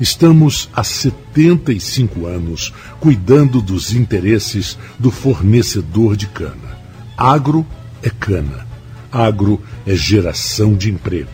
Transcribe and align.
Estamos 0.00 0.68
há 0.74 0.84
75 0.84 2.26
anos 2.26 2.72
cuidando 3.00 3.62
dos 3.62 3.94
interesses 3.94 4.78
do 4.98 5.10
fornecedor 5.10 6.16
de 6.16 6.26
cana. 6.26 6.78
Agro 7.16 7.66
é 8.02 8.10
cana. 8.10 8.66
Agro 9.10 9.62
é 9.86 9.94
geração 9.94 10.74
de 10.74 10.90
emprego. 10.90 11.30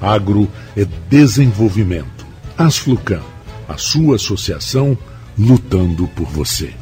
Agro 0.00 0.48
é 0.76 0.86
desenvolvimento. 1.10 2.26
Asflucan, 2.56 3.20
a 3.68 3.76
sua 3.76 4.16
associação 4.16 4.96
lutando 5.38 6.08
por 6.08 6.26
você. 6.26 6.72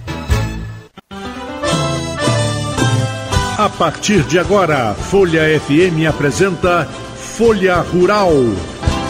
A 3.59 3.69
partir 3.71 4.23
de 4.23 4.39
agora, 4.39 4.95
Folha 4.95 5.43
FM 5.61 6.07
apresenta 6.09 6.85
Folha 7.17 7.81
Rural. 7.81 8.31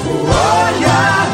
Folha 0.03 1.26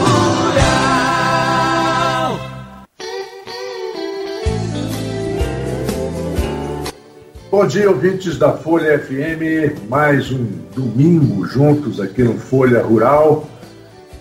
Bom 7.53 7.67
dia, 7.67 7.91
ouvintes 7.91 8.39
da 8.39 8.55
Folha 8.55 8.99
FM. 8.99 9.87
Mais 9.87 10.33
um 10.33 10.43
domingo 10.75 11.45
juntos 11.45 12.01
aqui 12.01 12.23
no 12.23 12.39
Folha 12.39 12.83
Rural. 12.83 13.47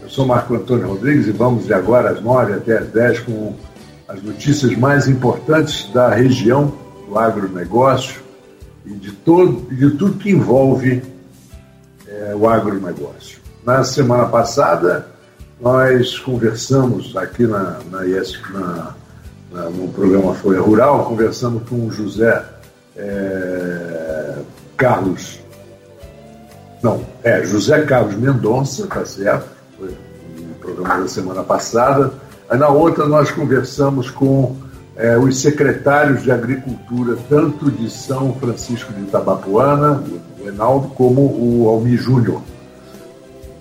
Eu 0.03 0.09
sou 0.09 0.25
Marco 0.25 0.53
Antônio 0.53 0.89
Rodrigues 0.89 1.27
e 1.27 1.31
vamos 1.31 1.65
de 1.65 1.73
agora 1.73 2.09
às 2.09 2.21
nove 2.21 2.51
até 2.51 2.79
às 2.79 2.89
dez 2.89 3.21
com 3.21 3.55
as 4.05 4.21
notícias 4.21 4.75
mais 4.75 5.07
importantes 5.07 5.89
da 5.93 6.09
região 6.09 6.73
do 7.07 7.17
agronegócio 7.17 8.19
e 8.85 8.91
de, 8.95 9.13
todo, 9.13 9.65
de 9.73 9.91
tudo 9.91 10.19
que 10.19 10.29
envolve 10.29 11.01
é, 12.05 12.35
o 12.35 12.49
agronegócio. 12.49 13.39
Na 13.65 13.81
semana 13.85 14.25
passada, 14.25 15.07
nós 15.61 16.19
conversamos 16.19 17.15
aqui 17.15 17.47
na, 17.47 17.79
na, 17.89 18.01
na, 18.03 18.95
na 19.53 19.69
no 19.69 19.87
programa 19.87 20.33
Folha 20.33 20.59
Rural, 20.59 21.05
conversamos 21.05 21.63
com 21.69 21.87
o 21.87 21.89
José 21.89 22.50
é, 22.95 24.35
Carlos. 24.77 25.39
Não, 26.81 27.01
é 27.23 27.43
José 27.43 27.81
Carlos 27.83 28.15
Mendonça, 28.15 28.87
tá 28.87 29.05
certo? 29.05 29.47
Foi 29.77 29.89
no 30.37 30.55
programa 30.55 31.01
da 31.01 31.07
semana 31.07 31.43
passada. 31.43 32.11
Aí 32.49 32.57
na 32.57 32.69
outra 32.69 33.05
nós 33.05 33.31
conversamos 33.31 34.09
com 34.09 34.55
é, 34.95 35.17
os 35.17 35.39
secretários 35.41 36.23
de 36.23 36.31
Agricultura, 36.31 37.17
tanto 37.29 37.71
de 37.71 37.89
São 37.89 38.33
Francisco 38.35 38.91
de 38.93 39.01
Itabapuana, 39.01 40.03
o 40.39 40.47
Enaldo, 40.47 40.89
como 40.89 41.21
o 41.21 41.69
Almi 41.69 41.95
Júnior, 41.95 42.41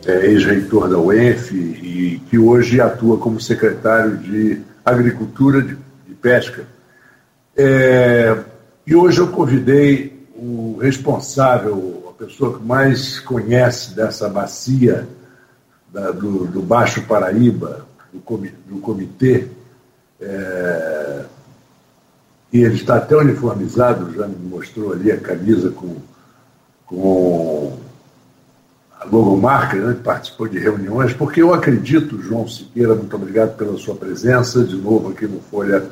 é, 0.07 0.27
ex-reitor 0.27 0.89
da 0.89 0.99
UENF 0.99 1.53
e 1.53 2.21
que 2.29 2.39
hoje 2.39 2.81
atua 2.81 3.19
como 3.19 3.41
secretário 3.41 4.17
de 4.17 4.61
Agricultura 4.85 5.61
de, 5.61 5.77
de 6.07 6.15
Pesca. 6.15 6.65
É, 7.57 8.37
e 8.87 8.95
hoje 8.95 9.21
eu 9.21 9.29
convidei 9.29 10.27
o 10.35 10.79
responsável, 10.81 12.09
a 12.09 12.25
pessoa 12.25 12.59
que 12.59 12.65
mais 12.65 13.21
conhece 13.21 13.95
dessa 13.95 14.29
bacia 14.29 15.07
da, 15.93 16.11
do, 16.11 16.47
do, 16.47 16.63
Baixo 16.63 17.03
Paraíba, 17.03 17.87
do, 18.13 18.21
comitê, 18.21 18.57
do 18.67 18.79
comitê 18.79 19.49
é, 20.21 21.25
e 22.53 22.63
ele 22.63 22.75
está 22.75 22.97
até 22.97 23.17
uniformizado, 23.17 24.13
já 24.13 24.27
me 24.27 24.37
mostrou 24.49 24.93
ali 24.93 25.13
a 25.13 25.21
camisa 25.21 25.71
com, 25.71 25.97
com 26.87 27.79
a 28.99 29.05
logomarca, 29.05 29.77
né, 29.77 29.97
participou 30.03 30.49
de 30.49 30.59
reuniões, 30.59 31.13
porque 31.13 31.43
eu 31.43 31.55
acredito, 31.55 32.21
João 32.21 32.49
Siqueira, 32.49 32.95
muito 32.95 33.15
obrigado 33.15 33.57
pela 33.57 33.79
sua 33.79 33.95
presença 33.95 34.65
de 34.65 34.77
novo 34.77 35.11
aqui 35.11 35.27
no 35.27 35.41
Folha 35.41 35.87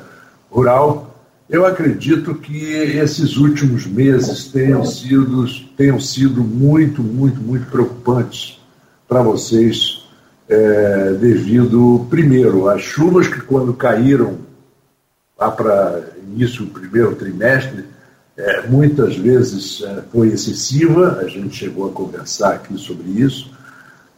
Rural. 0.51 1.18
Eu 1.49 1.65
acredito 1.65 2.35
que 2.35 2.63
esses 2.63 3.35
últimos 3.35 3.87
meses 3.87 4.45
tenham 4.45 4.85
sido, 4.85 5.47
tenham 5.75 5.99
sido 5.99 6.43
muito, 6.43 7.01
muito, 7.01 7.41
muito 7.41 7.65
preocupantes 7.71 8.59
para 9.07 9.23
vocês, 9.23 10.05
é, 10.47 11.13
devido, 11.13 12.05
primeiro, 12.07 12.69
às 12.69 12.83
chuvas 12.83 13.27
que, 13.27 13.41
quando 13.41 13.73
caíram 13.73 14.37
lá 15.39 15.49
para 15.49 16.03
início 16.21 16.65
do 16.65 16.71
primeiro 16.71 17.15
trimestre, 17.15 17.83
é, 18.37 18.67
muitas 18.67 19.17
vezes 19.17 19.81
é, 19.81 20.03
foi 20.11 20.27
excessiva, 20.27 21.17
a 21.19 21.27
gente 21.27 21.55
chegou 21.55 21.89
a 21.89 21.91
conversar 21.91 22.53
aqui 22.53 22.77
sobre 22.77 23.09
isso, 23.09 23.51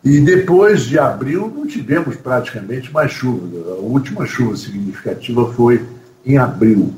e 0.04 0.20
depois 0.20 0.82
de 0.82 1.00
abril 1.00 1.50
não 1.56 1.66
tivemos 1.66 2.18
praticamente 2.18 2.92
mais 2.92 3.12
chuva. 3.12 3.48
A 3.72 3.80
última 3.80 4.26
chuva 4.26 4.58
significativa 4.58 5.54
foi 5.54 5.82
em 6.26 6.38
abril. 6.38 6.94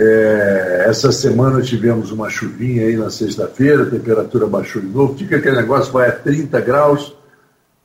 É, 0.00 0.84
essa 0.86 1.10
semana 1.10 1.60
tivemos 1.60 2.12
uma 2.12 2.30
chuvinha 2.30 2.86
aí 2.86 2.96
na 2.96 3.10
sexta-feira, 3.10 3.82
a 3.82 3.90
temperatura 3.90 4.46
baixou 4.46 4.80
de 4.80 4.86
novo, 4.86 5.18
fica 5.18 5.36
aquele 5.36 5.56
negócio, 5.56 5.92
vai 5.92 6.08
a 6.08 6.12
30 6.12 6.60
graus, 6.60 7.12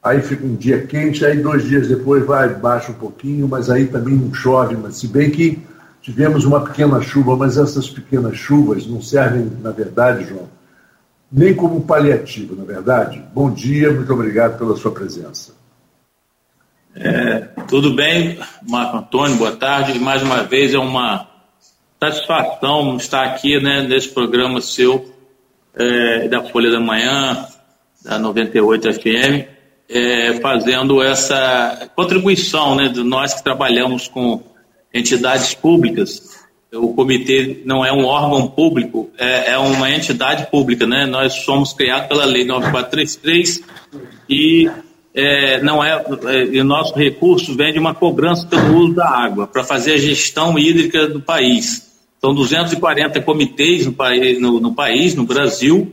aí 0.02 0.22
fica 0.22 0.46
um 0.46 0.56
dia 0.56 0.86
quente, 0.86 1.26
aí 1.26 1.42
dois 1.42 1.64
dias 1.64 1.88
depois 1.88 2.24
vai, 2.24 2.50
baixa 2.54 2.92
um 2.92 2.96
pouquinho, 2.96 3.48
mas 3.48 3.68
aí 3.68 3.88
também 3.88 4.14
não 4.14 4.32
chove, 4.32 4.78
mas 4.78 4.98
se 4.98 5.08
bem 5.08 5.32
que 5.32 5.60
tivemos 6.04 6.46
uma 6.46 6.64
pequena 6.64 7.02
chuva, 7.02 7.36
mas 7.36 7.58
essas 7.58 7.90
pequenas 7.90 8.38
chuvas 8.38 8.86
não 8.86 9.02
servem, 9.02 9.52
na 9.64 9.72
verdade, 9.72 10.26
João, 10.30 10.48
nem 11.32 11.56
como 11.56 11.82
paliativo, 11.82 12.56
na 12.56 12.64
verdade. 12.64 13.24
Bom 13.34 13.50
dia, 13.50 13.92
muito 13.92 14.14
obrigado 14.14 14.60
pela 14.60 14.76
sua 14.76 14.92
presença. 14.92 15.54
É, 16.96 17.40
tudo 17.68 17.96
bem, 17.96 18.38
Marco 18.70 18.98
Antônio, 18.98 19.38
boa 19.38 19.56
tarde. 19.56 19.98
Mais 19.98 20.22
uma 20.22 20.44
vez 20.44 20.76
é 20.76 20.78
uma 20.78 21.33
satisfação 22.12 22.98
estar 22.98 23.24
aqui 23.24 23.60
né, 23.62 23.82
nesse 23.88 24.10
programa 24.10 24.60
seu 24.60 25.14
é, 25.76 26.28
da 26.28 26.44
Folha 26.44 26.70
da 26.70 26.80
Manhã, 26.80 27.48
da 28.04 28.20
98 28.20 28.94
FM, 28.94 29.48
é, 29.90 30.34
fazendo 30.42 31.02
essa 31.02 31.90
contribuição 31.96 32.76
né, 32.76 32.90
de 32.90 33.04
nós 33.04 33.34
que 33.34 33.44
trabalhamos 33.44 34.08
com 34.08 34.44
entidades 34.94 35.54
públicas. 35.54 36.44
O 36.74 36.94
comitê 36.94 37.62
não 37.66 37.86
é 37.86 37.94
um 37.94 38.06
órgão 38.06 38.48
público, 38.48 39.10
é, 39.18 39.52
é 39.52 39.58
uma 39.58 39.90
entidade 39.92 40.48
pública. 40.48 40.86
Né? 40.86 41.06
Nós 41.06 41.34
somos 41.46 41.72
criados 41.72 42.08
pela 42.08 42.26
Lei 42.26 42.44
9433 42.46 43.62
e 44.30 44.70
é, 45.14 45.62
não 45.62 45.84
é, 45.84 46.04
é, 46.26 46.44
e 46.46 46.64
nosso 46.64 46.96
recurso 46.96 47.56
vem 47.56 47.72
de 47.72 47.80
uma 47.80 47.94
cobrança 47.94 48.48
pelo 48.48 48.76
uso 48.78 48.96
da 48.96 49.08
água, 49.08 49.46
para 49.46 49.64
fazer 49.64 49.94
a 49.94 49.98
gestão 49.98 50.58
hídrica 50.58 51.08
do 51.08 51.22
país. 51.22 51.93
São 52.24 52.34
240 52.34 53.20
comitês 53.20 53.86
no, 53.86 53.92
país, 53.92 54.40
no, 54.40 54.58
no 54.58 54.74
país, 54.74 55.14
no 55.14 55.26
Brasil, 55.26 55.92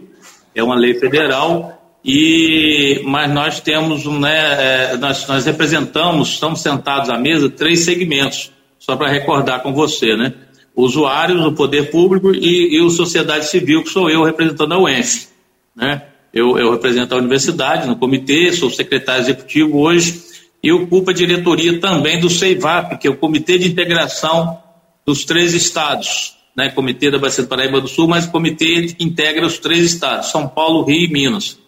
é 0.55 0.63
uma 0.63 0.77
lei 0.77 0.95
federal, 0.95 1.99
e, 2.05 3.03
mas 3.05 3.35
nós 3.35 3.59
temos, 3.59 4.07
né, 4.07 4.93
é, 4.93 4.97
nós, 4.97 5.27
nós 5.27 5.45
representamos, 5.45 6.29
estamos 6.29 6.61
sentados 6.63 7.11
à 7.11 7.19
mesa, 7.19 7.51
três 7.51 7.81
segmentos, 7.81 8.53
só 8.79 8.95
para 8.95 9.09
recordar 9.09 9.61
com 9.61 9.75
você, 9.75 10.17
né? 10.17 10.33
Usuários, 10.77 11.45
o 11.45 11.51
poder 11.51 11.91
público 11.91 12.33
e, 12.33 12.77
e 12.77 12.81
o 12.81 12.91
sociedade 12.91 13.47
civil, 13.47 13.83
que 13.83 13.91
sou 13.91 14.09
eu 14.09 14.23
representando 14.23 14.75
a 14.75 14.79
UENF, 14.79 15.27
né? 15.75 16.05
Eu, 16.33 16.57
eu 16.57 16.71
represento 16.71 17.13
a 17.13 17.19
universidade 17.19 17.89
no 17.89 17.97
comitê, 17.97 18.53
sou 18.53 18.71
secretário 18.71 19.23
executivo 19.23 19.81
hoje 19.81 20.23
e 20.63 20.71
ocupo 20.71 21.11
a 21.11 21.13
diretoria 21.13 21.81
também 21.81 22.21
do 22.21 22.31
CEIVAP, 22.31 22.99
que 22.99 23.09
é 23.09 23.11
o 23.11 23.17
Comitê 23.17 23.59
de 23.59 23.69
Integração 23.69 24.70
dos 25.07 25.25
três 25.25 25.55
estados, 25.55 26.37
né, 26.57 26.71
Comitê 26.71 27.11
da 27.11 27.19
Bacia 27.19 27.45
do 27.45 27.49
Paraíba 27.49 27.81
do 27.81 27.89
Sul, 27.89 28.09
mas 28.09 28.27
o 28.27 28.31
comitê 28.31 28.95
integra 28.99 29.47
os 29.47 29.59
três 29.59 29.85
estados, 29.85 30.31
São 30.31 30.49
Paulo, 30.49 30.85
Rio 30.85 31.05
e 31.05 31.09
Minas. 31.09 31.59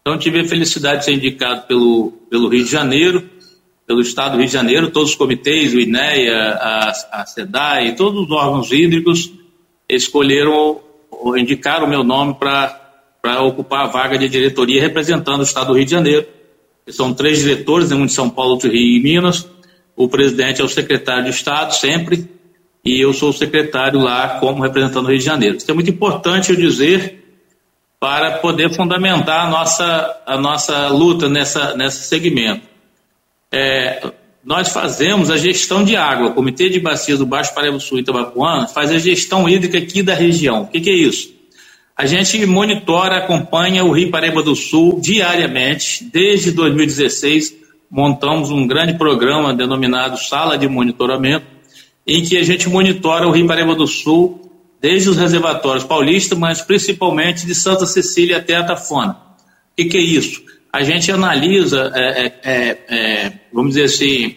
Então 0.00 0.18
tive 0.18 0.40
a 0.40 0.48
felicidade 0.48 1.00
de 1.00 1.04
ser 1.06 1.12
indicado 1.14 1.66
pelo, 1.66 2.12
pelo 2.30 2.48
Rio 2.48 2.64
de 2.64 2.70
Janeiro, 2.70 3.28
pelo 3.86 4.00
Estado 4.00 4.32
do 4.32 4.38
Rio 4.38 4.46
de 4.46 4.52
Janeiro, 4.52 4.90
todos 4.90 5.10
os 5.10 5.16
comitês, 5.16 5.72
o 5.72 5.80
INEA, 5.80 6.58
a, 6.60 6.92
a 7.12 7.26
SEDAI, 7.26 7.94
todos 7.94 8.24
os 8.24 8.30
órgãos 8.30 8.70
hídricos 8.72 9.32
escolheram 9.88 10.80
indicaram 11.36 11.86
o 11.86 11.88
meu 11.88 12.04
nome 12.04 12.34
para 12.34 13.42
ocupar 13.42 13.84
a 13.84 13.86
vaga 13.86 14.18
de 14.18 14.28
diretoria 14.28 14.80
representando 14.80 15.40
o 15.40 15.44
Estado 15.44 15.68
do 15.68 15.74
Rio 15.74 15.84
de 15.84 15.90
Janeiro. 15.90 16.26
São 16.88 17.12
três 17.12 17.38
diretores, 17.40 17.90
um 17.90 18.06
de 18.06 18.12
São 18.12 18.30
Paulo, 18.30 18.52
outro 18.52 18.70
Rio 18.70 18.98
e 18.98 19.02
Minas. 19.02 19.48
O 19.96 20.08
presidente 20.08 20.60
é 20.60 20.64
o 20.64 20.68
secretário 20.68 21.24
de 21.24 21.30
Estado, 21.30 21.74
sempre, 21.74 22.28
e 22.86 23.00
eu 23.00 23.12
sou 23.12 23.30
o 23.30 23.32
secretário 23.32 23.98
lá 23.98 24.38
como 24.38 24.62
representante 24.62 25.02
do 25.02 25.10
Rio 25.10 25.18
de 25.18 25.24
Janeiro. 25.24 25.56
Isso 25.56 25.68
é 25.68 25.74
muito 25.74 25.90
importante 25.90 26.50
eu 26.50 26.56
dizer 26.56 27.24
para 27.98 28.38
poder 28.38 28.72
fundamentar 28.72 29.46
a 29.46 29.50
nossa, 29.50 30.22
a 30.24 30.38
nossa 30.38 30.88
luta 30.88 31.28
nessa, 31.28 31.76
nesse 31.76 32.04
segmento. 32.04 32.62
É, 33.50 34.12
nós 34.44 34.68
fazemos 34.68 35.30
a 35.30 35.36
gestão 35.36 35.82
de 35.82 35.96
água. 35.96 36.28
O 36.28 36.34
Comitê 36.34 36.68
de 36.68 36.78
Bacias 36.78 37.18
do 37.18 37.26
Baixo 37.26 37.52
Paraíba 37.52 37.80
Sul 37.80 37.98
e 37.98 38.02
Itabapuana 38.02 38.68
faz 38.68 38.92
a 38.92 38.98
gestão 38.98 39.48
hídrica 39.48 39.78
aqui 39.78 40.02
da 40.02 40.14
região. 40.14 40.62
O 40.62 40.66
que, 40.68 40.80
que 40.80 40.90
é 40.90 40.94
isso? 40.94 41.34
A 41.96 42.06
gente 42.06 42.46
monitora, 42.46 43.16
acompanha 43.16 43.84
o 43.84 43.90
Rio 43.90 44.12
Paraíba 44.12 44.44
do 44.44 44.54
Sul 44.54 45.00
diariamente. 45.00 46.04
Desde 46.04 46.52
2016, 46.52 47.56
montamos 47.90 48.50
um 48.50 48.64
grande 48.64 48.94
programa 48.94 49.52
denominado 49.52 50.18
Sala 50.18 50.56
de 50.56 50.68
Monitoramento, 50.68 51.55
em 52.06 52.22
que 52.22 52.38
a 52.38 52.42
gente 52.42 52.68
monitora 52.68 53.26
o 53.26 53.32
Rio 53.32 53.46
Paraíba 53.46 53.74
do 53.74 53.86
Sul 53.86 54.40
desde 54.80 55.10
os 55.10 55.16
reservatórios 55.16 55.84
paulistas, 55.84 56.38
mas 56.38 56.62
principalmente 56.62 57.44
de 57.44 57.54
Santa 57.54 57.84
Cecília 57.86 58.36
até 58.36 58.54
Atafona. 58.54 59.12
O 59.12 59.76
que, 59.76 59.86
que 59.86 59.98
é 59.98 60.00
isso? 60.00 60.42
A 60.72 60.82
gente 60.84 61.10
analisa, 61.10 61.90
é, 61.94 62.00
é, 62.00 62.34
é, 62.44 62.78
é 62.88 63.32
vamos 63.52 63.74
dizer 63.74 63.84
assim, 63.84 64.36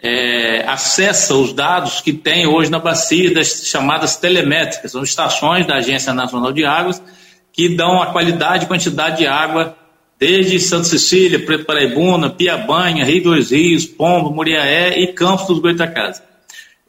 é, 0.00 0.64
acessa 0.66 1.34
os 1.34 1.52
dados 1.52 2.00
que 2.00 2.12
tem 2.12 2.46
hoje 2.46 2.70
na 2.70 2.78
bacia 2.78 3.32
das 3.32 3.66
chamadas 3.66 4.16
telemétricas, 4.16 4.92
são 4.92 5.02
estações 5.02 5.66
da 5.66 5.76
Agência 5.76 6.12
Nacional 6.12 6.52
de 6.52 6.64
Águas 6.64 7.02
que 7.52 7.74
dão 7.74 8.02
a 8.02 8.12
qualidade 8.12 8.64
e 8.64 8.68
quantidade 8.68 9.18
de 9.18 9.26
água 9.26 9.76
desde 10.18 10.60
Santa 10.60 10.84
Cecília, 10.84 11.44
Preto 11.44 11.64
Paraibuna, 11.64 12.30
Piabanha, 12.30 13.04
Rio 13.04 13.22
dos 13.24 13.50
Rios, 13.50 13.86
Pombo, 13.86 14.30
Muriaé 14.30 14.98
e 15.00 15.08
Campos 15.08 15.46
dos 15.46 15.58
Goitacazes 15.58 16.22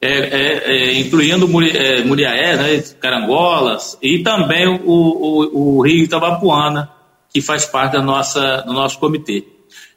é, 0.02 0.12
é, 0.12 0.72
é, 0.72 1.00
incluindo 1.00 1.46
é, 1.62 2.04
Muriaé, 2.04 2.56
né, 2.56 2.84
Carangolas, 3.02 3.98
e 4.02 4.20
também 4.20 4.66
o, 4.68 4.82
o, 4.86 5.78
o, 5.78 5.82
Rio 5.82 6.06
Itabapuana, 6.06 6.90
que 7.34 7.42
faz 7.42 7.66
parte 7.66 7.94
da 7.94 8.02
nossa, 8.02 8.62
do 8.62 8.72
nosso 8.72 8.98
comitê. 8.98 9.44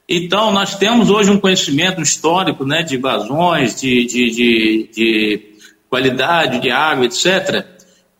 Então, 0.07 0.51
nós 0.51 0.75
temos 0.75 1.09
hoje 1.09 1.31
um 1.31 1.39
conhecimento 1.39 2.01
histórico 2.01 2.65
né, 2.65 2.83
de 2.83 2.97
vazões, 2.97 3.79
de, 3.79 4.05
de, 4.05 4.29
de, 4.31 4.89
de 4.93 5.41
qualidade 5.89 6.59
de 6.59 6.69
água, 6.69 7.05
etc., 7.05 7.65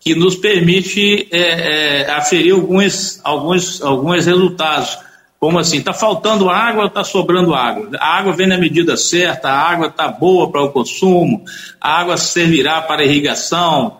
que 0.00 0.14
nos 0.14 0.36
permite 0.36 1.28
é, 1.30 2.02
é, 2.02 2.10
aferir 2.10 2.52
alguns, 2.52 3.20
alguns, 3.22 3.82
alguns 3.82 4.26
resultados 4.26 4.98
como 5.44 5.58
assim? 5.58 5.76
Está 5.76 5.92
faltando 5.92 6.48
água 6.48 6.84
ou 6.84 6.88
está 6.88 7.04
sobrando 7.04 7.52
água? 7.52 7.90
A 8.00 8.16
água 8.16 8.32
vem 8.32 8.46
na 8.46 8.56
medida 8.56 8.96
certa, 8.96 9.50
a 9.50 9.58
água 9.58 9.88
está 9.88 10.08
boa 10.08 10.50
para 10.50 10.62
o 10.62 10.70
consumo, 10.70 11.44
a 11.78 12.00
água 12.00 12.16
servirá 12.16 12.80
para 12.80 13.04
irrigação. 13.04 13.98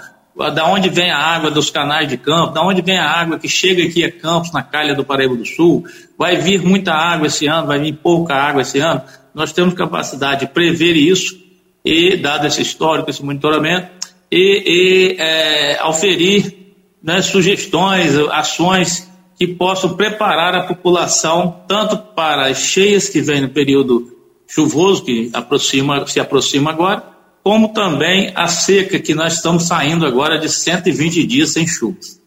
Da 0.54 0.66
onde 0.66 0.88
vem 0.88 1.10
a 1.10 1.18
água 1.18 1.50
dos 1.50 1.68
canais 1.68 2.08
de 2.08 2.16
campo? 2.16 2.54
Da 2.54 2.62
onde 2.62 2.80
vem 2.80 2.96
a 2.96 3.06
água 3.06 3.38
que 3.38 3.46
chega 3.46 3.84
aqui 3.84 4.02
a 4.02 4.10
Campos, 4.10 4.52
na 4.52 4.62
calha 4.62 4.94
do 4.94 5.04
Paraíba 5.04 5.36
do 5.36 5.44
Sul? 5.44 5.84
Vai 6.16 6.38
vir 6.38 6.62
muita 6.62 6.94
água 6.94 7.26
esse 7.26 7.46
ano, 7.46 7.66
vai 7.66 7.78
vir 7.78 7.92
pouca 7.92 8.34
água 8.34 8.62
esse 8.62 8.78
ano? 8.78 9.02
Nós 9.34 9.52
temos 9.52 9.74
capacidade 9.74 10.46
de 10.46 10.46
prever 10.46 10.96
isso 10.96 11.38
e, 11.84 12.16
dado 12.16 12.46
esse 12.46 12.62
histórico, 12.62 13.10
esse 13.10 13.22
monitoramento, 13.22 13.88
e, 14.32 14.62
e 14.66 15.16
é, 15.20 15.84
oferir 15.84 16.56
né, 17.02 17.20
sugestões, 17.20 18.16
ações 18.30 19.12
que 19.38 19.46
possam 19.46 19.96
preparar 19.96 20.54
a 20.54 20.62
população 20.62 21.62
tanto 21.66 21.96
para 22.14 22.46
as 22.46 22.58
cheias 22.58 23.08
que 23.08 23.20
vêm 23.20 23.40
no 23.40 23.48
período 23.48 24.12
chuvoso, 24.46 25.04
que 25.04 25.30
aproxima, 25.32 26.06
se 26.06 26.20
aproxima 26.20 26.70
agora, 26.70 27.02
como 27.42 27.72
também 27.72 28.32
a 28.34 28.46
seca 28.46 28.98
que 28.98 29.14
nós 29.14 29.34
estamos 29.34 29.64
saindo 29.64 30.06
agora 30.06 30.38
de 30.38 30.48
120 30.48 31.26
dias 31.26 31.50
sem 31.50 31.66
chuvas. 31.66 32.20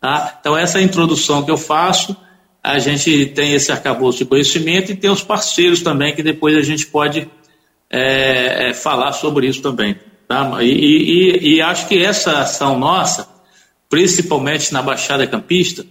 Tá? 0.00 0.36
Então, 0.38 0.56
essa 0.56 0.78
é 0.78 0.82
a 0.82 0.84
introdução 0.84 1.42
que 1.42 1.50
eu 1.50 1.56
faço. 1.56 2.16
A 2.62 2.78
gente 2.78 3.26
tem 3.26 3.54
esse 3.54 3.72
arcabouço 3.72 4.18
de 4.18 4.26
conhecimento 4.26 4.92
e 4.92 4.96
tem 4.96 5.10
os 5.10 5.22
parceiros 5.22 5.82
também, 5.82 6.14
que 6.14 6.22
depois 6.22 6.56
a 6.56 6.62
gente 6.62 6.86
pode 6.86 7.28
é, 7.90 8.70
é, 8.70 8.74
falar 8.74 9.12
sobre 9.12 9.46
isso 9.46 9.62
também. 9.62 9.96
Tá? 10.28 10.62
E, 10.62 10.68
e, 10.68 11.54
e 11.54 11.62
acho 11.62 11.88
que 11.88 12.02
essa 12.02 12.40
ação 12.40 12.78
nossa, 12.78 13.28
principalmente 13.88 14.72
na 14.72 14.82
Baixada 14.82 15.26
Campista, 15.26 15.84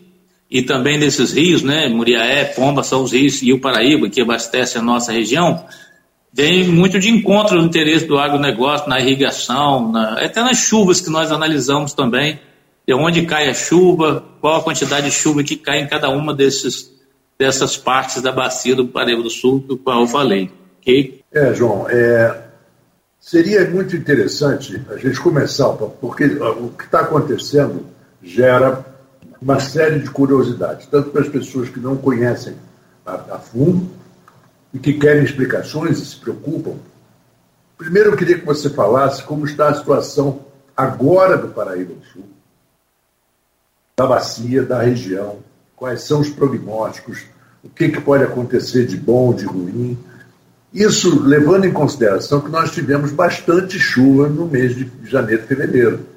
e 0.50 0.62
também 0.62 0.98
nesses 0.98 1.34
rios, 1.34 1.64
né, 1.64 1.88
Muriaé, 1.90 2.46
Pomba, 2.46 2.84
são 2.84 3.04
os 3.04 3.12
rios 3.12 3.42
e 3.42 3.52
o 3.52 3.60
Paraíba, 3.60 4.10
que 4.10 4.22
abastece 4.22 4.78
a 4.78 4.82
nossa 4.82 5.12
região, 5.12 5.66
vem 6.32 6.64
muito 6.68 7.00
de 7.00 7.10
encontro 7.10 7.60
no 7.60 7.66
interesse 7.66 8.06
do 8.06 8.18
agronegócio, 8.18 8.90
na 8.90 9.00
irrigação, 9.00 9.92
na, 9.92 10.24
até 10.24 10.42
nas 10.42 10.58
chuvas 10.58 11.02
que 11.02 11.10
nós 11.10 11.32
analisamos 11.32 11.94
também, 11.94 12.40
de 12.88 12.94
onde 12.94 13.26
cai 13.26 13.50
a 13.50 13.54
chuva, 13.54 14.24
qual 14.42 14.58
a 14.58 14.64
quantidade 14.64 15.08
de 15.08 15.12
chuva 15.12 15.44
que 15.44 15.56
cai 15.56 15.80
em 15.80 15.88
cada 15.88 16.10
uma 16.10 16.34
desses, 16.34 16.92
dessas 17.38 17.78
partes 17.78 18.22
da 18.22 18.32
bacia 18.32 18.76
do 18.76 18.88
Paraíba 18.88 19.24
do 19.24 19.30
Sul, 19.30 19.60
do 19.60 19.78
qual 19.78 20.02
eu 20.02 20.08
falei. 20.08 20.52
Okay? 20.82 21.22
É, 21.32 21.54
João, 21.54 21.88
é, 21.90 22.42
seria 23.20 23.70
muito 23.70 23.96
interessante 23.96 24.82
a 24.90 24.98
gente 24.98 25.20
começar, 25.20 25.70
porque 25.70 26.26
o 26.26 26.70
que 26.70 26.84
está 26.84 27.02
acontecendo 27.02 27.86
gera 28.22 28.93
uma 29.44 29.60
série 29.60 30.00
de 30.00 30.10
curiosidades, 30.10 30.88
tanto 30.88 31.10
para 31.10 31.22
as 31.22 31.28
pessoas 31.28 31.68
que 31.68 31.80
não 31.80 31.98
conhecem 31.98 32.56
a, 33.06 33.14
a 33.36 33.40
fundo 33.40 33.90
e 34.74 34.80
que 34.80 34.94
querem 34.94 35.24
explicações 35.24 36.00
e 36.00 36.06
se 36.06 36.16
preocupam. 36.16 36.76
Primeiro, 37.78 38.12
eu 38.12 38.16
queria 38.16 38.40
que 38.40 38.46
você 38.46 38.70
falasse 38.70 39.22
como 39.24 39.46
está 39.46 39.68
a 39.68 39.74
situação 39.74 40.46
agora 40.76 41.38
do 41.38 41.50
Paraíba 41.50 41.94
do 41.94 42.06
Sul, 42.06 42.24
da 43.98 44.08
bacia, 44.08 44.64
da 44.64 44.82
região, 44.82 45.40
quais 45.76 46.04
são 46.04 46.22
os 46.22 46.30
prognósticos, 46.30 47.26
o 47.62 47.70
que, 47.70 47.90
que 47.90 48.00
pode 48.00 48.24
acontecer 48.24 48.88
de 48.88 48.96
bom, 48.96 49.34
de 49.34 49.46
ruim. 49.46 49.98
Isso 50.74 51.22
levando 51.22 51.66
em 51.66 51.74
consideração 51.74 52.40
que 52.40 52.50
nós 52.50 52.72
tivemos 52.72 53.12
bastante 53.12 53.78
chuva 53.78 54.30
no 54.30 54.46
mês 54.46 54.74
de 54.74 54.90
janeiro 55.04 55.44
e 55.44 55.48
fevereiro 55.48 56.13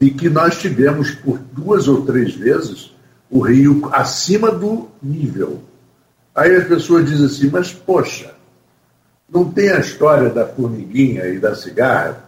e 0.00 0.10
que 0.10 0.28
nós 0.28 0.58
tivemos 0.58 1.10
por 1.10 1.38
duas 1.38 1.88
ou 1.88 2.04
três 2.04 2.34
vezes 2.34 2.94
o 3.30 3.40
rio 3.40 3.88
acima 3.92 4.50
do 4.50 4.88
nível. 5.02 5.62
Aí 6.34 6.54
as 6.54 6.66
pessoas 6.68 7.08
dizem 7.08 7.26
assim, 7.26 7.50
mas 7.50 7.72
poxa, 7.72 8.34
não 9.28 9.50
tem 9.50 9.70
a 9.70 9.80
história 9.80 10.30
da 10.30 10.46
formiguinha 10.46 11.26
e 11.26 11.38
da 11.38 11.54
cigarra? 11.54 12.24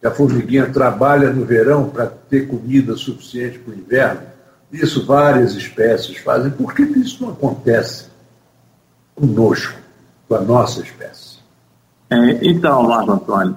Que 0.00 0.06
a 0.06 0.10
formiguinha 0.10 0.68
trabalha 0.70 1.30
no 1.30 1.44
verão 1.44 1.88
para 1.88 2.06
ter 2.06 2.48
comida 2.48 2.96
suficiente 2.96 3.58
para 3.58 3.72
o 3.72 3.76
inverno? 3.76 4.22
Isso 4.72 5.04
várias 5.04 5.54
espécies 5.54 6.16
fazem. 6.18 6.50
Por 6.50 6.74
que 6.74 6.82
isso 6.82 7.22
não 7.22 7.32
acontece 7.32 8.06
conosco, 9.14 9.78
com 10.26 10.34
a 10.34 10.40
nossa 10.40 10.80
espécie? 10.80 11.38
É, 12.10 12.48
então, 12.48 12.82
Marco 12.82 13.12
Antônio, 13.12 13.56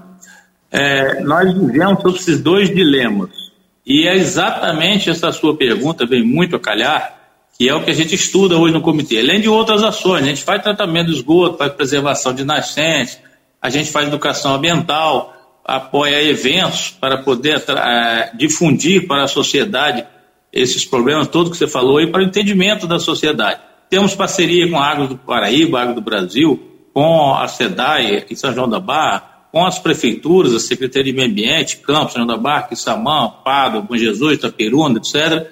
é, 0.69 1.21
nós 1.21 1.53
vivemos 1.53 2.01
sobre 2.01 2.19
esses 2.19 2.41
dois 2.41 2.69
dilemas. 2.69 3.44
E 3.85 4.07
é 4.07 4.15
exatamente 4.15 5.09
essa 5.09 5.31
sua 5.31 5.55
pergunta, 5.55 6.05
vem 6.05 6.23
muito 6.23 6.55
a 6.55 6.59
calhar, 6.59 7.15
que 7.57 7.69
é 7.69 7.75
o 7.75 7.83
que 7.83 7.91
a 7.91 7.93
gente 7.93 8.15
estuda 8.15 8.57
hoje 8.57 8.73
no 8.73 8.81
comitê. 8.81 9.19
Além 9.19 9.39
de 9.39 9.47
outras 9.47 9.83
ações, 9.83 10.23
a 10.23 10.25
gente 10.25 10.43
faz 10.43 10.61
tratamento 10.61 11.07
de 11.07 11.13
esgoto, 11.13 11.57
faz 11.57 11.71
preservação 11.73 12.33
de 12.33 12.43
nascentes, 12.43 13.19
a 13.61 13.69
gente 13.69 13.91
faz 13.91 14.07
educação 14.07 14.55
ambiental, 14.55 15.33
apoia 15.63 16.21
eventos 16.23 16.89
para 16.89 17.19
poder 17.19 17.57
uh, 17.57 18.37
difundir 18.37 19.07
para 19.07 19.23
a 19.23 19.27
sociedade 19.27 20.05
esses 20.51 20.85
problemas 20.85 21.27
todos 21.27 21.51
que 21.51 21.57
você 21.57 21.67
falou 21.67 22.01
e 22.01 22.11
para 22.11 22.21
o 22.21 22.25
entendimento 22.25 22.87
da 22.87 22.99
sociedade. 22.99 23.59
Temos 23.89 24.15
parceria 24.15 24.69
com 24.69 24.77
a 24.77 24.85
Água 24.85 25.07
do 25.07 25.17
Paraíba, 25.17 25.79
a 25.79 25.83
Água 25.83 25.95
do 25.95 26.01
Brasil, 26.01 26.89
com 26.93 27.35
a 27.35 27.47
SEDAI 27.47 28.25
em 28.29 28.35
São 28.35 28.53
João 28.53 28.69
da 28.69 28.79
Barra, 28.79 29.34
com 29.55 29.65
as 29.65 29.79
prefeituras, 29.79 30.53
a 30.53 30.59
Secretaria 30.59 31.13
de 31.13 31.17
Meio 31.17 31.31
Ambiente, 31.31 31.77
Campos, 31.77 32.11
São 32.11 32.27
da 32.27 32.35
Barca, 32.35 32.73
Issamã, 32.73 33.31
Pádua, 33.41 33.79
Bom 33.79 33.95
Jesus, 33.95 34.33
Itaperuna, 34.33 34.99
etc., 34.99 35.49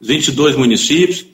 22 0.00 0.54
municípios, 0.54 1.26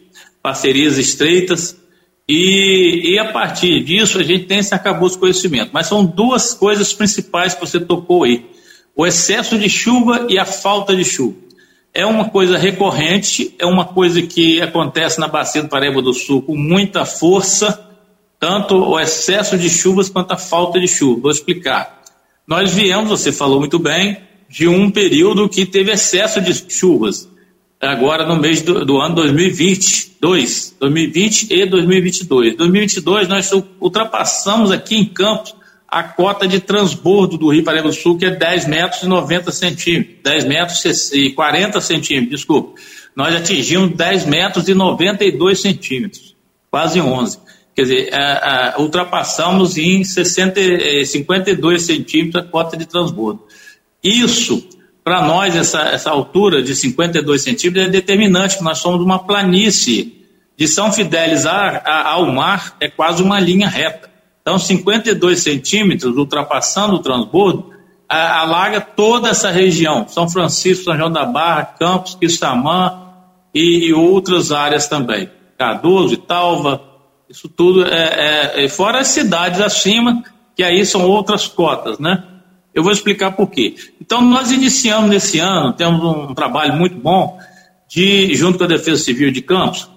parcerias 0.42 0.96
estreitas, 0.96 1.78
e, 2.26 3.12
e, 3.12 3.18
a 3.18 3.32
partir 3.32 3.84
disso 3.84 4.18
a 4.18 4.22
gente 4.22 4.46
tem 4.46 4.60
esse 4.60 4.74
acabou 4.74 5.10
de 5.10 5.18
conhecimento. 5.18 5.72
Mas 5.74 5.88
são 5.88 6.06
duas 6.06 6.54
coisas 6.54 6.90
principais 6.94 7.52
que 7.52 7.60
você 7.60 7.78
tocou 7.78 8.24
aí: 8.24 8.46
o 8.96 9.06
excesso 9.06 9.58
de 9.58 9.68
chuva 9.68 10.26
e 10.30 10.38
a 10.38 10.46
falta 10.46 10.96
de 10.96 11.04
chuva. 11.04 11.36
É 11.92 12.06
uma 12.06 12.30
coisa 12.30 12.56
recorrente, 12.56 13.54
é 13.58 13.66
uma 13.66 13.84
coisa 13.84 14.22
que 14.22 14.62
acontece 14.62 15.20
na 15.20 15.28
bacia 15.28 15.62
do 15.62 15.68
Paraíba 15.68 16.00
do 16.00 16.14
Sul 16.14 16.40
com 16.40 16.56
muita 16.56 17.04
força, 17.04 17.90
tanto 18.40 18.74
o 18.74 18.98
excesso 18.98 19.58
de 19.58 19.68
chuvas 19.68 20.08
quanto 20.08 20.32
a 20.32 20.38
falta 20.38 20.80
de 20.80 20.88
chuva. 20.88 21.20
Vou 21.20 21.30
explicar. 21.30 21.96
Nós 22.46 22.72
viemos, 22.72 23.10
você 23.10 23.32
falou 23.32 23.58
muito 23.58 23.78
bem, 23.78 24.18
de 24.48 24.68
um 24.68 24.90
período 24.90 25.48
que 25.48 25.66
teve 25.66 25.90
excesso 25.90 26.40
de 26.40 26.54
chuvas. 26.68 27.28
agora 27.80 28.24
no 28.24 28.36
mês 28.36 28.62
do, 28.62 28.84
do 28.84 28.98
ano 28.98 29.16
2022, 29.16 30.76
2020 30.78 31.52
e 31.52 31.66
2022. 31.66 32.56
2022 32.56 33.28
nós 33.28 33.50
ultrapassamos 33.80 34.70
aqui 34.70 34.96
em 34.96 35.04
Campos 35.04 35.54
a 35.88 36.02
cota 36.02 36.46
de 36.46 36.60
transbordo 36.60 37.36
do 37.36 37.52
Rio 37.52 37.64
Paraíba 37.64 37.88
do 37.88 37.94
Sul, 37.94 38.18
que 38.18 38.26
é 38.26 38.30
10 38.30 38.66
metros 38.66 39.02
e 39.02 39.06
90 39.06 39.52
centímetros, 39.52 40.16
10 40.22 40.44
metros 40.44 41.12
e 41.12 41.30
40 41.30 41.80
centímetros, 41.80 42.30
desculpa. 42.30 42.80
Nós 43.14 43.34
atingimos 43.34 43.96
10 43.96 44.26
metros 44.26 44.68
e 44.68 44.74
92 44.74 45.60
centímetros, 45.60 46.36
quase 46.70 47.00
11. 47.00 47.38
Quer 47.76 47.82
dizer, 47.82 48.14
a, 48.14 48.74
a, 48.74 48.80
ultrapassamos 48.80 49.76
em 49.76 50.02
60, 50.02 51.04
52 51.04 51.82
centímetros 51.82 52.42
a 52.42 52.48
cota 52.48 52.74
de 52.74 52.86
transbordo. 52.86 53.42
Isso, 54.02 54.66
para 55.04 55.26
nós, 55.26 55.54
essa, 55.54 55.82
essa 55.82 56.10
altura 56.10 56.62
de 56.62 56.74
52 56.74 57.42
centímetros 57.42 57.86
é 57.86 57.90
determinante, 57.90 58.62
nós 58.62 58.78
somos 58.78 59.04
uma 59.04 59.18
planície. 59.18 60.14
De 60.56 60.66
São 60.66 60.90
Fidélis 60.90 61.44
a, 61.44 61.52
a, 61.52 62.12
ao 62.12 62.32
mar 62.32 62.76
é 62.80 62.88
quase 62.88 63.22
uma 63.22 63.38
linha 63.38 63.68
reta. 63.68 64.08
Então, 64.40 64.58
52 64.58 65.40
centímetros, 65.40 66.16
ultrapassando 66.16 66.94
o 66.94 66.98
transbordo, 67.00 67.72
alaga 68.08 68.80
toda 68.80 69.28
essa 69.28 69.50
região. 69.50 70.08
São 70.08 70.30
Francisco, 70.30 70.84
São 70.84 70.96
João 70.96 71.12
da 71.12 71.26
Barra, 71.26 71.64
Campos, 71.78 72.14
Quistamã 72.14 73.02
e, 73.52 73.88
e 73.88 73.92
outras 73.92 74.50
áreas 74.50 74.88
também. 74.88 75.28
Cardoso, 75.58 76.14
Italva, 76.14 76.80
isso 77.28 77.48
tudo 77.48 77.84
é, 77.84 78.54
é, 78.54 78.64
é, 78.64 78.68
fora 78.68 79.00
as 79.00 79.08
cidades 79.08 79.60
acima, 79.60 80.22
que 80.54 80.62
aí 80.62 80.84
são 80.86 81.06
outras 81.06 81.48
cotas, 81.48 81.98
né? 81.98 82.22
Eu 82.72 82.82
vou 82.82 82.92
explicar 82.92 83.32
por 83.32 83.48
quê. 83.48 83.74
Então, 84.00 84.20
nós 84.20 84.52
iniciamos 84.52 85.10
nesse 85.10 85.38
ano, 85.38 85.72
temos 85.72 86.02
um 86.02 86.34
trabalho 86.34 86.74
muito 86.74 86.96
bom, 86.96 87.38
de, 87.88 88.34
junto 88.34 88.58
com 88.58 88.64
a 88.64 88.68
Defesa 88.68 89.02
Civil 89.02 89.30
de 89.30 89.40
Campos, 89.40 89.88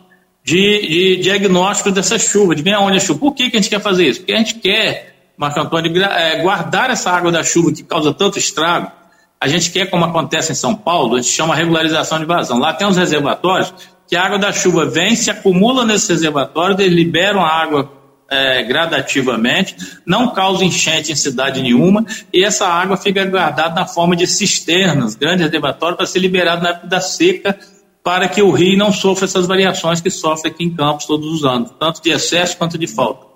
de, 0.43 0.87
de 0.87 1.15
diagnóstico 1.17 1.91
dessa 1.91 2.17
chuva, 2.17 2.55
de 2.55 2.63
ver 2.63 2.73
aonde 2.73 2.97
a 2.97 2.99
chuva. 2.99 3.19
Por 3.19 3.33
que, 3.33 3.49
que 3.49 3.57
a 3.57 3.61
gente 3.61 3.69
quer 3.69 3.81
fazer 3.81 4.07
isso? 4.07 4.21
Porque 4.21 4.33
a 4.33 4.37
gente 4.37 4.55
quer, 4.55 5.33
Marco 5.37 5.59
Antônio, 5.59 6.03
é, 6.03 6.41
guardar 6.41 6.89
essa 6.89 7.11
água 7.11 7.31
da 7.31 7.43
chuva 7.43 7.71
que 7.71 7.83
causa 7.83 8.13
tanto 8.13 8.39
estrago. 8.39 8.91
A 9.39 9.47
gente 9.47 9.71
quer, 9.71 9.89
como 9.89 10.05
acontece 10.05 10.51
em 10.51 10.55
São 10.55 10.73
Paulo, 10.73 11.15
a 11.15 11.21
gente 11.21 11.33
chama 11.33 11.55
regularização 11.55 12.17
de 12.17 12.25
vazão. 12.25 12.59
Lá 12.59 12.73
tem 12.73 12.87
uns 12.87 12.97
reservatórios 12.97 13.73
que 14.09 14.15
a 14.15 14.23
água 14.23 14.39
da 14.39 14.51
chuva 14.51 14.87
vem, 14.87 15.15
se 15.15 15.29
acumula 15.29 15.85
nesse 15.85 16.11
reservatório, 16.11 16.75
eles 16.81 16.95
liberam 16.95 17.45
a 17.45 17.47
água 17.47 17.93
é, 18.27 18.63
gradativamente, 18.63 19.75
não 20.03 20.33
causa 20.33 20.65
enchente 20.65 21.11
em 21.11 21.15
cidade 21.15 21.61
nenhuma, 21.61 22.03
e 22.33 22.43
essa 22.43 22.67
água 22.67 22.97
fica 22.97 23.23
guardada 23.23 23.75
na 23.75 23.85
forma 23.85 24.15
de 24.15 24.25
cisternas, 24.25 25.13
grandes 25.13 25.45
reservatórios, 25.45 25.95
para 25.95 26.07
ser 26.07 26.17
liberado 26.19 26.63
na 26.63 26.69
época 26.69 26.87
da 26.87 26.99
seca, 26.99 27.59
para 28.03 28.27
que 28.27 28.41
o 28.41 28.49
rio 28.49 28.75
não 28.75 28.91
sofra 28.91 29.25
essas 29.25 29.45
variações 29.45 30.01
que 30.01 30.09
sofre 30.09 30.49
aqui 30.49 30.63
em 30.63 30.75
Campos 30.75 31.05
todos 31.05 31.31
os 31.31 31.45
anos, 31.45 31.71
tanto 31.79 32.01
de 32.01 32.09
excesso 32.09 32.57
quanto 32.57 32.79
de 32.79 32.87
falta. 32.87 33.27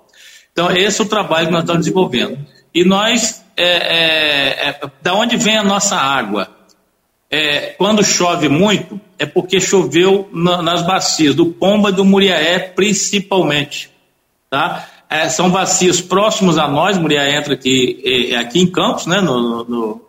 Então, 0.50 0.72
esse 0.72 1.00
é 1.00 1.04
o 1.04 1.08
trabalho 1.08 1.46
que 1.46 1.52
nós 1.52 1.62
estamos 1.62 1.82
desenvolvendo. 1.82 2.38
E 2.74 2.84
nós, 2.84 3.44
é, 3.56 3.64
é, 3.64 4.68
é, 4.70 4.90
da 5.00 5.14
onde 5.14 5.36
vem 5.36 5.56
a 5.56 5.62
nossa 5.62 5.96
água? 5.96 6.48
é, 7.34 7.74
quando 7.76 8.04
chove 8.04 8.48
muito, 8.48 9.00
é 9.24 9.26
porque 9.26 9.60
choveu 9.60 10.28
na, 10.32 10.62
nas 10.62 10.86
bacias 10.86 11.34
do 11.34 11.46
Pomba 11.46 11.88
e 11.88 11.92
do 11.92 12.04
Muriaé, 12.04 12.58
principalmente. 12.58 13.90
Tá? 14.50 14.86
É, 15.08 15.28
são 15.28 15.50
bacias 15.50 16.00
próximos 16.00 16.58
a 16.58 16.68
nós, 16.68 16.98
Muriaé 16.98 17.36
entra 17.36 17.54
aqui, 17.54 18.00
é, 18.04 18.34
é 18.34 18.36
aqui 18.36 18.60
em 18.60 18.66
Campos, 18.66 19.06
né, 19.06 19.20
no, 19.20 19.64
no 19.64 20.00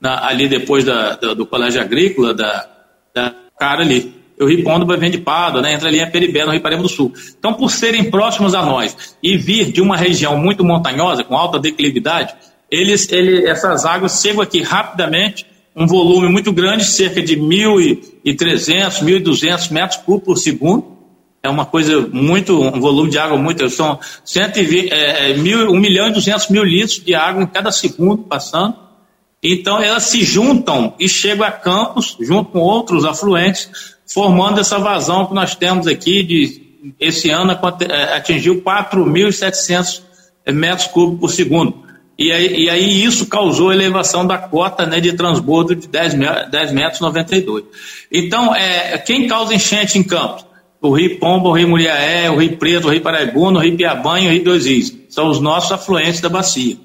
na, 0.00 0.26
ali 0.26 0.48
depois 0.48 0.84
da, 0.84 1.16
da, 1.16 1.34
do 1.34 1.46
Colégio 1.46 1.80
Agrícola, 1.80 2.34
da, 2.34 2.68
da 3.14 3.34
cara 3.58 3.82
ali. 3.82 4.14
O 4.38 4.46
Rio 4.46 4.62
Pomba 4.62 4.96
vem 4.96 5.10
de 5.10 5.18
Pádua, 5.18 5.62
né, 5.62 5.72
entra 5.74 5.88
ali 5.88 6.00
em 6.00 6.10
Peribé, 6.10 6.44
no 6.44 6.52
Rio 6.52 6.60
Paraíba 6.60 6.82
do 6.82 6.88
Sul. 6.88 7.12
Então, 7.38 7.54
por 7.54 7.70
serem 7.70 8.10
próximos 8.10 8.54
a 8.54 8.62
nós 8.62 9.16
e 9.22 9.36
vir 9.36 9.72
de 9.72 9.80
uma 9.80 9.96
região 9.96 10.36
muito 10.36 10.62
montanhosa, 10.62 11.24
com 11.24 11.36
alta 11.36 11.58
declividade, 11.58 12.34
eles, 12.70 13.10
ele, 13.10 13.46
essas 13.46 13.84
águas 13.84 14.20
chegam 14.20 14.42
aqui 14.42 14.62
rapidamente 14.62 15.46
um 15.78 15.86
volume 15.86 16.28
muito 16.28 16.52
grande, 16.52 16.84
cerca 16.84 17.22
de 17.22 17.36
1.300, 17.36 19.02
1.200 19.02 19.70
metros 19.70 20.00
cúbicos 20.00 20.24
por 20.24 20.36
segundo. 20.36 20.98
É 21.40 21.48
uma 21.48 21.64
coisa 21.64 22.00
muito, 22.12 22.60
um 22.60 22.80
volume 22.80 23.10
de 23.10 23.18
água 23.18 23.38
muito, 23.38 23.70
são 23.70 23.98
120, 24.24 24.92
é, 24.92 25.30
é, 25.30 25.34
mil, 25.36 25.70
1 25.70 25.76
milhão 25.78 26.08
e 26.08 26.12
200 26.12 26.48
mil 26.48 26.64
litros 26.64 27.02
de 27.02 27.14
água 27.14 27.42
em 27.42 27.46
cada 27.46 27.70
segundo 27.70 28.24
passando. 28.24 28.74
Então 29.40 29.80
elas 29.80 30.02
se 30.04 30.24
juntam 30.24 30.94
e 30.98 31.08
chegam 31.08 31.46
a 31.46 31.52
campos, 31.52 32.16
junto 32.20 32.50
com 32.50 32.58
outros 32.58 33.04
afluentes, 33.04 33.70
formando 34.04 34.58
essa 34.58 34.80
vazão 34.80 35.26
que 35.26 35.34
nós 35.34 35.54
temos 35.54 35.86
aqui 35.86 36.24
de 36.24 36.68
esse 36.98 37.30
ano 37.30 37.52
é, 37.52 38.16
atingiu 38.16 38.60
4.700 38.62 40.02
metros 40.52 40.88
cúbicos 40.88 41.20
por 41.20 41.30
segundo. 41.30 41.87
E 42.18 42.32
aí, 42.32 42.64
e 42.64 42.68
aí, 42.68 43.04
isso 43.04 43.26
causou 43.26 43.72
elevação 43.72 44.26
da 44.26 44.36
cota 44.36 44.84
né, 44.84 44.98
de 44.98 45.12
transbordo 45.12 45.76
de 45.76 45.86
10, 45.86 46.14
10 46.50 46.72
metros 46.72 47.00
92. 47.00 47.64
Então, 48.10 48.52
é, 48.52 48.98
quem 48.98 49.28
causa 49.28 49.54
enchente 49.54 49.96
em 49.96 50.02
Campos? 50.02 50.44
O 50.80 50.90
Rio 50.90 51.18
Pomba, 51.20 51.48
o 51.48 51.52
Rio 51.52 51.68
Muriaé, 51.68 52.28
o 52.28 52.36
Rio 52.36 52.56
Preto, 52.56 52.88
o 52.88 52.90
Rio 52.90 53.00
Paraibuna, 53.00 53.60
o 53.60 53.62
Rio 53.62 53.76
Piabanha 53.76 54.26
e 54.26 54.28
o 54.28 54.32
Rio 54.32 54.44
Dois 54.44 54.66
Rios. 54.66 54.92
São 55.08 55.28
os 55.28 55.38
nossos 55.38 55.70
afluentes 55.70 56.20
da 56.20 56.28
bacia. 56.28 56.76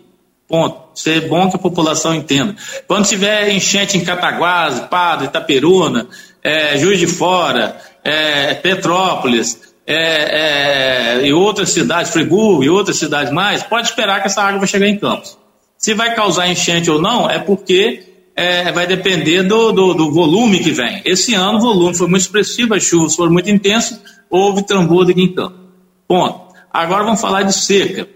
Ponto. 0.48 0.84
Isso 0.96 1.10
é 1.10 1.22
bom 1.22 1.50
que 1.50 1.56
a 1.56 1.60
população 1.60 2.13
entenda. 2.13 2.56
Quando 2.88 3.08
tiver 3.08 3.50
enchente 3.50 3.98
em 3.98 4.04
Cataguás, 4.04 4.82
Padre, 4.82 5.25
Itaperuna, 5.25 6.08
é, 6.44 6.78
Juiz 6.78 7.00
de 7.00 7.08
Fora, 7.08 7.75
é, 8.04 8.54
Petrópolis, 8.54 9.73
é, 9.86 11.20
é, 11.20 11.28
e 11.28 11.34
outras 11.34 11.70
cidades, 11.70 12.12
Friburgo 12.12 12.63
e 12.63 12.70
outras 12.70 12.98
cidades 12.98 13.32
mais, 13.34 13.63
pode 13.63 13.88
esperar 13.88 14.22
que 14.22 14.28
essa 14.28 14.42
água 14.42 14.60
vai 14.60 14.68
chegar 14.68 14.88
em 14.88 14.98
Campos. 14.98 15.38
Se 15.78 15.94
vai 15.94 16.16
causar 16.16 16.48
enchente 16.48 16.90
ou 16.90 17.02
não, 17.02 17.30
é 17.30 17.40
porque 17.40 18.04
é, 18.36 18.72
vai 18.72 18.88
depender 18.88 19.44
do, 19.44 19.72
do, 19.72 19.94
do, 19.94 20.12
volume 20.12 20.60
que 20.60 20.72
vem. 20.72 21.02
Esse 21.04 21.34
ano 21.34 21.58
o 21.58 21.62
volume 21.62 21.96
foi 21.96 22.08
muito 22.08 22.22
expressivo, 22.22 22.74
as 22.74 22.84
chuvas 22.84 23.16
foram 23.16 23.34
muito 23.34 23.50
intensas, 23.50 24.02
houve 24.30 24.66
trambolho 24.66 25.12
aqui 25.12 25.22
em 25.22 25.34
Campos. 25.34 25.60
Ponto. 26.08 26.54
Agora 26.72 27.04
vamos 27.04 27.22
falar 27.22 27.44
de 27.44 27.54
seca. 27.54 28.08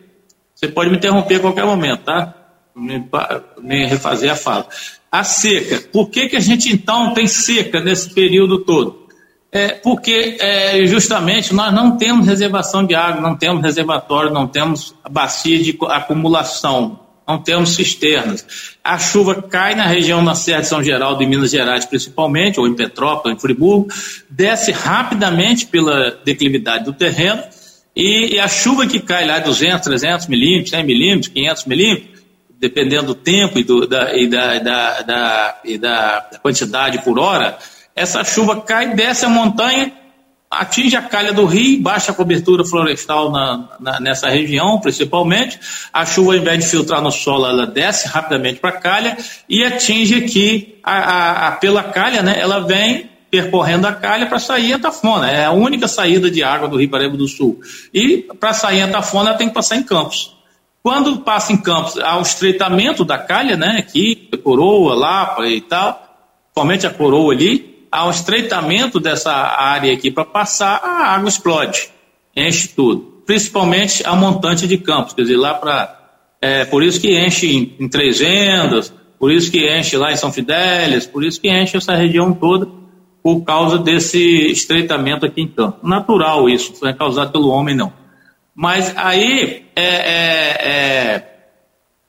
Você 0.55 0.67
pode 0.67 0.89
me 0.89 0.97
interromper 0.97 1.35
a 1.35 1.39
qualquer 1.39 1.65
momento, 1.65 2.03
tá? 2.03 2.33
Me, 2.75 3.07
me 3.61 3.85
refazer 3.85 4.31
a 4.31 4.35
fala. 4.35 4.67
A 5.11 5.23
seca. 5.23 5.81
Por 5.91 6.09
que, 6.09 6.29
que 6.29 6.37
a 6.37 6.39
gente 6.39 6.71
então 6.71 7.13
tem 7.13 7.27
seca 7.27 7.79
nesse 7.79 8.09
período 8.09 8.59
todo? 8.59 9.06
É, 9.51 9.69
porque 9.69 10.37
é, 10.39 10.85
justamente 10.85 11.53
nós 11.53 11.73
não 11.73 11.97
temos 11.97 12.27
reservação 12.27 12.85
de 12.85 12.93
água, 12.93 13.21
não 13.21 13.35
temos 13.35 13.63
reservatório, 13.63 14.31
não 14.31 14.45
temos 14.45 14.93
bacia 15.09 15.57
de 15.57 15.77
acumulação, 15.87 16.99
não 17.27 17.41
temos 17.41 17.69
cisternas. 17.75 18.45
A 18.83 18.99
chuva 18.99 19.41
cai 19.41 19.73
na 19.73 19.85
região 19.85 20.23
da 20.23 20.35
Serra 20.35 20.61
de 20.61 20.67
São 20.67 20.83
Geraldo, 20.83 21.23
em 21.23 21.27
Minas 21.27 21.51
Gerais 21.51 21.85
principalmente, 21.85 22.59
ou 22.59 22.67
em 22.67 22.75
Petrópolis, 22.75 23.37
em 23.37 23.39
Friburgo, 23.39 23.87
desce 24.29 24.71
rapidamente 24.71 25.65
pela 25.65 26.11
declividade 26.25 26.83
do 26.83 26.93
terreno, 26.93 27.41
e, 27.95 28.35
e 28.35 28.39
a 28.39 28.47
chuva 28.47 28.85
que 28.85 28.99
cai 28.99 29.25
lá, 29.25 29.39
200, 29.39 29.81
300 29.81 30.27
milímetros, 30.27 30.69
100 30.69 30.83
milímetros, 30.83 31.27
500 31.29 31.65
milímetros, 31.65 32.21
dependendo 32.59 33.07
do 33.07 33.15
tempo 33.15 33.59
e, 33.59 33.63
do, 33.63 33.87
da, 33.87 34.15
e, 34.15 34.27
da, 34.27 34.59
da, 34.59 35.01
da, 35.01 35.61
e 35.63 35.77
da 35.77 36.29
quantidade 36.41 36.99
por 36.99 37.17
hora, 37.17 37.57
essa 37.97 38.23
chuva 38.23 38.61
cai, 38.61 38.93
desce 38.93 39.25
a 39.25 39.29
montanha, 39.29 39.91
atinge 40.49 40.95
a 40.95 41.01
calha 41.01 41.33
do 41.33 41.45
rio, 41.45 41.81
baixa 41.81 42.11
a 42.11 42.15
cobertura 42.15 42.63
florestal 42.63 43.31
na, 43.31 43.69
na, 43.79 43.99
nessa 43.99 44.29
região, 44.29 44.79
principalmente. 44.79 45.59
A 45.91 46.05
chuva, 46.05 46.33
ao 46.33 46.37
invés 46.37 46.63
de 46.63 46.69
filtrar 46.69 47.01
no 47.01 47.11
solo, 47.11 47.47
ela 47.47 47.65
desce 47.65 48.07
rapidamente 48.07 48.59
para 48.59 48.69
a 48.69 48.79
calha 48.79 49.17
e 49.49 49.63
atinge 49.63 50.15
aqui 50.15 50.79
a, 50.83 50.93
a, 50.93 51.47
a, 51.47 51.51
pela 51.53 51.83
calha, 51.83 52.21
né? 52.21 52.39
Ela 52.39 52.59
vem 52.59 53.09
percorrendo 53.29 53.87
a 53.87 53.93
calha 53.93 54.25
para 54.27 54.39
sair 54.39 54.73
a 54.73 54.79
tafona. 54.79 55.29
É 55.29 55.45
a 55.45 55.51
única 55.51 55.87
saída 55.87 56.31
de 56.31 56.43
água 56.43 56.67
do 56.67 56.77
Rio 56.77 56.89
Paraíba 56.89 57.17
do 57.17 57.27
Sul. 57.27 57.59
E 57.93 58.25
para 58.39 58.53
sair 58.53 58.83
a 58.83 58.87
tafona, 58.87 59.31
ela 59.31 59.37
tem 59.37 59.49
que 59.49 59.53
passar 59.53 59.75
em 59.75 59.83
Campos. 59.83 60.37
Quando 60.81 61.17
passa 61.17 61.51
em 61.51 61.57
Campos, 61.57 61.97
há 61.97 62.17
o 62.17 62.21
estreitamento 62.21 63.03
da 63.03 63.17
calha, 63.17 63.57
né? 63.57 63.77
Aqui, 63.79 64.29
coroa, 64.41 64.95
lapa 64.95 65.45
e 65.45 65.59
tal, 65.59 66.07
somente 66.57 66.87
a 66.87 66.89
coroa 66.89 67.33
ali, 67.33 67.76
há 67.91 68.07
um 68.07 68.09
estreitamento 68.09 68.99
dessa 68.99 69.31
área 69.31 69.93
aqui 69.93 70.11
para 70.11 70.25
passar, 70.25 70.81
a 70.83 71.13
água 71.13 71.29
explode, 71.29 71.89
enche 72.35 72.69
tudo. 72.69 73.21
Principalmente 73.25 74.05
a 74.05 74.15
montante 74.15 74.67
de 74.67 74.77
campos, 74.77 75.13
quer 75.13 75.23
dizer, 75.23 75.37
lá 75.37 75.53
para. 75.53 75.95
É, 76.39 76.65
por 76.65 76.83
isso 76.83 77.01
que 77.01 77.17
enche 77.19 77.47
em, 77.51 77.75
em 77.79 77.89
Três 77.89 78.19
Vendas, 78.19 78.93
por 79.19 79.31
isso 79.31 79.51
que 79.51 79.67
enche 79.67 79.97
lá 79.97 80.11
em 80.11 80.15
São 80.15 80.31
Fidélis, 80.31 81.05
por 81.05 81.23
isso 81.23 81.41
que 81.41 81.49
enche 81.49 81.75
essa 81.75 81.95
região 81.95 82.31
toda, 82.33 82.67
por 83.23 83.41
causa 83.43 83.77
desse 83.77 84.19
estreitamento 84.51 85.25
aqui 85.25 85.41
em 85.41 85.47
campo. 85.47 85.85
Natural 85.85 86.47
isso, 86.47 86.73
não 86.81 86.89
é 86.89 86.93
causado 86.93 87.31
pelo 87.31 87.49
homem, 87.49 87.75
não. 87.75 87.91
Mas 88.55 88.93
aí, 88.95 89.65
é, 89.75 89.83
é, 89.83 90.67
é, 90.67 91.37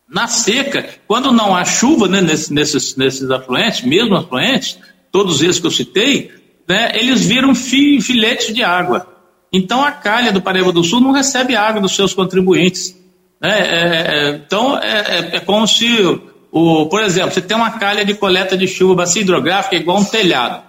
na 0.08 0.26
seca, 0.26 0.88
quando 1.06 1.30
não 1.32 1.54
há 1.54 1.64
chuva 1.64 2.08
né, 2.08 2.20
nesses, 2.20 2.48
nesses, 2.48 2.96
nesses 2.96 3.30
afluentes, 3.30 3.82
mesmo 3.82 4.16
afluentes, 4.16 4.78
todos 5.10 5.42
esses 5.42 5.60
que 5.60 5.66
eu 5.66 5.70
citei, 5.70 6.30
né, 6.68 6.92
eles 6.94 7.24
viram 7.24 7.54
fi, 7.54 8.00
filetes 8.00 8.54
de 8.54 8.62
água. 8.62 9.06
Então 9.52 9.82
a 9.82 9.90
calha 9.90 10.30
do 10.30 10.42
Paraíba 10.42 10.72
do 10.72 10.84
Sul 10.84 11.00
não 11.00 11.12
recebe 11.12 11.56
água 11.56 11.80
dos 11.80 11.96
seus 11.96 12.12
contribuintes. 12.12 12.94
Né? 13.40 13.50
É, 13.50 14.28
é, 14.28 14.30
então 14.44 14.78
é, 14.78 14.98
é, 14.98 15.36
é 15.36 15.40
como 15.40 15.66
se, 15.66 15.88
o, 16.52 16.86
por 16.86 17.02
exemplo, 17.02 17.32
você 17.32 17.40
tem 17.40 17.56
uma 17.56 17.70
calha 17.72 18.04
de 18.04 18.14
coleta 18.14 18.56
de 18.56 18.68
chuva, 18.68 18.94
bacia 18.94 19.22
hidrográfica 19.22 19.76
igual 19.76 19.98
um 19.98 20.04
telhado. 20.04 20.62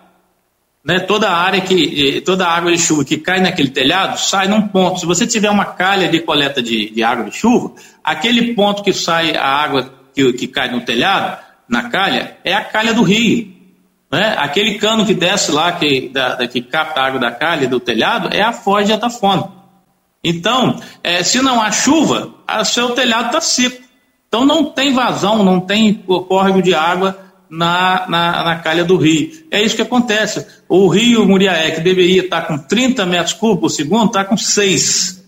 Né? 0.83 0.99
Toda 0.99 1.29
a 1.29 1.37
área 1.37 1.59
que, 1.59 2.21
toda 2.21 2.47
a 2.47 2.55
água 2.55 2.71
de 2.71 2.77
chuva 2.77 3.03
que 3.03 3.17
cai 3.17 3.41
naquele 3.41 3.69
telhado 3.69 4.17
sai 4.17 4.47
num 4.47 4.61
ponto. 4.61 4.99
Se 4.99 5.05
você 5.05 5.27
tiver 5.27 5.49
uma 5.49 5.65
calha 5.65 6.07
de 6.07 6.21
coleta 6.21 6.63
de, 6.63 6.89
de 6.89 7.03
água 7.03 7.25
de 7.25 7.35
chuva, 7.35 7.73
aquele 8.01 8.53
ponto 8.53 8.81
que 8.81 8.93
sai 8.93 9.35
a 9.35 9.45
água 9.45 9.93
que, 10.15 10.31
que 10.33 10.47
cai 10.47 10.71
no 10.71 10.81
telhado, 10.81 11.37
na 11.67 11.89
calha, 11.89 12.37
é 12.43 12.53
a 12.53 12.63
calha 12.63 12.93
do 12.93 13.03
rio. 13.03 13.58
Né? 14.11 14.35
Aquele 14.37 14.79
cano 14.79 15.05
que 15.05 15.13
desce 15.13 15.51
lá, 15.51 15.71
que, 15.73 16.09
da, 16.09 16.47
que 16.47 16.61
capta 16.61 17.01
a 17.01 17.05
água 17.05 17.19
da 17.19 17.31
calha 17.31 17.67
do 17.67 17.79
telhado, 17.79 18.29
é 18.33 18.41
a 18.41 18.51
foz 18.51 18.87
de 18.87 18.93
Atafona. 18.93 19.51
Então, 20.23 20.79
é, 21.03 21.23
se 21.23 21.41
não 21.41 21.61
há 21.61 21.71
chuva, 21.71 22.33
o 22.47 22.65
seu 22.65 22.91
telhado 22.91 23.27
está 23.27 23.41
seco. 23.41 23.89
Então 24.27 24.45
não 24.45 24.65
tem 24.65 24.93
vazão, 24.93 25.43
não 25.43 25.59
tem 25.59 25.93
córrego 25.93 26.61
de 26.61 26.73
água 26.73 27.17
na, 27.49 28.05
na, 28.07 28.43
na, 28.43 28.55
calha 28.57 28.83
do 28.83 28.95
rio. 28.95 29.31
É 29.49 29.61
isso 29.61 29.75
que 29.75 29.81
acontece. 29.81 30.45
O 30.67 30.87
rio 30.87 31.25
Muriaé, 31.25 31.71
que 31.71 31.81
deveria 31.81 32.21
estar 32.21 32.43
com 32.43 32.57
30 32.57 33.07
metros 33.07 33.33
cúbicos 33.33 33.59
por 33.59 33.69
segundo, 33.75 34.05
está 34.05 34.23
com 34.23 34.37
6. 34.37 35.25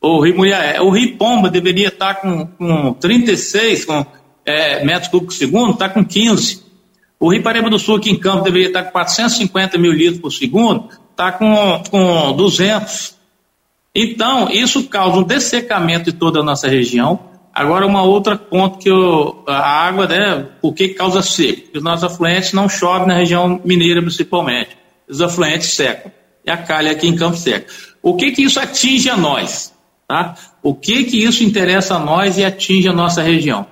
O 0.00 0.20
rio 0.20 0.36
Muriaé. 0.36 0.80
O 0.80 0.90
rio 0.90 1.16
Pomba 1.16 1.48
deveria 1.48 1.86
estar 1.88 2.16
com, 2.16 2.46
com 2.46 2.94
36 2.94 3.84
com, 3.84 4.04
é, 4.44 4.84
metros 4.84 5.08
cúbicos 5.08 5.36
por 5.36 5.44
segundo, 5.44 5.72
está 5.74 5.88
com 5.88 6.04
15. 6.04 6.62
O 7.22 7.30
rio 7.30 7.40
Paraíba 7.40 7.70
do 7.70 7.78
Sul, 7.78 7.98
aqui 7.98 8.10
em 8.10 8.18
Campo, 8.18 8.42
deveria 8.42 8.66
estar 8.66 8.82
com 8.82 8.90
450 8.90 9.78
mil 9.78 9.92
litros 9.92 10.18
por 10.18 10.32
segundo, 10.32 10.88
está 11.08 11.30
com, 11.30 11.80
com 11.88 12.32
200. 12.32 13.16
Então, 13.94 14.50
isso 14.50 14.88
causa 14.88 15.18
um 15.18 15.22
dessecamento 15.22 16.10
de 16.10 16.18
toda 16.18 16.40
a 16.40 16.42
nossa 16.42 16.66
região. 16.66 17.20
Agora, 17.54 17.86
uma 17.86 18.02
outra 18.02 18.34
ponto 18.34 18.78
que 18.78 18.90
eu, 18.90 19.44
a 19.46 19.86
água, 19.86 20.08
né, 20.08 20.48
por 20.60 20.74
que 20.74 20.88
causa 20.88 21.22
seco? 21.22 21.78
Os 21.78 21.82
nossos 21.84 22.02
afluentes 22.02 22.52
não 22.52 22.68
chovem 22.68 23.06
na 23.06 23.14
região 23.14 23.60
mineira, 23.64 24.02
principalmente. 24.02 24.76
Os 25.08 25.22
afluentes 25.22 25.68
secam. 25.74 26.10
E 26.44 26.50
a 26.50 26.56
calha 26.56 26.90
aqui 26.90 27.06
em 27.06 27.14
Campo 27.14 27.36
seca. 27.36 27.72
O 28.02 28.16
que 28.16 28.32
que 28.32 28.42
isso 28.42 28.58
atinge 28.58 29.08
a 29.08 29.16
nós? 29.16 29.72
Tá? 30.08 30.34
O 30.60 30.74
que 30.74 31.04
que 31.04 31.24
isso 31.24 31.44
interessa 31.44 31.94
a 31.94 31.98
nós 32.00 32.36
e 32.36 32.44
atinge 32.44 32.88
a 32.88 32.92
nossa 32.92 33.22
região? 33.22 33.64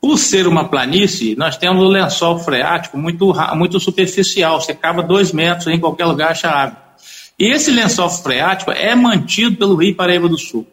Por 0.00 0.16
ser 0.16 0.46
uma 0.46 0.68
planície, 0.68 1.34
nós 1.36 1.56
temos 1.56 1.82
o 1.82 1.88
lençol 1.88 2.38
freático 2.38 2.96
muito, 2.96 3.34
muito 3.54 3.80
superficial, 3.80 4.60
você 4.60 4.72
cava 4.72 5.02
dois 5.02 5.32
metros 5.32 5.66
em 5.66 5.80
qualquer 5.80 6.06
lugar 6.06 6.30
acha 6.30 6.48
água. 6.48 6.78
E 7.38 7.52
esse 7.52 7.70
lençol 7.70 8.08
freático 8.08 8.70
é 8.70 8.94
mantido 8.94 9.56
pelo 9.56 9.74
Rio 9.76 9.94
Paraíba 9.94 10.28
do 10.28 10.38
Sul. 10.38 10.66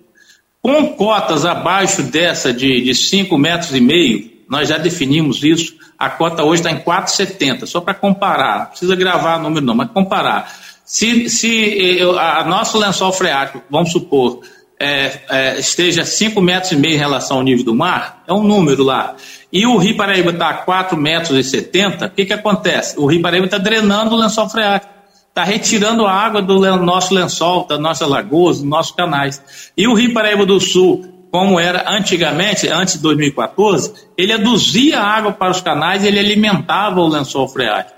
Com 0.61 0.93
cotas 0.93 1.45
abaixo 1.45 2.01
dessa 2.03 2.51
de 2.51 2.93
5 2.93 3.37
metros 3.37 3.73
e 3.75 3.79
meio, 3.79 4.31
nós 4.49 4.69
já 4.69 4.77
definimos 4.77 5.43
isso, 5.43 5.75
a 5.97 6.09
cota 6.09 6.43
hoje 6.43 6.61
está 6.61 6.71
em 6.71 6.79
4,70, 6.79 7.65
só 7.65 7.81
para 7.81 7.93
comparar, 7.93 8.59
não 8.59 8.65
precisa 8.67 8.95
gravar 8.95 9.39
número 9.39 9.65
não, 9.65 9.75
mas 9.75 9.89
comparar. 9.91 10.51
Se, 10.83 11.29
se 11.29 11.99
eh, 11.99 12.19
a 12.19 12.43
nosso 12.43 12.77
lençol 12.77 13.11
freático, 13.11 13.63
vamos 13.69 13.91
supor, 13.91 14.41
é, 14.79 15.21
é, 15.29 15.59
esteja 15.59 16.03
5 16.03 16.41
metros 16.41 16.71
e 16.71 16.75
meio 16.75 16.95
em 16.95 16.97
relação 16.97 17.37
ao 17.37 17.43
nível 17.43 17.63
do 17.63 17.75
mar, 17.75 18.23
é 18.27 18.33
um 18.33 18.43
número 18.43 18.83
lá. 18.83 19.15
E 19.51 19.65
o 19.65 19.77
Rio 19.77 19.95
Paraíba 19.95 20.31
está 20.31 20.49
a 20.49 20.53
4 20.53 20.97
metros 20.97 21.37
e 21.37 21.43
70, 21.43 22.07
o 22.07 22.09
que, 22.09 22.25
que 22.25 22.33
acontece? 22.33 22.99
O 22.99 23.05
Rio 23.05 23.21
Paraíba 23.21 23.45
está 23.45 23.57
drenando 23.57 24.15
o 24.15 24.19
lençol 24.19 24.49
freático, 24.49 24.93
está 25.29 25.43
retirando 25.43 26.05
a 26.05 26.11
água 26.11 26.41
do 26.41 26.59
nosso 26.77 27.13
lençol, 27.13 27.65
das 27.67 27.79
nossas 27.79 28.07
lagoas, 28.07 28.57
dos 28.57 28.65
nossos 28.67 28.95
canais. 28.95 29.71
E 29.77 29.87
o 29.87 29.93
Rio 29.93 30.13
Paraíba 30.13 30.45
do 30.45 30.59
Sul, 30.59 31.27
como 31.31 31.59
era 31.59 31.89
antigamente, 31.89 32.67
antes 32.67 32.95
de 32.95 33.01
2014, 33.01 33.93
ele 34.17 34.33
aduzia 34.33 34.99
água 34.99 35.31
para 35.31 35.51
os 35.51 35.61
canais 35.61 36.03
e 36.03 36.07
ele 36.07 36.19
alimentava 36.19 36.99
o 36.99 37.07
lençol 37.07 37.47
freático. 37.47 37.95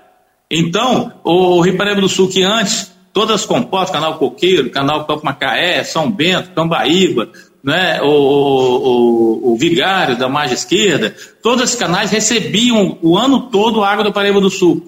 Então, 0.50 1.12
o 1.24 1.60
Rio 1.60 1.76
Paraíba 1.76 2.00
do 2.00 2.08
Sul, 2.08 2.28
que 2.28 2.42
antes 2.42 2.92
todas 3.18 3.40
as 3.40 3.46
compostas, 3.46 3.90
Canal 3.90 4.16
Coqueiro, 4.16 4.70
Canal 4.70 5.04
Campo 5.04 5.24
Macaé, 5.24 5.82
São 5.82 6.08
Bento, 6.08 6.52
Cambaíba, 6.52 7.28
né, 7.64 8.00
o, 8.00 8.06
o, 8.06 9.52
o, 9.52 9.56
Vigário 9.58 10.16
da 10.16 10.28
margem 10.28 10.54
esquerda, 10.54 11.16
todos 11.42 11.64
esses 11.64 11.74
canais 11.74 12.12
recebiam 12.12 12.96
o 13.02 13.18
ano 13.18 13.50
todo 13.50 13.82
água 13.82 14.04
do 14.04 14.12
Paraíba 14.12 14.40
do 14.40 14.48
Sul. 14.48 14.86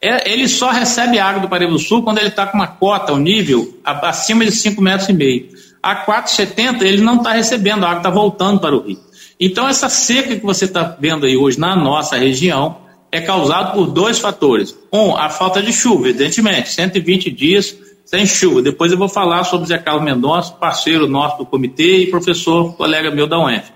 É, 0.00 0.32
ele 0.32 0.48
só 0.48 0.70
recebe 0.70 1.18
água 1.18 1.42
do 1.42 1.50
Paraíba 1.50 1.72
do 1.72 1.78
Sul 1.78 2.02
quando 2.02 2.16
ele 2.16 2.28
está 2.28 2.46
com 2.46 2.56
uma 2.56 2.66
cota, 2.66 3.12
um 3.12 3.18
nível, 3.18 3.78
acima 3.84 4.42
de 4.42 4.52
5 4.52 4.80
metros 4.80 5.10
e 5.10 5.12
meio. 5.12 5.50
A 5.82 6.06
4,70 6.06 6.80
ele 6.80 7.02
não 7.02 7.16
está 7.16 7.32
recebendo, 7.32 7.84
a 7.84 7.88
água 7.88 7.98
está 7.98 8.08
voltando 8.10 8.58
para 8.58 8.74
o 8.74 8.80
rio. 8.80 8.98
Então 9.38 9.68
essa 9.68 9.90
seca 9.90 10.34
que 10.34 10.46
você 10.46 10.64
está 10.64 10.96
vendo 10.98 11.26
aí 11.26 11.36
hoje 11.36 11.60
na 11.60 11.76
nossa 11.76 12.16
região, 12.16 12.78
é 13.12 13.20
causado 13.20 13.74
por 13.74 13.86
dois 13.86 14.18
fatores. 14.18 14.76
Um, 14.92 15.16
a 15.16 15.28
falta 15.28 15.62
de 15.62 15.72
chuva, 15.72 16.08
evidentemente, 16.08 16.70
120 16.70 17.30
dias 17.30 17.76
sem 18.04 18.26
chuva. 18.26 18.60
Depois 18.60 18.90
eu 18.90 18.98
vou 18.98 19.08
falar 19.08 19.44
sobre 19.44 19.68
Zé 19.68 19.78
Carlos 19.78 20.04
Mendonça, 20.04 20.52
parceiro 20.52 21.06
nosso 21.06 21.38
do 21.38 21.46
comitê 21.46 21.98
e 21.98 22.06
professor, 22.10 22.74
colega 22.74 23.10
meu 23.10 23.26
da 23.26 23.38
UENF. 23.38 23.70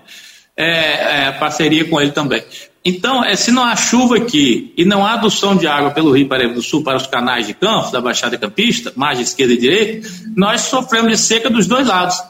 É, 0.57 1.27
é, 1.27 1.31
parceria 1.31 1.85
com 1.85 1.99
ele 1.99 2.11
também. 2.11 2.43
Então, 2.83 3.23
é, 3.23 3.35
se 3.35 3.51
não 3.51 3.63
há 3.63 3.75
chuva 3.75 4.17
aqui 4.17 4.73
e 4.77 4.85
não 4.85 5.05
há 5.05 5.13
adução 5.13 5.55
de 5.55 5.67
água 5.67 5.89
pelo 5.91 6.11
Rio 6.11 6.27
Paraíba 6.27 6.53
do 6.53 6.61
Sul 6.61 6.83
para 6.83 6.97
os 6.97 7.07
canais 7.07 7.47
de 7.47 7.53
campos, 7.53 7.91
da 7.91 7.99
Baixada 7.99 8.37
Campista, 8.37 8.93
margem 8.95 9.23
esquerda 9.23 9.53
e 9.53 9.57
direita, 9.57 10.07
nós 10.35 10.61
sofremos 10.61 11.11
de 11.11 11.17
seca 11.17 11.49
dos 11.49 11.65
dois 11.65 11.87
lados. 11.87 12.21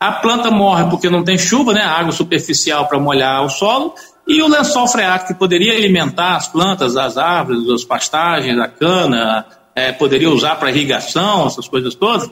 A 0.00 0.12
planta 0.12 0.50
morre 0.50 0.90
porque 0.90 1.08
não 1.08 1.22
tem 1.22 1.38
chuva, 1.38 1.72
né, 1.72 1.82
água 1.82 2.10
superficial 2.10 2.86
para 2.88 2.98
molhar 2.98 3.44
o 3.44 3.48
solo, 3.48 3.94
e 4.26 4.40
o 4.42 4.48
lençol 4.48 4.88
freático, 4.88 5.32
que 5.32 5.38
poderia 5.38 5.74
alimentar 5.74 6.36
as 6.36 6.48
plantas, 6.48 6.96
as 6.96 7.18
árvores, 7.18 7.68
as 7.68 7.84
pastagens, 7.84 8.58
a 8.58 8.68
cana, 8.68 9.46
é, 9.74 9.92
poderia 9.92 10.30
usar 10.30 10.56
para 10.56 10.70
irrigação, 10.70 11.46
essas 11.46 11.68
coisas 11.68 11.94
todas, 11.94 12.30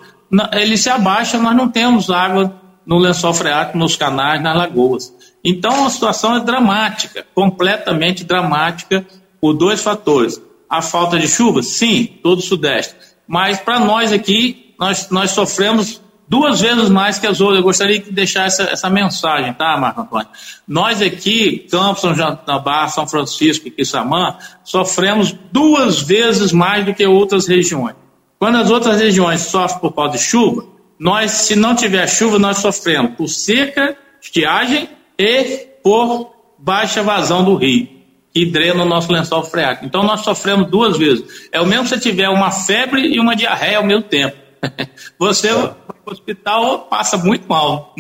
ele 0.53 0.77
se 0.79 0.89
abaixa, 0.89 1.39
nós 1.39 1.55
não 1.55 1.69
temos 1.69 2.09
água 2.09 2.55
no 2.87 2.99
lençol 2.99 3.35
freático, 3.35 3.77
nos 3.77 3.97
canais, 3.97 4.43
nas 4.43 4.57
lagoas. 4.57 5.13
Então 5.45 5.87
a 5.87 5.91
situação 5.91 6.37
é 6.37 6.41
dramática, 6.41 7.27
completamente 7.35 8.25
dramática, 8.25 9.05
por 9.41 9.53
dois 9.53 9.83
fatores. 9.83 10.41
A 10.71 10.81
falta 10.81 11.19
de 11.19 11.29
chuva, 11.29 11.63
sim, 11.63 12.07
todo 12.23 12.39
o 12.39 12.43
Sudeste. 12.43 12.95
Mas 13.27 13.61
para 13.61 13.79
nós 13.79 14.13
aqui, 14.13 14.75
nós, 14.79 15.11
nós 15.11 15.33
sofremos 15.33 16.01
duas 16.33 16.63
vezes 16.63 16.89
mais 16.89 17.19
que 17.19 17.27
as 17.27 17.43
outras. 17.43 17.59
Eu 17.59 17.63
gostaria 17.63 17.99
de 17.99 18.11
deixar 18.11 18.47
essa, 18.47 18.63
essa 18.63 18.89
mensagem, 18.89 19.53
tá, 19.53 19.77
Marco 19.77 20.01
Antônio? 20.01 20.29
Nós 20.67 21.03
aqui, 21.03 21.67
Campos, 21.71 22.01
São 22.01 22.63
Barra, 22.63 22.89
São 22.89 23.07
Francisco 23.07 23.69
e 23.69 23.71
Quissamã, 23.71 24.39
sofremos 24.65 25.37
duas 25.53 26.01
vezes 26.01 26.51
mais 26.51 26.87
do 26.87 26.95
que 26.95 27.07
outras 27.07 27.47
regiões. 27.47 27.95
Quando 28.39 28.57
as 28.57 28.71
outras 28.71 28.99
regiões 28.99 29.43
sofrem 29.43 29.79
por 29.79 29.93
causa 29.93 30.13
de 30.13 30.25
chuva, 30.25 30.65
nós, 30.99 31.33
se 31.33 31.55
não 31.55 31.77
tiver 31.77 32.07
chuva, 32.09 32.39
nós 32.39 32.57
sofremos 32.57 33.13
por 33.15 33.29
seca, 33.29 33.95
estiagem 34.19 34.89
e 35.19 35.67
por 35.85 36.33
baixa 36.59 37.03
vazão 37.03 37.45
do 37.45 37.57
rio, 37.57 37.87
que 38.33 38.47
drena 38.47 38.85
o 38.85 38.89
nosso 38.89 39.13
lençol 39.13 39.45
freático. 39.45 39.85
Então 39.85 40.03
nós 40.03 40.23
sofremos 40.23 40.71
duas 40.71 40.97
vezes. 40.97 41.23
É 41.53 41.61
o 41.61 41.67
mesmo 41.67 41.87
se 41.87 42.01
tiver 42.01 42.31
uma 42.31 42.51
febre 42.51 43.03
e 43.03 43.21
uma 43.21 43.37
diarreia 43.37 43.77
ao 43.77 43.85
mesmo 43.85 44.05
tempo. 44.05 44.42
Você 45.19 45.49
é. 45.49 45.55
vai 45.55 45.69
para 45.69 45.97
o 46.07 46.13
hospital 46.13 46.87
passa 46.87 47.17
muito 47.17 47.49
mal. 47.49 47.95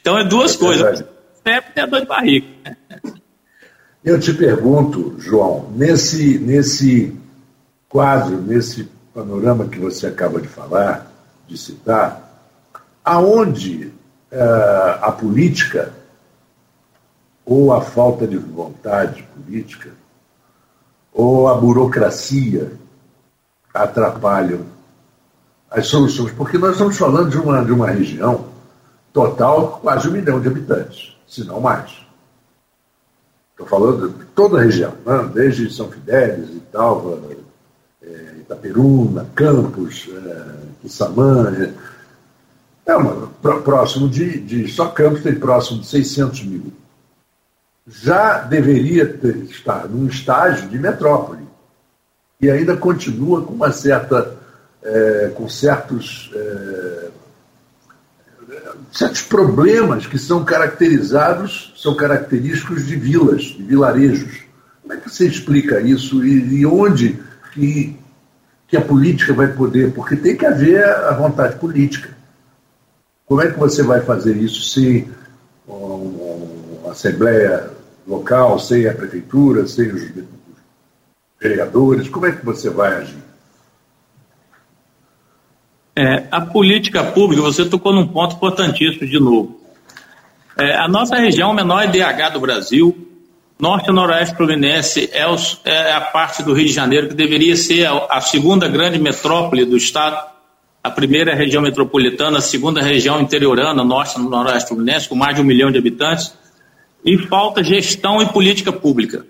Então 0.00 0.18
é 0.18 0.24
duas 0.24 0.54
é 0.54 0.58
coisas. 0.58 1.04
Febre 1.42 1.72
e 1.76 1.80
a 1.80 1.86
dor 1.86 2.00
de 2.00 2.06
barriga. 2.06 2.46
Eu 4.04 4.18
te 4.18 4.32
pergunto, 4.32 5.16
João, 5.18 5.70
nesse, 5.74 6.38
nesse 6.38 7.16
quadro, 7.88 8.40
nesse 8.40 8.88
panorama 9.14 9.66
que 9.66 9.78
você 9.78 10.06
acaba 10.06 10.40
de 10.40 10.48
falar, 10.48 11.10
de 11.46 11.58
citar, 11.58 12.46
aonde 13.04 13.92
uh, 14.32 15.02
a 15.02 15.12
política 15.12 15.92
ou 17.44 17.72
a 17.72 17.80
falta 17.80 18.26
de 18.26 18.36
vontade 18.36 19.26
política 19.34 19.90
ou 21.12 21.48
a 21.48 21.54
burocracia 21.54 22.72
atrapalham 23.72 24.66
as 25.70 25.86
soluções, 25.86 26.32
porque 26.32 26.58
nós 26.58 26.72
estamos 26.72 26.96
falando 26.96 27.30
de 27.30 27.38
uma, 27.38 27.64
de 27.64 27.72
uma 27.72 27.90
região 27.90 28.46
total 29.12 29.78
quase 29.82 30.08
um 30.08 30.12
milhão 30.12 30.40
de 30.40 30.48
habitantes, 30.48 31.16
se 31.26 31.44
não 31.44 31.60
mais. 31.60 32.08
Estou 33.52 33.66
falando 33.66 34.10
de 34.10 34.24
toda 34.26 34.58
a 34.58 34.62
região, 34.62 34.94
né? 35.04 35.30
desde 35.34 35.68
São 35.74 35.90
Fidélis, 35.90 36.48
Italva, 36.50 37.20
é, 38.00 38.34
Itaperuna, 38.38 39.26
Campos, 39.34 40.08
é, 40.08 40.44
Quissamã. 40.80 41.52
É, 41.52 42.92
é 42.92 42.96
uma, 42.96 43.26
próximo 43.62 44.08
de, 44.08 44.38
de. 44.38 44.68
Só 44.68 44.86
Campos 44.86 45.22
tem 45.22 45.34
próximo 45.34 45.80
de 45.80 45.88
600 45.88 46.44
mil. 46.44 46.72
Já 47.88 48.38
deveria 48.42 49.12
ter, 49.12 49.36
estar 49.44 49.88
num 49.88 50.06
estágio 50.06 50.68
de 50.68 50.78
metrópole. 50.78 51.46
e 52.40 52.48
ainda 52.48 52.76
continua 52.76 53.42
com 53.42 53.54
uma 53.54 53.72
certa, 53.72 54.37
é, 54.82 55.32
com 55.34 55.48
certos, 55.48 56.30
é, 56.34 57.08
certos 58.92 59.22
problemas 59.22 60.06
que 60.06 60.18
são 60.18 60.44
caracterizados, 60.44 61.74
são 61.76 61.94
característicos 61.94 62.86
de 62.86 62.96
vilas, 62.96 63.42
de 63.42 63.62
vilarejos. 63.62 64.42
Como 64.82 64.94
é 64.94 64.96
que 64.96 65.10
você 65.10 65.26
explica 65.26 65.80
isso 65.80 66.24
e, 66.24 66.60
e 66.60 66.66
onde 66.66 67.18
que, 67.52 67.96
que 68.66 68.76
a 68.76 68.80
política 68.80 69.32
vai 69.32 69.48
poder? 69.48 69.92
Porque 69.92 70.16
tem 70.16 70.36
que 70.36 70.46
haver 70.46 70.84
a 70.84 71.12
vontade 71.12 71.56
política. 71.56 72.16
Como 73.26 73.42
é 73.42 73.50
que 73.50 73.58
você 73.58 73.82
vai 73.82 74.00
fazer 74.00 74.36
isso 74.36 74.62
se 74.62 75.06
uma 75.66 76.92
assembleia 76.92 77.70
local, 78.06 78.58
sem 78.58 78.88
a 78.88 78.94
prefeitura, 78.94 79.66
sem 79.66 79.90
os 79.90 80.02
vereadores? 81.38 82.08
Como 82.08 82.24
é 82.24 82.32
que 82.32 82.44
você 82.44 82.70
vai 82.70 82.94
agir? 82.94 83.27
É, 86.00 86.28
a 86.30 86.40
política 86.40 87.02
pública, 87.02 87.42
você 87.42 87.64
tocou 87.64 87.92
num 87.92 88.06
ponto 88.06 88.36
importantíssimo 88.36 89.04
de 89.04 89.18
novo. 89.18 89.60
É, 90.56 90.76
a 90.76 90.86
nossa 90.86 91.16
região, 91.16 91.50
o 91.50 91.54
menor 91.54 91.86
IDH 91.86 92.34
do 92.34 92.38
Brasil, 92.38 93.08
norte 93.58 93.90
e 93.90 93.92
noroeste 93.92 94.36
fluminense, 94.36 95.10
é, 95.12 95.28
os, 95.28 95.60
é, 95.64 95.90
a 95.90 96.00
parte 96.00 96.44
do 96.44 96.52
Rio 96.52 96.66
de 96.66 96.72
Janeiro 96.72 97.08
que 97.08 97.14
deveria 97.14 97.56
ser 97.56 97.86
a, 97.86 98.06
a 98.10 98.20
segunda 98.20 98.68
grande 98.68 98.96
metrópole 98.96 99.64
do 99.64 99.76
estado. 99.76 100.24
A 100.84 100.88
primeira 100.88 101.34
região 101.34 101.60
metropolitana, 101.60 102.38
a 102.38 102.40
segunda 102.40 102.80
região 102.80 103.20
interiorana, 103.20 103.82
norte 103.82 104.20
e 104.20 104.22
noroeste 104.22 104.68
fluminense, 104.68 105.08
com 105.08 105.16
mais 105.16 105.34
de 105.34 105.42
um 105.42 105.44
milhão 105.44 105.72
de 105.72 105.78
habitantes. 105.78 106.32
E 107.04 107.18
falta 107.26 107.64
gestão 107.64 108.22
e 108.22 108.26
política 108.26 108.72
pública. 108.72 109.26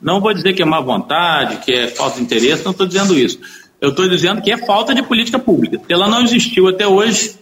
Não 0.00 0.18
vou 0.18 0.32
dizer 0.32 0.54
que 0.54 0.62
é 0.62 0.64
má 0.64 0.80
vontade, 0.80 1.58
que 1.58 1.70
é 1.70 1.88
falta 1.88 2.16
de 2.16 2.22
interesse, 2.22 2.64
não 2.64 2.72
estou 2.72 2.86
dizendo 2.86 3.18
isso. 3.18 3.38
Eu 3.80 3.90
estou 3.90 4.08
dizendo 4.08 4.42
que 4.42 4.52
é 4.52 4.58
falta 4.58 4.94
de 4.94 5.02
política 5.02 5.38
pública. 5.38 5.80
Ela 5.88 6.06
não 6.06 6.22
existiu 6.22 6.68
até 6.68 6.86
hoje, 6.86 7.36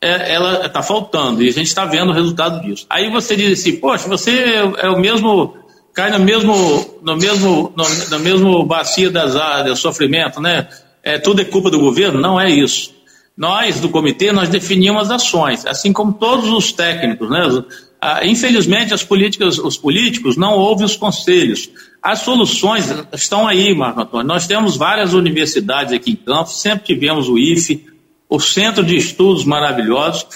é, 0.00 0.34
ela 0.34 0.66
está 0.66 0.82
faltando, 0.82 1.42
e 1.42 1.48
a 1.48 1.52
gente 1.52 1.66
está 1.66 1.84
vendo 1.84 2.10
o 2.10 2.14
resultado 2.14 2.60
disso. 2.62 2.86
Aí 2.88 3.10
você 3.10 3.36
diz 3.36 3.60
assim, 3.60 3.76
poxa, 3.76 4.08
você 4.08 4.30
é, 4.30 4.86
é 4.86 4.90
o 4.90 5.00
mesmo, 5.00 5.54
cai 5.92 6.10
no 6.10 6.20
mesmo, 6.20 6.98
no 7.02 7.16
mesmo, 7.16 7.72
no, 7.76 7.84
no 8.10 8.18
mesmo 8.20 8.64
bacia 8.64 9.10
das, 9.10 9.34
do 9.64 9.76
sofrimento, 9.76 10.40
né? 10.40 10.68
É, 11.02 11.18
tudo 11.18 11.40
é 11.40 11.44
culpa 11.44 11.70
do 11.70 11.80
governo? 11.80 12.20
Não 12.20 12.40
é 12.40 12.48
isso. 12.48 12.94
Nós, 13.36 13.80
do 13.80 13.88
comitê, 13.88 14.32
nós 14.32 14.48
definimos 14.48 15.10
as 15.10 15.22
ações, 15.22 15.66
assim 15.66 15.92
como 15.92 16.12
todos 16.12 16.50
os 16.50 16.72
técnicos, 16.72 17.28
né? 17.30 17.48
Ah, 18.00 18.24
infelizmente, 18.24 18.94
as 18.94 19.04
políticas, 19.04 19.58
os 19.58 19.76
políticos 19.76 20.36
não 20.36 20.54
ouvem 20.54 20.86
os 20.86 20.96
conselhos. 20.96 21.68
As 22.02 22.20
soluções 22.20 22.86
estão 23.12 23.46
aí, 23.46 23.74
Marco 23.74 24.00
Antônio. 24.00 24.26
Nós 24.26 24.46
temos 24.46 24.76
várias 24.76 25.12
universidades 25.12 25.92
aqui 25.92 26.12
em 26.12 26.16
Campos, 26.16 26.60
sempre 26.60 26.86
tivemos 26.86 27.28
o 27.28 27.38
IFE, 27.38 27.86
o 28.28 28.40
Centro 28.40 28.82
de 28.82 28.96
Estudos 28.96 29.44
maravilhosos, 29.44 30.26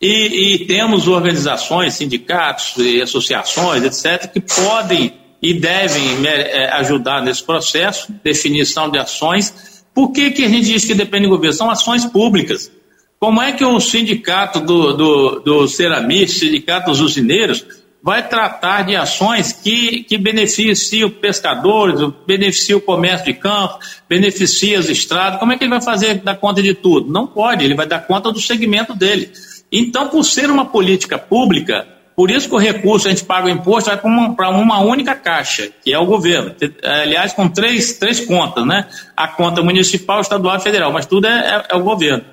e, 0.00 0.54
e 0.54 0.66
temos 0.66 1.06
organizações, 1.06 1.94
sindicatos 1.94 2.74
e 2.78 3.00
associações, 3.00 3.84
etc., 3.84 4.30
que 4.32 4.40
podem 4.40 5.14
e 5.40 5.54
devem 5.54 6.26
é, 6.26 6.72
ajudar 6.72 7.22
nesse 7.22 7.44
processo, 7.44 8.12
definição 8.24 8.90
de 8.90 8.98
ações. 8.98 9.84
Por 9.94 10.10
que, 10.10 10.30
que 10.32 10.44
a 10.44 10.48
gente 10.48 10.66
diz 10.66 10.84
que 10.84 10.94
depende 10.94 11.24
do 11.24 11.30
governo? 11.30 11.56
São 11.56 11.70
ações 11.70 12.04
públicas. 12.04 12.70
Como 13.18 13.40
é 13.40 13.52
que 13.52 13.64
o 13.64 13.80
sindicato 13.80 14.60
do, 14.60 14.92
do, 14.92 15.40
do 15.40 15.68
sindicato 15.68 16.90
dos 16.90 17.00
usineiros, 17.00 17.64
vai 18.06 18.28
tratar 18.28 18.82
de 18.82 18.94
ações 18.94 19.52
que, 19.52 20.04
que 20.04 20.16
beneficiam 20.16 21.10
pescadores, 21.10 22.00
beneficiam 22.24 22.78
o 22.78 22.80
comércio 22.80 23.26
de 23.26 23.34
campo, 23.34 23.80
beneficiam 24.08 24.78
as 24.78 24.88
estradas. 24.88 25.40
Como 25.40 25.52
é 25.52 25.58
que 25.58 25.64
ele 25.64 25.70
vai 25.70 25.82
fazer 25.82 26.14
dar 26.14 26.36
conta 26.36 26.62
de 26.62 26.72
tudo? 26.72 27.12
Não 27.12 27.26
pode, 27.26 27.64
ele 27.64 27.74
vai 27.74 27.84
dar 27.84 28.06
conta 28.06 28.30
do 28.30 28.40
segmento 28.40 28.94
dele. 28.94 29.32
Então, 29.72 30.08
por 30.08 30.22
ser 30.22 30.48
uma 30.48 30.66
política 30.66 31.18
pública, 31.18 31.84
por 32.14 32.30
isso 32.30 32.48
que 32.48 32.54
o 32.54 32.58
recurso, 32.58 33.08
a 33.08 33.10
gente 33.10 33.24
paga 33.24 33.48
o 33.48 33.50
imposto, 33.50 33.90
vai 33.90 33.98
para 33.98 34.08
uma, 34.08 34.62
uma, 34.62 34.78
única 34.78 35.16
caixa, 35.16 35.68
que 35.84 35.92
é 35.92 35.98
o 35.98 36.06
governo. 36.06 36.54
Aliás, 36.84 37.32
com 37.32 37.48
três, 37.48 37.94
três 37.94 38.24
contas, 38.24 38.64
né? 38.64 38.86
A 39.16 39.26
conta 39.26 39.64
municipal, 39.64 40.20
estadual 40.20 40.56
e 40.56 40.60
federal, 40.60 40.92
mas 40.92 41.06
tudo 41.06 41.26
é, 41.26 41.30
é, 41.30 41.74
é 41.74 41.76
o 41.76 41.82
governo. 41.82 42.24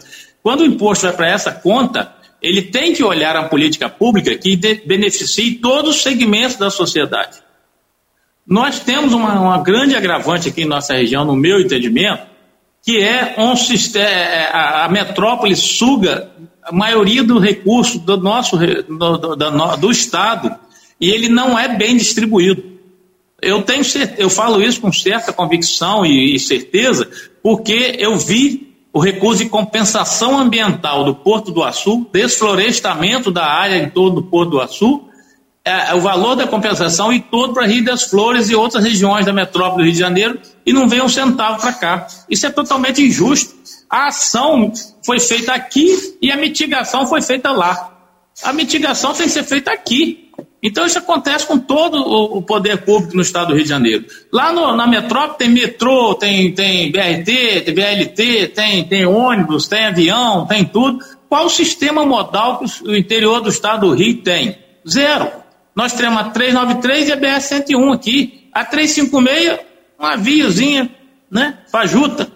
Quando 0.43 0.59
o 0.59 0.65
imposto 0.65 1.05
vai 1.05 1.15
para 1.15 1.29
essa 1.29 1.51
conta, 1.51 2.13
ele 2.41 2.63
tem 2.63 2.93
que 2.93 3.01
olhar 3.01 3.37
a 3.37 3.45
política 3.45 3.87
pública 3.87 4.37
que 4.37 4.57
beneficie 4.85 5.55
todos 5.55 5.95
os 5.95 6.03
segmentos 6.03 6.57
da 6.57 6.69
sociedade. 6.69 7.41
Nós 8.45 8.81
temos 8.81 9.13
uma, 9.13 9.39
uma 9.39 9.63
grande 9.63 9.95
agravante 9.95 10.49
aqui 10.49 10.63
em 10.63 10.67
nossa 10.67 10.93
região, 10.93 11.23
no 11.23 11.33
meu 11.33 11.61
entendimento, 11.61 12.27
que 12.83 13.01
é 13.01 13.35
um 13.37 13.55
sistema, 13.55 14.05
é, 14.05 14.11
é, 14.11 14.49
a, 14.51 14.89
metrópole 14.89 15.55
suga 15.55 16.29
a 16.61 16.73
maioria 16.73 17.23
do 17.23 17.39
recurso 17.39 17.97
do 17.99 18.17
nosso 18.17 18.57
do, 18.57 19.17
do, 19.17 19.75
do 19.77 19.91
Estado 19.91 20.53
e 20.99 21.09
ele 21.09 21.29
não 21.29 21.57
é 21.57 21.69
bem 21.69 21.95
distribuído. 21.95 22.61
Eu 23.41 23.61
tenho 23.61 23.83
eu 24.17 24.29
falo 24.29 24.61
isso 24.61 24.81
com 24.81 24.91
certa 24.91 25.31
convicção 25.31 26.05
e, 26.05 26.35
e 26.35 26.39
certeza, 26.39 27.09
porque 27.41 27.95
eu 27.97 28.17
vi 28.17 28.72
o 28.93 28.99
recurso 28.99 29.43
de 29.43 29.49
compensação 29.49 30.37
ambiental 30.37 31.03
do 31.03 31.15
Porto 31.15 31.51
do 31.51 31.63
Açu, 31.63 32.07
desflorestamento 32.13 33.31
da 33.31 33.43
área 33.43 33.77
em 33.77 33.89
torno 33.89 34.21
do 34.21 34.23
Porto 34.23 34.51
do 34.51 34.61
Açu, 34.61 35.09
é, 35.65 35.95
o 35.95 36.01
valor 36.01 36.35
da 36.35 36.45
compensação 36.45 37.11
e 37.11 37.19
todo 37.19 37.53
para 37.53 37.65
Rio 37.65 37.83
das 37.83 38.03
Flores 38.03 38.49
e 38.49 38.55
outras 38.55 38.83
regiões 38.83 39.25
da 39.25 39.33
metrópole 39.33 39.81
do 39.81 39.85
Rio 39.85 39.93
de 39.93 39.99
Janeiro 39.99 40.39
e 40.63 40.71
não 40.71 40.87
vem 40.87 41.01
um 41.01 41.09
centavo 41.09 41.59
para 41.59 41.73
cá. 41.73 42.07
Isso 42.29 42.45
é 42.45 42.51
totalmente 42.51 43.01
injusto. 43.01 43.55
A 43.89 44.07
ação 44.07 44.71
foi 45.03 45.19
feita 45.19 45.53
aqui 45.53 46.17
e 46.21 46.31
a 46.31 46.37
mitigação 46.37 47.07
foi 47.07 47.21
feita 47.21 47.51
lá. 47.51 47.97
A 48.43 48.53
mitigação 48.53 49.13
tem 49.13 49.25
que 49.25 49.31
ser 49.31 49.43
feita 49.43 49.71
aqui. 49.71 50.29
Então 50.63 50.85
isso 50.85 50.97
acontece 50.97 51.45
com 51.45 51.59
todo 51.59 51.97
o 51.97 52.41
poder 52.41 52.85
público 52.85 53.13
no 53.17 53.21
estado 53.21 53.47
do 53.47 53.55
Rio 53.55 53.63
de 53.63 53.69
Janeiro. 53.69 54.05
Lá 54.31 54.53
no, 54.53 54.73
na 54.77 54.87
metrópole 54.87 55.37
tem 55.37 55.49
metrô, 55.49 56.15
tem, 56.15 56.53
tem 56.53 56.89
BRT, 56.89 57.61
tem 57.65 57.73
BLT, 57.73 58.47
tem, 58.47 58.83
tem 58.85 59.05
ônibus, 59.05 59.67
tem 59.67 59.87
avião, 59.87 60.47
tem 60.47 60.63
tudo. 60.63 61.03
Qual 61.27 61.47
o 61.47 61.49
sistema 61.49 62.05
modal 62.05 62.59
que 62.59 62.87
o 62.87 62.95
interior 62.95 63.41
do 63.41 63.49
estado 63.49 63.87
do 63.87 63.93
Rio 63.93 64.21
tem? 64.21 64.57
Zero. 64.87 65.29
Nós 65.75 65.91
temos 65.91 66.19
a 66.19 66.29
393 66.29 67.09
e 67.09 67.11
a 67.11 67.17
BR-101 67.17 67.93
aqui. 67.93 68.49
A 68.53 68.63
356, 68.63 69.59
uma 69.99 70.15
viazinha, 70.15 70.89
né? 71.29 71.57
Fajuta. 71.69 72.31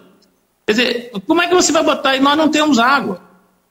Quer 0.66 0.72
dizer, 0.72 1.12
como 1.26 1.40
é 1.40 1.46
que 1.46 1.54
você 1.54 1.72
vai 1.72 1.82
botar 1.82 2.10
aí? 2.10 2.20
Nós 2.20 2.36
não 2.36 2.50
temos 2.50 2.78
água. 2.78 3.27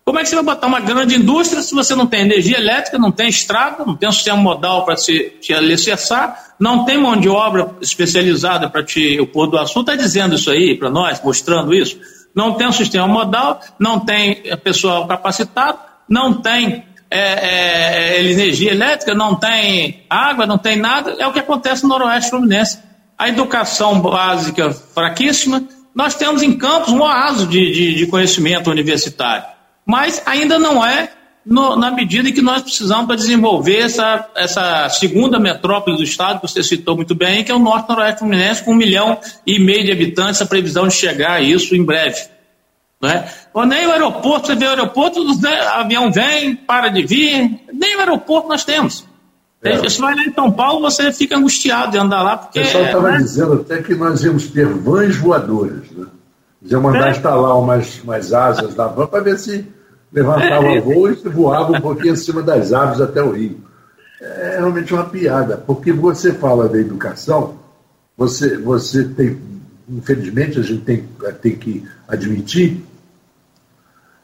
Como 0.08 0.20
é 0.20 0.24
que 0.24 0.30
você 0.30 0.36
vai 0.36 0.46
botar 0.46 0.68
uma 0.68 0.80
grande 0.80 1.16
indústria 1.16 1.62
se 1.62 1.76
você 1.76 1.94
não 1.94 2.08
tem 2.08 2.22
energia 2.22 2.58
elétrica, 2.58 2.98
não 2.98 3.12
tem 3.12 3.28
estrada, 3.28 3.84
não 3.86 3.94
tem 3.94 4.08
um 4.08 4.12
sistema 4.14 4.38
modal 4.38 4.86
para 4.86 4.96
se 4.96 5.34
te 5.42 5.54
alicerçar, 5.54 6.54
não 6.58 6.86
tem 6.86 6.98
mão 6.98 7.18
de 7.18 7.28
obra 7.28 7.76
especializada 7.82 8.70
para 8.70 8.82
te. 8.86 9.20
O 9.20 9.28
Porto 9.28 9.52
do 9.52 9.58
Açul 9.58 9.82
está 9.82 9.98
dizendo 9.98 10.36
isso 10.36 10.50
aí 10.50 10.78
para 10.78 10.90
nós, 10.90 11.22
mostrando 11.22 11.74
isso. 11.74 12.00
Não 12.34 12.54
tem 12.54 12.68
um 12.68 12.72
sistema 12.72 13.06
modal, 13.06 13.60
não 13.78 14.00
tem 14.00 14.44
pessoal 14.64 15.06
capacitado, 15.08 15.78
não 16.08 16.36
tem 16.36 16.86
é, 17.12 18.16
é, 18.16 18.32
energia 18.32 18.72
elétrica, 18.72 19.14
não 19.14 19.36
tem 19.36 20.06
água, 20.10 20.46
não 20.46 20.58
tem 20.58 20.78
nada. 20.78 21.18
É 21.20 21.28
o 21.28 21.34
que 21.34 21.40
acontece 21.40 21.84
no 21.84 21.90
Noroeste 21.90 22.30
Fluminense. 22.30 22.80
A 23.18 23.28
educação 23.28 24.00
básica 24.00 24.72
fraquíssima. 24.72 25.68
Nós 25.94 26.16
temos 26.16 26.42
em 26.42 26.58
Campos 26.58 26.94
um 26.94 27.02
oásis 27.02 27.50
de, 27.50 27.74
de, 27.74 27.96
de 27.96 28.08
conhecimento 28.08 28.70
universitário 28.70 29.57
mas 29.88 30.22
ainda 30.26 30.60
não 30.60 30.86
é 30.86 31.10
no, 31.46 31.78
na 31.78 31.90
medida 31.90 32.28
em 32.28 32.34
que 32.34 32.42
nós 32.42 32.62
precisamos 32.62 33.06
para 33.06 33.16
desenvolver 33.16 33.80
essa, 33.80 34.30
essa 34.36 34.90
segunda 34.90 35.40
metrópole 35.40 35.96
do 35.96 36.04
estado, 36.04 36.42
que 36.42 36.48
você 36.48 36.62
citou 36.62 36.98
muito 36.98 37.16
bem, 37.16 37.42
que 37.42 37.52
é 37.52 37.56
o 37.56 37.60
Norte 37.60 37.88
Noroeste 37.88 38.20
Fluminense, 38.20 38.64
com 38.64 38.74
um 38.74 38.76
milhão 38.76 39.18
e 39.46 39.58
meio 39.58 39.86
de 39.86 39.92
habitantes, 39.94 40.42
a 40.42 40.46
previsão 40.46 40.90
de 40.90 40.94
chegar 40.94 41.36
a 41.36 41.42
isso 41.42 41.74
em 41.74 41.86
breve. 41.86 42.20
Né? 43.02 43.32
Ou 43.54 43.66
nem 43.66 43.88
o 43.88 43.92
aeroporto, 43.92 44.48
você 44.48 44.56
vê 44.56 44.66
o 44.66 44.70
aeroporto, 44.70 45.22
o 45.22 45.48
avião 45.74 46.12
vem, 46.12 46.54
para 46.54 46.90
de 46.90 47.06
vir, 47.06 47.62
nem 47.72 47.96
o 47.96 48.00
aeroporto 48.00 48.50
nós 48.50 48.66
temos. 48.66 49.06
É. 49.64 49.78
Você 49.78 50.02
vai 50.02 50.16
lá 50.16 50.24
em 50.24 50.34
São 50.34 50.52
Paulo, 50.52 50.82
você 50.82 51.14
fica 51.14 51.38
angustiado 51.38 51.92
de 51.92 51.98
andar 51.98 52.22
lá, 52.24 52.38
porque. 52.38 52.60
O 52.60 52.64
pessoal 52.64 52.84
estava 52.84 53.12
né? 53.12 53.18
dizendo 53.20 53.54
até 53.54 53.82
que 53.82 53.96
nós 53.96 54.24
íamos 54.24 54.48
ter 54.48 54.68
vans 54.68 55.16
voadoras, 55.16 55.90
né? 55.92 56.08
Iam 56.64 56.82
mandar 56.82 57.08
é. 57.08 57.12
instalar 57.12 57.58
umas, 57.58 58.02
umas 58.04 58.34
asas 58.34 58.76
na 58.76 58.88
van 58.88 59.08
para 59.08 59.24
ver 59.24 59.38
se 59.40 59.66
levantava 60.12 60.68
é, 60.68 60.80
voo 60.80 61.10
e 61.10 61.16
voava 61.30 61.78
um 61.78 61.82
pouquinho 61.82 62.14
acima 62.14 62.42
das 62.42 62.74
aves 62.74 63.02
até 63.02 63.22
o 63.22 63.32
rio. 63.32 63.58
É 64.20 64.58
realmente 64.58 64.94
uma 64.94 65.06
piada, 65.06 65.58
porque 65.58 65.92
você 65.94 66.34
fala 66.34 66.68
da 66.68 66.80
educação, 66.80 67.56
você, 68.18 68.58
você 68.58 69.04
tem, 69.04 69.38
infelizmente, 69.88 70.60
a 70.60 70.64
gente 70.64 70.82
tem, 70.82 71.04
tem 71.42 71.56
que 71.56 71.86
admitir 72.08 72.84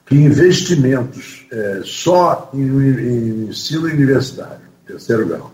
que 0.06 0.16
investimentos 0.16 1.46
é, 1.52 1.82
só 1.84 2.50
em, 2.54 2.62
em, 2.62 3.50
ensino 3.50 3.86
universitário, 3.86 4.62
terceiro 4.86 5.28
grau, 5.28 5.52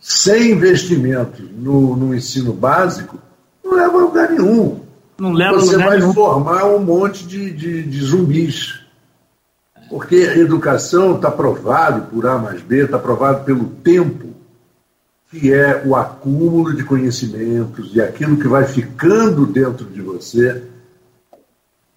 sem 0.00 0.52
investimentos 0.52 1.44
no, 1.56 1.94
no 1.96 2.14
ensino 2.14 2.52
básico, 2.52 3.18
não 3.62 3.74
leva 3.74 3.98
a 3.98 4.00
lugar 4.00 4.30
nenhum. 4.30 4.80
Não 5.18 5.32
leva 5.32 5.58
Você 5.58 5.72
lugar 5.72 5.88
vai 5.88 5.98
nenhum. 5.98 6.14
formar 6.14 6.64
um 6.66 6.80
monte 6.82 7.26
de, 7.26 7.50
de, 7.50 7.82
de 7.82 8.04
zumbis. 8.04 8.79
Porque 9.90 10.14
a 10.14 10.38
educação 10.38 11.16
está 11.16 11.32
provado 11.32 12.02
por 12.02 12.24
A 12.24 12.38
mais 12.38 12.62
B, 12.62 12.84
está 12.84 12.96
provado 12.96 13.44
pelo 13.44 13.64
tempo, 13.64 14.28
que 15.28 15.52
é 15.52 15.82
o 15.84 15.96
acúmulo 15.96 16.76
de 16.76 16.84
conhecimentos 16.84 17.90
e 17.92 18.00
aquilo 18.00 18.36
que 18.36 18.46
vai 18.46 18.64
ficando 18.64 19.44
dentro 19.46 19.84
de 19.86 20.00
você. 20.00 20.62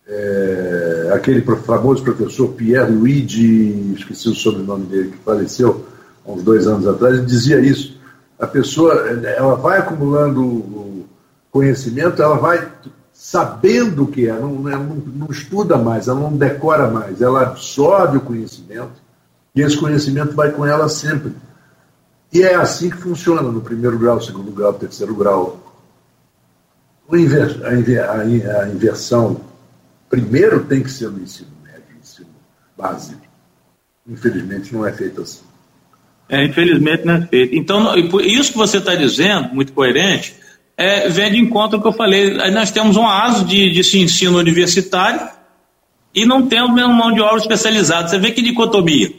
É, 0.07 1.11
aquele 1.13 1.41
famoso 1.41 2.03
professor 2.03 2.49
Pierre 2.53 2.91
Luigi, 2.91 3.93
esqueci 3.95 4.27
o 4.27 4.35
sobrenome 4.35 4.87
dele, 4.87 5.11
que 5.11 5.17
faleceu 5.23 5.85
há 6.25 6.31
uns 6.31 6.41
dois 6.41 6.65
anos 6.65 6.87
atrás, 6.87 7.15
ele 7.15 7.25
dizia 7.25 7.59
isso. 7.59 7.95
A 8.39 8.47
pessoa 8.47 8.93
ela 9.23 9.53
vai 9.53 9.77
acumulando 9.77 11.05
conhecimento, 11.51 12.23
ela 12.23 12.37
vai 12.37 12.67
sabendo 13.23 14.03
o 14.03 14.07
que 14.07 14.27
é, 14.27 14.33
não, 14.33 14.53
não, 14.55 14.83
não, 14.83 15.31
estuda 15.31 15.77
mais, 15.77 16.09
ela 16.09 16.19
não 16.19 16.35
decora 16.35 16.91
mais, 16.91 17.21
ela 17.21 17.43
absorve 17.43 18.17
o 18.17 18.21
conhecimento 18.21 19.01
e 19.55 19.61
esse 19.61 19.77
conhecimento 19.77 20.35
vai 20.35 20.51
com 20.51 20.65
ela 20.65 20.89
sempre. 20.89 21.31
E 22.33 22.43
é 22.43 22.53
assim 22.53 22.89
que 22.89 22.97
funciona 22.97 23.41
no 23.41 23.61
primeiro 23.61 23.97
grau, 23.97 24.19
segundo 24.19 24.51
grau, 24.51 24.73
terceiro 24.73 25.15
grau. 25.15 25.73
A, 27.09 28.67
inversão, 28.67 29.39
primeiro 30.09 30.65
tem 30.65 30.83
que 30.83 30.91
ser 30.91 31.09
no 31.09 31.21
ensino 31.21 31.51
médio, 31.63 31.85
no 31.93 31.99
ensino 32.01 32.27
básico. 32.77 33.21
Infelizmente 34.05 34.73
não 34.73 34.85
é 34.85 34.91
feito 34.91 35.21
assim. 35.21 35.43
É, 36.27 36.43
infelizmente 36.43 37.05
não 37.05 37.13
é 37.13 37.21
feito. 37.25 37.55
Então, 37.55 37.95
isso 38.19 38.51
que 38.51 38.57
você 38.57 38.79
está 38.79 38.93
dizendo, 38.95 39.55
muito 39.55 39.71
coerente, 39.71 40.42
é, 40.77 41.07
vem 41.09 41.31
de 41.31 41.39
encontro 41.39 41.77
ao 41.77 41.81
que 41.81 41.87
eu 41.87 41.93
falei. 41.93 42.39
Aí 42.41 42.51
nós 42.51 42.71
temos 42.71 42.97
um 42.97 43.07
aso 43.07 43.45
de, 43.45 43.71
de 43.71 43.97
ensino 43.99 44.37
universitário 44.37 45.21
e 46.13 46.25
não 46.25 46.47
temos 46.47 46.73
mesmo 46.73 46.93
mão 46.93 47.11
de 47.11 47.21
obra 47.21 47.37
especializada. 47.37 48.07
Você 48.07 48.17
vê 48.17 48.31
que 48.31 48.41
dicotomia. 48.41 49.11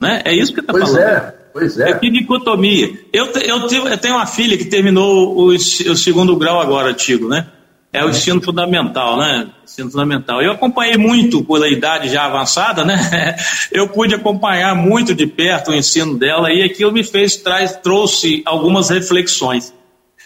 Né? 0.00 0.22
É 0.24 0.34
isso 0.34 0.52
que 0.52 0.60
está 0.60 0.72
falando. 0.72 0.92
Pois 0.92 1.04
é, 1.04 1.34
pois 1.52 1.78
é. 1.78 1.90
é 1.90 1.98
que 1.98 2.10
dicotomia. 2.10 2.92
Eu, 3.12 3.26
eu, 3.26 3.68
eu, 3.68 3.98
tenho 3.98 4.14
uma 4.14 4.26
filha 4.26 4.56
que 4.56 4.64
terminou 4.64 5.36
o, 5.36 5.46
o 5.48 5.96
segundo 5.96 6.36
grau 6.36 6.60
agora, 6.60 6.92
Tigo, 6.92 7.28
né? 7.28 7.46
É 7.92 8.02
o 8.02 8.08
ensino 8.08 8.40
fundamental, 8.40 9.18
né? 9.18 9.48
Ensino 9.62 9.90
fundamental. 9.90 10.40
Eu 10.40 10.52
acompanhei 10.52 10.96
muito 10.96 11.44
pela 11.44 11.68
idade 11.68 12.08
já 12.08 12.24
avançada, 12.24 12.84
né? 12.84 13.36
Eu 13.70 13.86
pude 13.86 14.14
acompanhar 14.14 14.74
muito 14.74 15.14
de 15.14 15.26
perto 15.26 15.70
o 15.70 15.74
ensino 15.74 16.18
dela 16.18 16.50
e 16.50 16.62
aquilo 16.62 16.90
me 16.90 17.04
fez, 17.04 17.36
traz, 17.36 17.76
trouxe 17.76 18.42
algumas 18.46 18.88
reflexões. 18.88 19.74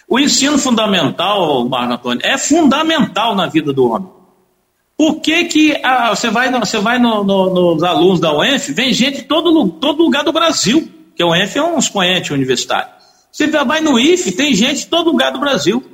O 0.09 0.19
ensino 0.19 0.57
fundamental, 0.57 1.69
Marco 1.69 1.95
Antônio, 1.95 2.21
é 2.25 2.39
fundamental 2.39 3.35
na 3.35 3.47
vida 3.47 3.73
do 3.73 3.91
homem. 3.91 4.09
Por 4.97 5.21
que, 5.21 5.45
que 5.45 5.81
ah, 5.83 6.15
você 6.15 6.31
vai, 6.31 6.51
você 6.51 6.79
vai 6.79 6.99
no, 6.99 7.23
no, 7.23 7.75
nos 7.75 7.83
alunos 7.83 8.21
da 8.21 8.33
UENF, 8.33 8.73
vem 8.73 8.93
gente 8.93 9.19
de 9.19 9.23
todo, 9.25 9.69
todo 9.69 10.03
lugar 10.03 10.25
do 10.25 10.33
Brasil, 10.33 10.89
que 11.15 11.23
a 11.23 11.27
UENF 11.27 11.59
é 11.59 11.63
um 11.63 11.79
expoente 11.79 12.33
universitário. 12.33 12.97
Você 13.31 13.47
vai 13.49 13.83
no 13.83 13.99
IFE, 13.99 14.33
tem 14.33 14.55
gente 14.55 14.81
de 14.81 14.87
todo 14.87 15.11
lugar 15.11 15.31
do 15.31 15.39
Brasil. 15.39 15.85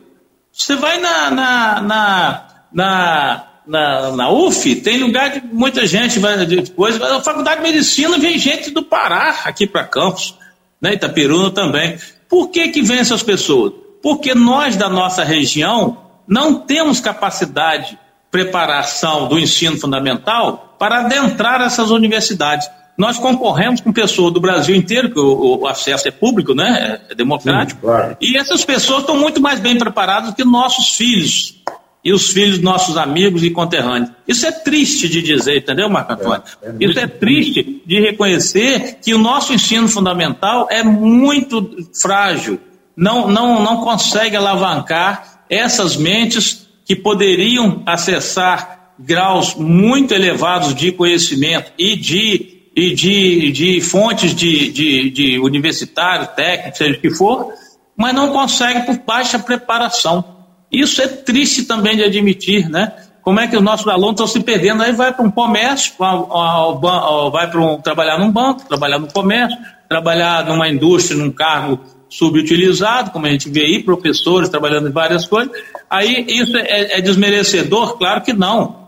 Você 0.52 0.76
vai 0.76 1.00
na, 1.00 1.30
na, 1.30 1.80
na, 1.80 2.48
na, 2.72 3.46
na, 3.66 4.12
na 4.12 4.30
UF, 4.30 4.76
tem 4.76 4.98
lugar 4.98 5.30
de 5.30 5.46
muita 5.52 5.84
gente, 5.84 6.20
de 6.46 6.70
coisa. 6.70 7.00
Na 7.00 7.20
Faculdade 7.20 7.60
de 7.60 7.68
Medicina 7.68 8.16
vem 8.18 8.38
gente 8.38 8.70
do 8.70 8.84
Pará 8.84 9.40
aqui 9.44 9.66
para 9.66 9.82
Campos, 9.82 10.38
né? 10.80 10.94
Itaperuna 10.94 11.50
também. 11.50 11.98
Por 12.28 12.48
que, 12.50 12.68
que 12.68 12.80
vem 12.80 12.98
essas 12.98 13.24
pessoas? 13.24 13.72
Porque 14.02 14.34
nós 14.34 14.76
da 14.76 14.88
nossa 14.88 15.22
região 15.22 15.98
não 16.26 16.54
temos 16.54 17.00
capacidade, 17.00 17.98
preparação 18.30 19.28
do 19.28 19.38
ensino 19.38 19.78
fundamental 19.78 20.76
para 20.78 21.00
adentrar 21.00 21.60
essas 21.60 21.90
universidades. 21.90 22.68
Nós 22.96 23.18
concorremos 23.18 23.80
com 23.80 23.92
pessoas 23.92 24.32
do 24.32 24.40
Brasil 24.40 24.74
inteiro, 24.74 25.10
que 25.10 25.18
o, 25.18 25.60
o 25.60 25.66
acesso 25.66 26.08
é 26.08 26.10
público, 26.10 26.54
né? 26.54 27.00
é 27.10 27.14
democrático. 27.14 27.80
Sim, 27.80 27.86
claro. 27.86 28.16
E 28.20 28.36
essas 28.36 28.64
pessoas 28.64 29.00
estão 29.00 29.16
muito 29.16 29.40
mais 29.40 29.60
bem 29.60 29.78
preparadas 29.78 30.34
que 30.34 30.44
nossos 30.44 30.96
filhos 30.96 31.62
e 32.04 32.12
os 32.12 32.30
filhos 32.30 32.56
dos 32.56 32.64
nossos 32.64 32.96
amigos 32.96 33.42
e 33.44 33.50
conterrâneos. 33.50 34.10
Isso 34.26 34.44
é 34.46 34.50
triste 34.50 35.08
de 35.08 35.22
dizer, 35.22 35.58
entendeu, 35.58 35.88
Marco 35.88 36.12
Antônio? 36.12 36.42
É, 36.62 36.68
é 36.68 36.74
Isso 36.80 36.98
é 36.98 37.06
triste 37.06 37.82
de 37.86 38.00
reconhecer 38.00 38.98
que 39.02 39.14
o 39.14 39.18
nosso 39.18 39.52
ensino 39.52 39.88
fundamental 39.88 40.66
é 40.70 40.82
muito 40.82 41.88
frágil, 41.94 42.58
não, 42.96 43.28
não, 43.28 43.62
não 43.62 43.84
consegue 43.84 44.36
alavancar 44.36 45.44
essas 45.48 45.96
mentes 45.96 46.68
que 46.84 46.96
poderiam 46.96 47.82
acessar 47.86 48.92
graus 48.98 49.54
muito 49.54 50.12
elevados 50.14 50.74
de 50.74 50.92
conhecimento 50.92 51.72
e 51.78 51.96
de 51.96 52.52
e 52.74 52.94
de, 52.94 53.52
de 53.52 53.80
fontes 53.82 54.34
de, 54.34 54.70
de, 54.70 55.10
de 55.10 55.38
universitário, 55.38 56.26
técnico, 56.34 56.76
seja 56.78 56.96
o 56.96 57.00
que 57.02 57.10
for, 57.10 57.52
mas 57.94 58.14
não 58.14 58.32
consegue 58.32 58.86
por 58.86 58.98
baixa 59.04 59.38
preparação. 59.38 60.24
Isso 60.70 61.02
é 61.02 61.06
triste 61.06 61.64
também 61.64 61.96
de 61.96 62.02
admitir, 62.02 62.70
né? 62.70 62.90
Como 63.20 63.38
é 63.38 63.46
que 63.46 63.56
os 63.56 63.62
nossos 63.62 63.86
alunos 63.86 64.12
estão 64.12 64.26
se 64.26 64.40
perdendo? 64.40 64.82
Aí 64.82 64.92
vai 64.92 65.12
para 65.12 65.24
um 65.24 65.30
comércio, 65.30 65.92
vai 65.98 67.50
para 67.50 67.60
um, 67.60 67.80
trabalhar 67.80 68.18
num 68.18 68.32
banco, 68.32 68.66
trabalhar 68.66 68.98
no 68.98 69.12
comércio, 69.12 69.56
trabalhar 69.88 70.46
numa 70.46 70.68
indústria, 70.68 71.16
num 71.16 71.30
cargo 71.30 71.78
subutilizado, 72.12 73.10
como 73.10 73.24
a 73.24 73.30
gente 73.30 73.48
vê 73.48 73.62
aí, 73.62 73.82
professores 73.82 74.50
trabalhando 74.50 74.88
em 74.88 74.92
várias 74.92 75.26
coisas. 75.26 75.50
Aí 75.88 76.26
isso 76.28 76.54
é, 76.58 76.98
é 76.98 77.00
desmerecedor? 77.00 77.96
Claro 77.96 78.20
que 78.20 78.34
não. 78.34 78.82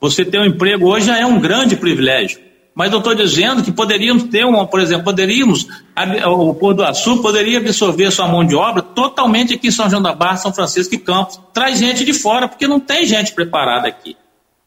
Você 0.00 0.24
ter 0.24 0.40
um 0.40 0.46
emprego 0.46 0.86
hoje 0.86 1.06
já 1.06 1.18
é 1.18 1.26
um 1.26 1.38
grande 1.38 1.76
privilégio. 1.76 2.40
Mas 2.74 2.90
eu 2.90 2.98
estou 2.98 3.14
dizendo 3.14 3.62
que 3.62 3.70
poderíamos 3.70 4.22
ter 4.24 4.46
uma, 4.46 4.66
por 4.66 4.80
exemplo, 4.80 5.04
poderíamos, 5.04 5.66
o 6.26 6.54
Pôr 6.54 6.72
do 6.72 6.82
Açu 6.82 7.20
poderia 7.20 7.58
absorver 7.58 8.10
sua 8.10 8.26
mão 8.26 8.46
de 8.46 8.54
obra 8.54 8.80
totalmente 8.80 9.52
aqui 9.52 9.68
em 9.68 9.72
São 9.72 9.90
João 9.90 10.00
da 10.00 10.14
Barra, 10.14 10.38
São 10.38 10.54
Francisco 10.54 10.94
e 10.94 10.98
Campos. 10.98 11.38
Traz 11.52 11.78
gente 11.78 12.02
de 12.02 12.14
fora, 12.14 12.48
porque 12.48 12.66
não 12.66 12.80
tem 12.80 13.04
gente 13.04 13.34
preparada 13.34 13.88
aqui. 13.88 14.16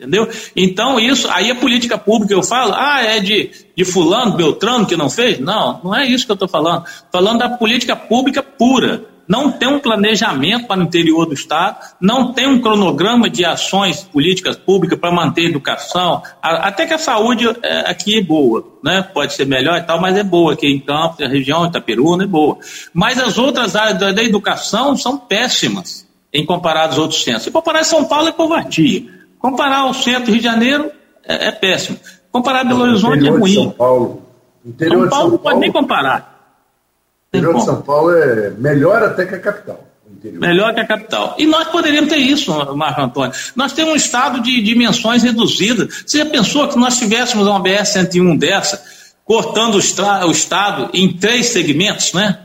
Entendeu? 0.04 0.30
Então, 0.54 1.00
isso, 1.00 1.30
aí 1.30 1.50
a 1.50 1.56
política 1.56 1.98
pública, 1.98 2.34
eu 2.34 2.44
falo, 2.44 2.74
ah, 2.76 3.02
é 3.02 3.22
de, 3.22 3.52
de 3.76 3.86
fulano, 3.86 4.36
Beltrano 4.36 4.86
que 4.86 4.98
não 4.98 5.10
fez? 5.10 5.40
Não, 5.40 5.80
não 5.82 5.96
é 5.96 6.06
isso 6.06 6.26
que 6.26 6.32
eu 6.32 6.36
estou 6.36 6.50
falando. 6.50 6.84
Falando 7.10 7.40
da 7.40 7.50
política 7.50 7.96
pública 7.96 8.44
pura 8.44 9.06
não 9.26 9.52
tem 9.52 9.70
um 9.70 9.80
planejamento 9.80 10.68
para 10.68 10.82
o 10.82 10.84
interior 10.84 11.26
do 11.26 11.34
Estado, 11.34 11.78
não 12.02 12.34
tem 12.34 12.46
um 12.46 12.62
cronograma 12.62 13.30
de 13.30 13.46
ações 13.46 14.04
políticas 14.04 14.58
públicas 14.58 15.00
para 15.00 15.12
manter 15.12 15.46
a 15.46 15.50
educação, 15.50 16.22
até 16.42 16.86
que 16.86 16.94
a 16.94 16.98
saúde 16.98 17.48
é, 17.64 17.90
aqui 17.90 18.18
é 18.18 18.22
boa, 18.22 18.66
né? 18.84 19.02
pode 19.14 19.34
ser 19.34 19.46
melhor 19.46 19.78
e 19.78 19.84
tal, 19.84 20.02
mas 20.02 20.18
é 20.18 20.24
boa 20.24 20.54
aqui 20.54 20.68
em 20.68 20.80
Campos, 20.80 21.22
a 21.22 21.30
região 21.30 21.66
Itaperuna 21.66 22.26
é 22.26 22.28
boa. 22.28 22.58
Mas 22.94 23.18
as 23.18 23.38
outras 23.38 23.76
áreas 23.76 23.98
da, 23.98 24.24
educação 24.24 24.98
são 24.98 25.18
péssimas 25.18 26.06
em 26.34 26.46
comparar 26.46 26.88
aos 26.88 26.98
outros 26.98 27.24
centros. 27.24 27.44
Se 27.44 27.52
comparar 27.52 27.84
São 27.84 28.06
Paulo 28.06 28.28
é 28.28 28.32
covardia. 28.32 29.23
Comparar 29.44 29.88
o 29.88 29.94
centro 29.94 30.28
do 30.28 30.32
Rio 30.32 30.40
de 30.40 30.46
Janeiro 30.46 30.90
é, 31.28 31.48
é 31.48 31.52
péssimo. 31.52 32.00
Comparar 32.32 32.64
Belo 32.64 32.84
Horizonte 32.84 33.28
é 33.28 33.30
ruim. 33.30 33.54
São 33.54 33.72
Paulo, 33.72 34.24
interior 34.66 35.02
São 35.02 35.10
Paulo, 35.10 35.10
São 35.10 35.10
Paulo 35.10 35.32
não 35.32 35.38
pode 35.40 35.60
nem 35.60 35.72
comparar. 35.74 36.56
O 37.34 37.38
interior 37.38 37.56
de 37.56 37.66
São 37.66 37.82
Paulo 37.82 38.16
é 38.16 38.52
melhor 38.52 39.04
até 39.04 39.26
que 39.26 39.36
a 39.36 39.40
capital. 39.40 39.84
Melhor 40.24 40.74
que 40.74 40.80
a 40.80 40.88
capital. 40.88 41.36
E 41.38 41.46
nós 41.46 41.68
poderíamos 41.68 42.10
ter 42.10 42.20
isso, 42.20 42.54
Marco 42.74 43.02
Antônio. 43.02 43.34
Nós 43.54 43.74
temos 43.74 43.92
um 43.92 43.98
estado 43.98 44.42
de 44.42 44.62
dimensões 44.62 45.24
reduzidas. 45.24 46.06
Você 46.08 46.20
já 46.20 46.26
pensou 46.26 46.70
que 46.70 46.80
nós 46.80 46.98
tivéssemos 46.98 47.46
uma 47.46 47.62
BR-101 47.62 48.38
dessa, 48.40 48.82
cortando 49.26 49.76
o, 49.76 50.28
o 50.28 50.32
estado 50.32 50.90
em 50.94 51.12
três 51.18 51.48
segmentos, 51.48 52.14
né? 52.14 52.40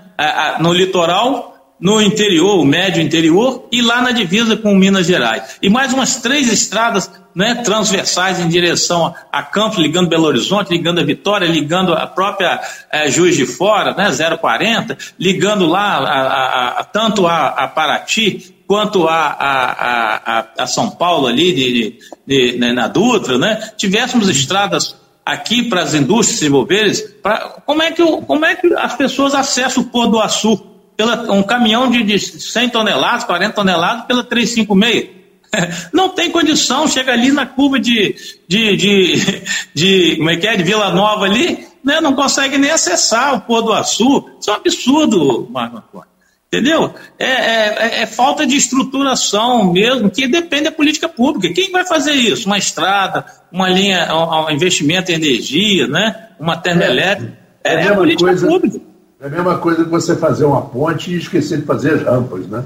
no 0.59 0.73
litoral, 0.73 1.58
no 1.81 2.03
interior, 2.03 2.59
o 2.59 2.65
médio 2.65 3.03
interior, 3.03 3.69
e 3.71 3.81
lá 3.81 4.03
na 4.03 4.11
divisa 4.11 4.57
com 4.57 4.75
Minas 4.75 5.07
Gerais. 5.07 5.59
E 5.63 5.71
mais 5.71 5.93
umas 5.93 6.17
três 6.17 6.53
estradas 6.53 7.11
né, 7.35 7.55
transversais 7.57 8.41
em 8.41 8.49
direção 8.49 9.15
a 9.31 9.43
Campos, 9.45 9.79
ligando 9.79 10.09
Belo 10.09 10.25
Horizonte, 10.25 10.71
ligando 10.71 11.01
a 11.01 11.05
Vitória, 11.05 11.47
ligando 11.47 11.93
a 11.93 12.05
própria 12.07 12.61
é, 12.91 13.09
Juiz 13.09 13.37
de 13.37 13.47
Fora, 13.47 13.95
né, 13.95 14.11
040, 14.37 14.99
ligando 15.19 15.67
lá 15.67 15.99
a, 15.99 16.21
a, 16.21 16.69
a, 16.81 16.85
tanto 16.85 17.29
a, 17.29 17.69
Paraty 17.69 18.57
quanto 18.67 19.07
a, 19.09 20.67
São 20.67 20.91
Paulo 20.91 21.29
ali 21.29 21.55
de, 21.55 21.73
de, 21.73 21.99
de, 22.27 22.59
né, 22.59 22.73
na 22.73 22.89
Dutra, 22.89 23.39
né, 23.39 23.71
tivéssemos 23.77 24.29
estradas 24.29 24.97
aqui 25.25 25.63
para 25.63 25.83
as 25.83 25.95
indústrias 25.95 26.41
se 26.41 26.47
envolverem, 26.47 26.93
pra, 27.23 27.61
como, 27.65 27.83
é 27.83 27.93
que, 27.93 28.03
como 28.03 28.45
é 28.45 28.57
que 28.57 28.75
as 28.75 28.97
pessoas 28.97 29.33
acessam 29.35 29.85
o 29.85 29.87
Pôr 29.87 30.09
do 30.09 30.19
Açu? 30.19 30.78
Pela, 30.99 31.33
um 31.33 31.45
caminhão 31.45 31.89
de, 31.89 32.03
de 32.03 32.19
100 32.19 32.71
toneladas, 32.71 33.23
40 33.23 33.55
toneladas, 33.55 34.05
pela 34.07 34.25
356. 34.25 35.17
Não 35.95 36.09
tem 36.09 36.29
condição, 36.29 36.89
chega 36.89 37.13
ali 37.13 37.31
na 37.31 37.47
curva 37.47 37.79
de, 37.79 38.17
de, 38.49 38.77
de, 38.77 39.43
de, 39.73 40.17
como 40.17 40.29
é 40.29 40.37
que 40.37 40.49
é, 40.49 40.57
de 40.57 40.65
Vila 40.65 40.91
Nova 40.91 41.25
ali, 41.25 41.67
né, 41.85 42.01
não 42.01 42.15
consegue 42.15 42.59
nem 42.59 42.71
acessar 42.71 43.35
o 43.37 43.41
Pôr 43.43 43.63
do 43.63 43.73
Açu. 43.73 44.29
Isso 44.41 44.51
é 44.51 44.53
um 44.53 44.57
absurdo, 44.57 45.49
Marco 45.51 45.79
Antônio. 45.79 46.09
Entendeu? 46.49 46.93
É, 47.19 47.27
é, 47.27 48.03
é, 48.03 48.07
falta 48.07 48.45
de 48.45 48.57
estruturação 48.57 49.73
mesmo, 49.73 50.11
que 50.11 50.27
depende 50.27 50.65
da 50.65 50.73
política 50.73 51.09
pública. 51.09 51.55
Quem 51.55 51.71
vai 51.71 51.87
fazer 51.87 52.13
isso? 52.13 52.47
Uma 52.47 52.59
estrada, 52.59 53.25
uma 53.53 53.69
linha, 53.69 54.13
um, 54.15 54.47
um 54.47 54.51
investimento 54.51 55.13
em 55.13 55.15
energia, 55.15 55.87
né? 55.87 56.29
uma 56.41 56.57
termoelétrica. 56.57 57.39
É, 57.63 57.75
é, 57.75 57.85
é 57.85 57.89
a 57.89 57.95
política 57.95 58.31
coisa, 58.31 58.47
pública. 58.47 58.88
É 59.21 59.27
a 59.27 59.31
mesma 59.31 59.59
coisa 59.59 59.85
que 59.85 59.91
você 59.91 60.15
fazer 60.15 60.45
uma 60.45 60.63
ponte 60.63 61.13
e 61.13 61.19
esquecer 61.19 61.59
de 61.59 61.65
fazer 61.65 61.95
as 61.95 62.03
rampas, 62.03 62.47
né? 62.47 62.65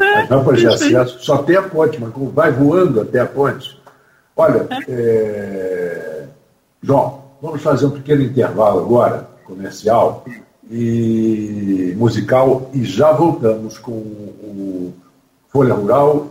É, 0.00 0.20
as 0.22 0.28
rampas 0.28 0.58
de 0.58 0.66
acesso, 0.66 1.18
só 1.20 1.38
tem 1.38 1.56
a 1.56 1.62
ponte, 1.62 2.00
mas 2.00 2.12
vai 2.32 2.50
voando 2.50 3.02
até 3.02 3.20
a 3.20 3.26
ponte. 3.26 3.78
Olha, 4.34 4.66
é. 4.70 4.84
é... 4.88 6.24
João, 6.82 7.22
vamos 7.40 7.62
fazer 7.62 7.86
um 7.86 7.90
pequeno 7.90 8.22
intervalo 8.22 8.80
agora, 8.80 9.28
comercial 9.44 10.24
e 10.70 11.94
musical, 11.96 12.70
e 12.72 12.82
já 12.84 13.12
voltamos 13.12 13.78
com 13.78 13.92
o 13.92 14.94
Folha 15.48 15.74
Rural, 15.74 16.28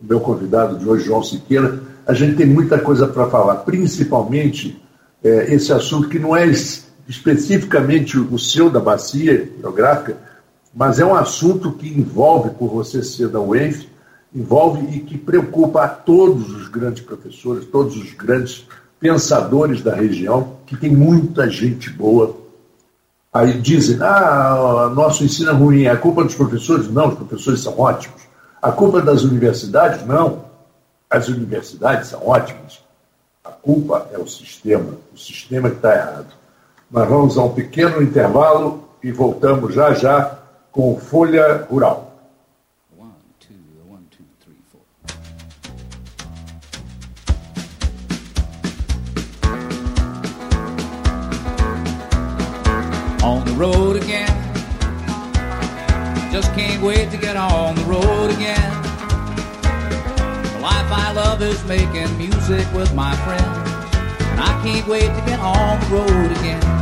o 0.00 0.06
meu 0.06 0.20
convidado 0.20 0.78
de 0.78 0.88
hoje, 0.88 1.04
João 1.04 1.22
Siqueira. 1.22 1.80
A 2.06 2.14
gente 2.14 2.36
tem 2.36 2.46
muita 2.46 2.78
coisa 2.78 3.06
para 3.06 3.26
falar, 3.26 3.56
principalmente 3.56 4.80
é, 5.22 5.52
esse 5.54 5.72
assunto 5.72 6.08
que 6.08 6.18
não 6.18 6.36
é 6.36 6.46
especificamente 7.08 8.18
o 8.18 8.38
seu 8.38 8.70
da 8.70 8.80
bacia 8.80 9.32
hidrográfica, 9.32 10.16
mas 10.74 10.98
é 10.98 11.04
um 11.04 11.14
assunto 11.14 11.72
que 11.72 11.88
envolve, 11.88 12.50
por 12.50 12.68
você 12.68 13.02
ser 13.02 13.28
da 13.28 13.40
UENF, 13.40 13.88
envolve 14.34 14.96
e 14.96 15.00
que 15.00 15.18
preocupa 15.18 15.84
a 15.84 15.88
todos 15.88 16.50
os 16.50 16.68
grandes 16.68 17.02
professores, 17.02 17.66
todos 17.66 17.96
os 17.96 18.12
grandes 18.14 18.66
pensadores 18.98 19.82
da 19.82 19.94
região, 19.94 20.56
que 20.66 20.76
tem 20.76 20.90
muita 20.90 21.50
gente 21.50 21.90
boa. 21.90 22.36
Aí 23.32 23.60
dizem, 23.60 23.98
ah, 24.00 24.90
nosso 24.94 25.24
ensino 25.24 25.50
é 25.50 25.54
ruim, 25.54 25.84
é 25.84 25.96
culpa 25.96 26.24
dos 26.24 26.34
professores? 26.34 26.88
Não, 26.88 27.08
os 27.08 27.14
professores 27.14 27.60
são 27.60 27.78
ótimos. 27.78 28.22
A 28.60 28.70
culpa 28.70 28.98
é 28.98 29.02
das 29.02 29.22
universidades? 29.22 30.06
Não, 30.06 30.44
as 31.10 31.28
universidades 31.28 32.08
são 32.08 32.26
ótimas. 32.26 32.80
A 33.44 33.50
culpa 33.50 34.08
é 34.12 34.18
o 34.18 34.26
sistema, 34.26 34.96
o 35.12 35.18
sistema 35.18 35.68
que 35.68 35.76
está 35.76 35.94
errado. 35.94 36.41
Nós 36.92 37.08
vamos 37.08 37.38
a 37.38 37.44
um 37.44 37.54
pequeno 37.54 38.02
intervalo 38.02 38.86
e 39.02 39.10
voltamos 39.10 39.74
já 39.74 39.94
já 39.94 40.38
com 40.70 40.98
Folha 40.98 41.66
Rural. 41.70 42.12
On 53.24 53.42
the 53.44 53.52
road 53.52 53.96
again. 53.96 54.28
Just 56.30 56.52
can't 56.54 56.82
wait 56.82 57.10
to 57.10 57.16
get 57.16 57.36
on 57.36 57.74
the 57.74 57.84
road 57.84 58.30
again. 58.34 58.70
The 60.42 60.60
life 60.60 60.92
I 60.92 61.14
love 61.14 61.40
is 61.40 61.64
making 61.64 62.18
music 62.18 62.66
with 62.74 62.92
my 62.92 63.16
friends. 63.24 63.72
And 64.32 64.40
I 64.40 64.60
can't 64.62 64.86
wait 64.86 65.08
to 65.08 65.22
get 65.24 65.40
on 65.40 65.80
the 65.80 65.86
road 65.96 66.32
again. 66.32 66.81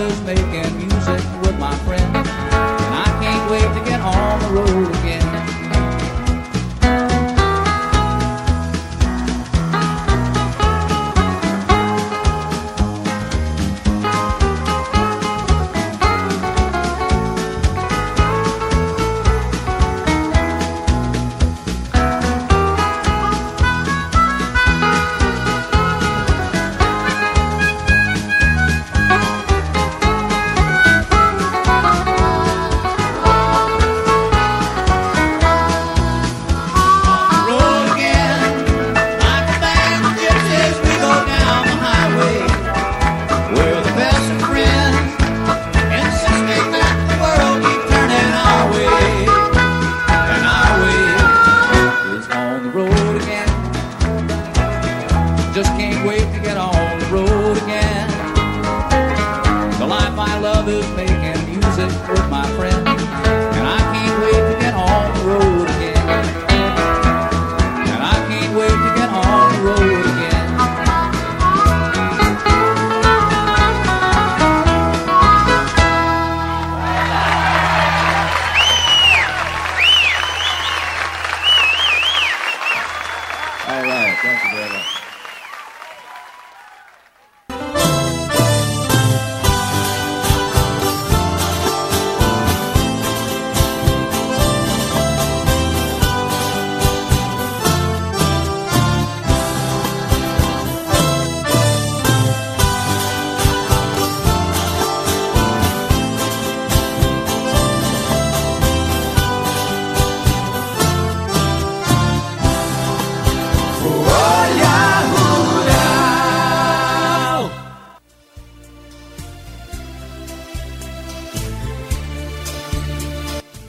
Is 0.00 0.20
making 0.22 0.78
music 0.78 1.20
with 1.42 1.58
my 1.58 1.74
friends, 1.84 2.21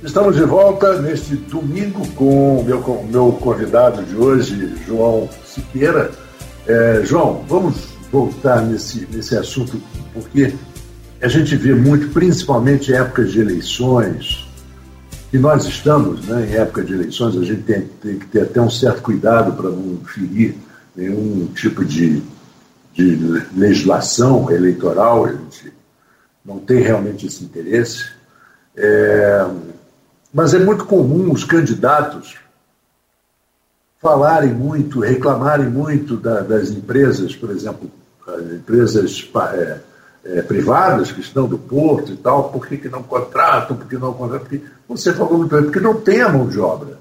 Estamos 0.04 0.36
de 0.36 0.44
volta 0.44 1.02
neste 1.02 1.34
domingo 1.34 2.06
com 2.10 2.58
o 2.60 2.64
meu, 2.66 3.08
meu 3.10 3.32
convidado 3.40 4.04
de 4.04 4.18
hoje, 4.18 4.76
João 4.86 5.30
Siqueira. 5.46 6.12
É, 6.68 7.02
João, 7.06 7.46
vamos 7.48 7.88
voltar 8.12 8.62
nesse, 8.64 9.08
nesse 9.10 9.38
assunto, 9.38 9.82
porque 10.14 10.54
a 11.22 11.28
gente 11.30 11.56
vê 11.56 11.74
muito, 11.74 12.10
principalmente 12.10 12.92
em 12.92 12.96
épocas 12.96 13.32
de 13.32 13.40
eleições, 13.40 14.46
e 15.32 15.38
nós 15.38 15.66
estamos 15.66 16.28
né, 16.28 16.50
em 16.50 16.56
época 16.56 16.84
de 16.84 16.94
eleições, 16.94 17.38
a 17.38 17.44
gente 17.44 17.62
tem, 17.64 17.88
tem 18.02 18.20
que 18.20 18.28
ter 18.28 18.42
até 18.42 18.60
um 18.60 18.70
certo 18.70 19.02
cuidado 19.02 19.54
para 19.54 19.70
não 19.70 20.00
ferir 20.06 20.56
nenhum 20.94 21.48
tipo 21.56 21.86
de, 21.86 22.22
de 22.94 23.16
legislação 23.56 24.52
eleitoral, 24.52 25.26
a 25.26 25.32
gente 25.32 25.72
não 26.44 26.60
tem 26.60 26.82
realmente 26.82 27.26
esse 27.26 27.42
interesse. 27.42 28.04
É, 28.76 29.48
mas 30.34 30.54
é 30.54 30.60
muito 30.60 30.86
comum 30.86 31.32
os 31.32 31.44
candidatos 31.44 32.38
falarem 34.02 34.54
muito, 34.54 35.00
reclamarem 35.00 35.70
muito 35.70 36.18
da, 36.18 36.42
das 36.42 36.70
empresas, 36.70 37.34
por 37.36 37.52
exemplo, 37.52 37.90
empresas 38.54 39.30
é, 39.54 39.80
é, 40.26 40.42
privadas 40.42 41.12
que 41.12 41.22
estão 41.22 41.48
do 41.48 41.58
porto 41.58 42.12
e 42.12 42.18
tal, 42.18 42.50
por 42.50 42.68
que, 42.68 42.78
que 42.78 42.90
não 42.90 43.02
contratam, 43.04 43.78
por 43.78 43.88
que 43.88 43.98
não 43.98 44.14
contratam, 44.14 44.46
porque 44.46 44.62
você 44.88 45.14
falou 45.14 45.38
muito 45.38 45.56
bem, 45.56 45.64
porque 45.64 45.80
não 45.80 46.02
tem 46.02 46.22
a 46.22 46.30
mão 46.30 46.50
de 46.50 46.60
obra. 46.60 46.98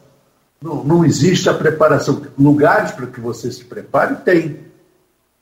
Não, 0.62 0.84
não 0.84 1.04
existe 1.04 1.48
a 1.48 1.54
preparação. 1.54 2.22
Lugares 2.38 2.92
para 2.92 3.06
que 3.06 3.20
você 3.20 3.50
se 3.50 3.64
prepare, 3.64 4.16
tem. 4.24 4.60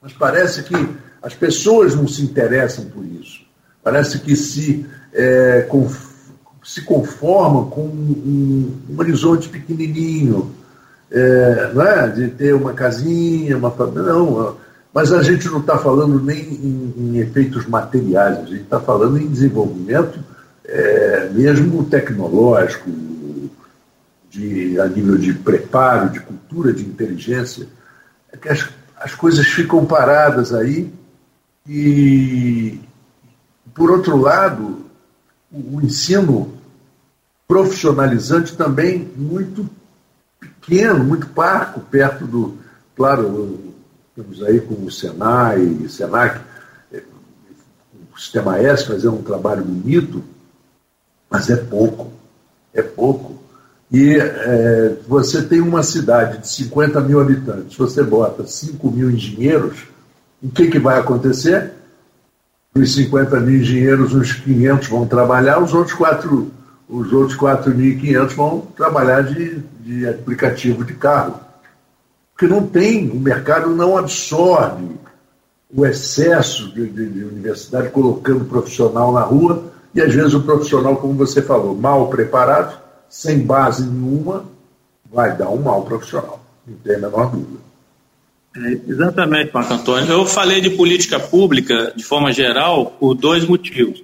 Mas 0.01 0.15
parece 0.15 0.63
que 0.63 0.75
as 1.23 1.35
pessoas 1.35 1.95
não 1.95 2.09
se 2.09 2.23
interessam 2.23 2.87
por 2.87 3.05
isso. 3.05 3.43
Parece 3.83 4.19
que 4.21 4.35
se, 4.35 4.87
é, 5.13 5.67
se 6.63 6.83
conformam 6.83 7.71
com 7.71 7.83
um, 7.83 8.77
um 8.91 8.99
horizonte 8.99 9.49
pequenininho, 9.49 10.55
é, 11.11 11.73
não 11.75 11.83
é? 11.83 12.09
de 12.09 12.29
ter 12.29 12.55
uma 12.55 12.73
casinha, 12.73 13.57
uma 13.57 13.71
família. 13.71 14.13
Não, 14.13 14.57
mas 14.93 15.13
a 15.13 15.23
gente 15.23 15.49
não 15.49 15.61
está 15.61 15.79
falando 15.79 16.23
nem 16.23 16.41
em, 16.41 16.95
em, 16.97 17.19
efeitos 17.19 17.67
materiais, 17.67 18.39
a 18.39 18.43
gente 18.43 18.63
está 18.63 18.81
falando 18.81 19.19
em 19.19 19.29
desenvolvimento 19.29 20.19
é, 20.65 21.29
mesmo 21.33 21.85
tecnológico, 21.85 22.91
de, 24.31 24.79
a 24.79 24.87
nível 24.87 25.19
de 25.19 25.33
preparo, 25.35 26.11
de 26.11 26.21
cultura, 26.21 26.73
de 26.73 26.85
inteligência. 26.85 27.67
É 28.33 28.37
que 28.37 28.49
as, 28.49 28.69
as 28.97 29.15
coisas 29.15 29.47
ficam 29.47 29.85
paradas 29.85 30.55
aí 30.55 30.93
e, 31.69 32.79
por 33.75 33.91
outro 33.91 34.17
lado, 34.17 34.87
o, 35.53 35.77
o 35.77 35.83
ensino 35.83 36.53
profissionalizante 37.47 38.57
também 38.57 39.11
muito 39.17 39.69
pequeno, 40.39 41.05
muito 41.05 41.27
parco, 41.29 41.81
perto 41.81 42.27
do. 42.27 42.59
Claro, 42.97 43.59
estamos 44.09 44.43
aí 44.43 44.61
com 44.61 44.85
o 44.85 44.91
Senai, 44.91 45.87
Senac, 45.89 46.41
é, 46.93 47.03
o 48.15 48.19
Sistema 48.19 48.59
S 48.59 48.87
fazendo 48.87 49.17
um 49.17 49.23
trabalho 49.23 49.65
bonito, 49.65 50.23
mas 51.29 51.51
é 51.51 51.57
pouco, 51.57 52.13
é 52.73 52.83
pouco. 52.83 53.41
E 53.91 54.17
é, 54.17 54.97
você 55.09 55.43
tem 55.43 55.61
uma 55.61 55.83
cidade 55.83 56.39
de 56.39 56.49
50 56.49 57.01
mil 57.01 57.21
habitantes, 57.21 57.77
você 57.77 58.03
bota 58.05 58.47
5 58.47 58.89
mil 58.91 59.11
engenheiros, 59.11 59.89
o 60.41 60.49
que, 60.49 60.69
que 60.69 60.79
vai 60.79 60.99
acontecer? 61.01 61.73
Dos 62.75 62.95
50 62.95 63.41
mil 63.41 63.61
engenheiros, 63.61 64.15
uns 64.15 64.33
500 64.33 64.89
vão 64.89 65.07
trabalhar, 65.07 65.63
os 65.63 65.75
outros 65.75 65.95
4 65.95 66.53
os 66.91 67.13
outros 67.13 67.39
4.500 67.39 68.35
vão 68.35 68.61
trabalhar 68.77 69.23
de, 69.23 69.61
de 69.81 70.09
aplicativo 70.09 70.85
de 70.85 70.95
carro. 70.95 71.39
Porque 72.33 72.53
não 72.53 72.67
tem, 72.67 73.09
o 73.11 73.21
mercado 73.21 73.71
não 73.71 73.97
absorve 73.97 74.97
o 75.73 75.87
excesso 75.87 76.75
de, 76.75 76.89
de, 76.89 77.09
de 77.09 77.25
universidade 77.25 77.91
colocando 77.91 78.45
profissional 78.45 79.13
na 79.13 79.21
rua 79.21 79.71
e 79.95 80.01
às 80.01 80.13
vezes 80.13 80.35
o 80.35 80.43
profissional, 80.43 80.97
como 80.97 81.15
você 81.15 81.41
falou, 81.41 81.77
mal 81.77 82.09
preparado, 82.09 82.77
sem 83.09 83.39
base 83.39 83.85
nenhuma, 83.85 84.45
vai 85.13 85.37
dar 85.37 85.49
um 85.49 85.63
mal 85.63 85.83
profissional. 85.83 86.41
Não 86.67 86.77
tem 86.79 86.97
a 86.97 86.99
menor 86.99 87.31
dúvida. 87.31 87.70
É, 88.57 88.73
exatamente, 88.89 89.53
Marco 89.55 89.73
Antônio. 89.73 90.11
Eu 90.11 90.27
falei 90.27 90.61
de 90.61 90.71
política 90.71 91.21
pública, 91.21 91.93
de 91.95 92.03
forma 92.03 92.33
geral, 92.33 92.97
por 92.99 93.15
dois 93.15 93.45
motivos. 93.45 94.03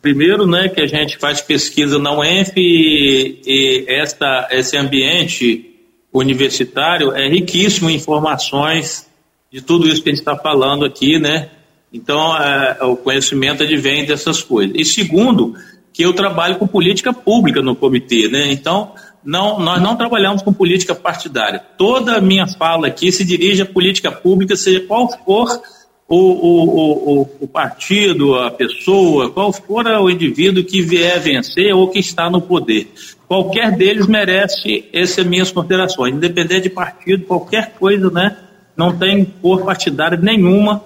Primeiro, 0.00 0.46
né, 0.46 0.68
que 0.68 0.80
a 0.80 0.86
gente 0.86 1.18
faz 1.18 1.40
pesquisa 1.40 1.98
na 1.98 2.16
UENF 2.16 2.52
e, 2.56 3.40
e 3.46 3.84
esta, 3.88 4.48
esse 4.50 4.76
ambiente 4.76 5.72
universitário 6.12 7.12
é 7.12 7.28
riquíssimo 7.28 7.88
em 7.88 7.96
informações 7.96 9.08
de 9.50 9.60
tudo 9.60 9.86
isso 9.86 10.02
que 10.02 10.08
a 10.08 10.12
gente 10.12 10.20
está 10.20 10.36
falando 10.36 10.84
aqui, 10.84 11.18
né? 11.18 11.50
Então, 11.92 12.36
é, 12.36 12.78
o 12.84 12.96
conhecimento 12.96 13.62
advém 13.62 14.06
dessas 14.06 14.42
coisas. 14.42 14.74
E 14.74 14.84
segundo, 14.84 15.54
que 15.92 16.02
eu 16.02 16.14
trabalho 16.14 16.56
com 16.56 16.66
política 16.66 17.12
pública 17.12 17.60
no 17.60 17.76
comitê, 17.76 18.28
né? 18.28 18.50
Então, 18.50 18.94
não, 19.24 19.60
nós 19.60 19.80
não 19.80 19.96
trabalhamos 19.96 20.42
com 20.42 20.52
política 20.52 20.94
partidária. 20.94 21.62
Toda 21.78 22.16
a 22.16 22.20
minha 22.20 22.46
fala 22.46 22.88
aqui 22.88 23.12
se 23.12 23.24
dirige 23.24 23.62
à 23.62 23.66
política 23.66 24.10
pública, 24.10 24.56
seja 24.56 24.80
qual 24.80 25.08
for 25.24 25.60
o, 26.08 26.16
o, 26.16 27.20
o, 27.20 27.28
o 27.40 27.48
partido, 27.48 28.34
a 28.34 28.50
pessoa, 28.50 29.30
qual 29.30 29.52
for 29.52 29.86
o 29.86 30.10
indivíduo 30.10 30.64
que 30.64 30.82
vier 30.82 31.18
vencer 31.20 31.74
ou 31.74 31.88
que 31.88 31.98
está 31.98 32.28
no 32.28 32.40
poder. 32.40 32.92
Qualquer 33.26 33.74
deles 33.74 34.06
merece 34.06 34.84
essas 34.92 35.24
minhas 35.24 35.50
considerações, 35.50 36.14
independente 36.14 36.64
de 36.64 36.70
partido, 36.70 37.24
qualquer 37.24 37.72
coisa, 37.78 38.10
né? 38.10 38.36
Não 38.76 38.96
tem 38.96 39.24
cor 39.24 39.64
partidária 39.64 40.18
nenhuma 40.18 40.84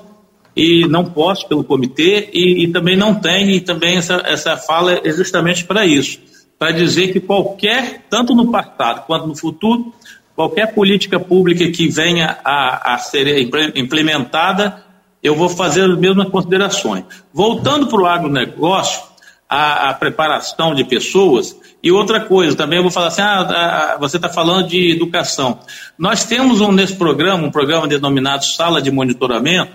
e 0.54 0.86
não 0.86 1.04
posso 1.04 1.48
pelo 1.48 1.64
comitê 1.64 2.30
e, 2.32 2.64
e 2.64 2.68
também 2.68 2.96
não 2.96 3.14
tem 3.14 3.50
e 3.50 3.60
também 3.60 3.96
essa, 3.96 4.22
essa 4.24 4.56
fala 4.56 5.00
é 5.04 5.10
justamente 5.10 5.64
para 5.64 5.84
isso, 5.84 6.20
para 6.58 6.72
dizer 6.72 7.12
que 7.12 7.20
qualquer, 7.20 8.06
tanto 8.08 8.34
no 8.34 8.50
passado 8.50 9.06
quanto 9.06 9.26
no 9.26 9.36
futuro, 9.36 9.92
qualquer 10.34 10.74
política 10.74 11.18
pública 11.20 11.70
que 11.70 11.88
venha 11.88 12.38
a, 12.44 12.94
a 12.94 12.98
ser 12.98 13.26
implementada 13.74 14.86
eu 15.26 15.34
vou 15.34 15.48
fazer 15.48 15.90
as 15.90 15.98
mesmas 15.98 16.28
considerações. 16.28 17.04
Voltando 17.32 17.88
para 17.88 18.00
o 18.00 18.06
agronegócio, 18.06 19.02
a, 19.48 19.90
a, 19.90 19.94
preparação 19.94 20.74
de 20.74 20.84
pessoas, 20.84 21.56
e 21.82 21.90
outra 21.90 22.20
coisa, 22.20 22.56
também 22.56 22.78
eu 22.78 22.82
vou 22.82 22.92
falar 22.92 23.08
assim, 23.08 23.22
ah, 23.22 23.40
ah 23.40 23.96
você 23.98 24.16
está 24.16 24.28
falando 24.28 24.68
de 24.68 24.92
educação. 24.92 25.60
Nós 25.98 26.24
temos 26.24 26.60
um, 26.60 26.70
nesse 26.70 26.94
programa, 26.94 27.46
um 27.46 27.50
programa 27.50 27.88
denominado 27.88 28.44
Sala 28.44 28.80
de 28.80 28.90
Monitoramento, 28.90 29.72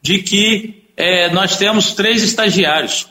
de 0.00 0.18
que 0.18 0.84
é, 0.96 1.32
nós 1.32 1.56
temos 1.56 1.92
três 1.94 2.22
estagiários. 2.22 3.08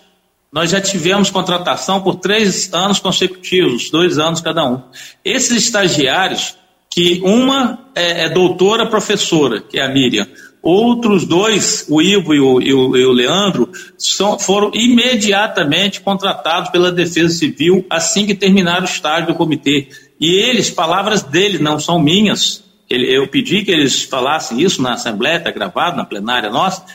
Nós 0.53 0.69
já 0.69 0.79
tivemos 0.79 1.31
contratação 1.31 2.01
por 2.01 2.15
três 2.15 2.71
anos 2.73 2.99
consecutivos, 2.99 3.89
dois 3.89 4.19
anos 4.19 4.39
cada 4.39 4.63
um. 4.63 4.83
Esses 5.25 5.63
estagiários, 5.63 6.55
que 6.93 7.19
uma 7.23 7.89
é, 7.95 8.25
é 8.25 8.29
doutora 8.29 8.85
professora, 8.85 9.61
que 9.61 9.79
é 9.79 9.83
a 9.83 9.89
Miriam, 9.89 10.27
Outros 10.63 11.25
dois, 11.25 11.85
o 11.89 12.01
Ivo 12.01 12.33
e 12.33 12.39
o, 12.39 12.61
e 12.61 12.73
o, 12.73 12.95
e 12.95 13.05
o 13.05 13.11
Leandro, 13.11 13.69
são, 13.97 14.39
foram 14.39 14.71
imediatamente 14.73 15.99
contratados 15.99 16.69
pela 16.69 16.89
Defesa 16.89 17.33
Civil 17.33 17.85
assim 17.89 18.25
que 18.25 18.33
terminaram 18.33 18.83
o 18.83 18.89
estágio 18.89 19.27
do 19.27 19.35
comitê. 19.35 19.89
E 20.17 20.33
eles, 20.35 20.71
palavras 20.71 21.21
deles, 21.21 21.59
não 21.59 21.77
são 21.77 21.99
minhas. 21.99 22.63
Eu 22.89 23.27
pedi 23.27 23.65
que 23.65 23.71
eles 23.71 24.03
falassem 24.03 24.61
isso 24.61 24.81
na 24.81 24.93
Assembleia, 24.93 25.35
está 25.35 25.51
gravado 25.51 25.97
na 25.97 26.05
plenária 26.05 26.49
nossa, 26.49 26.85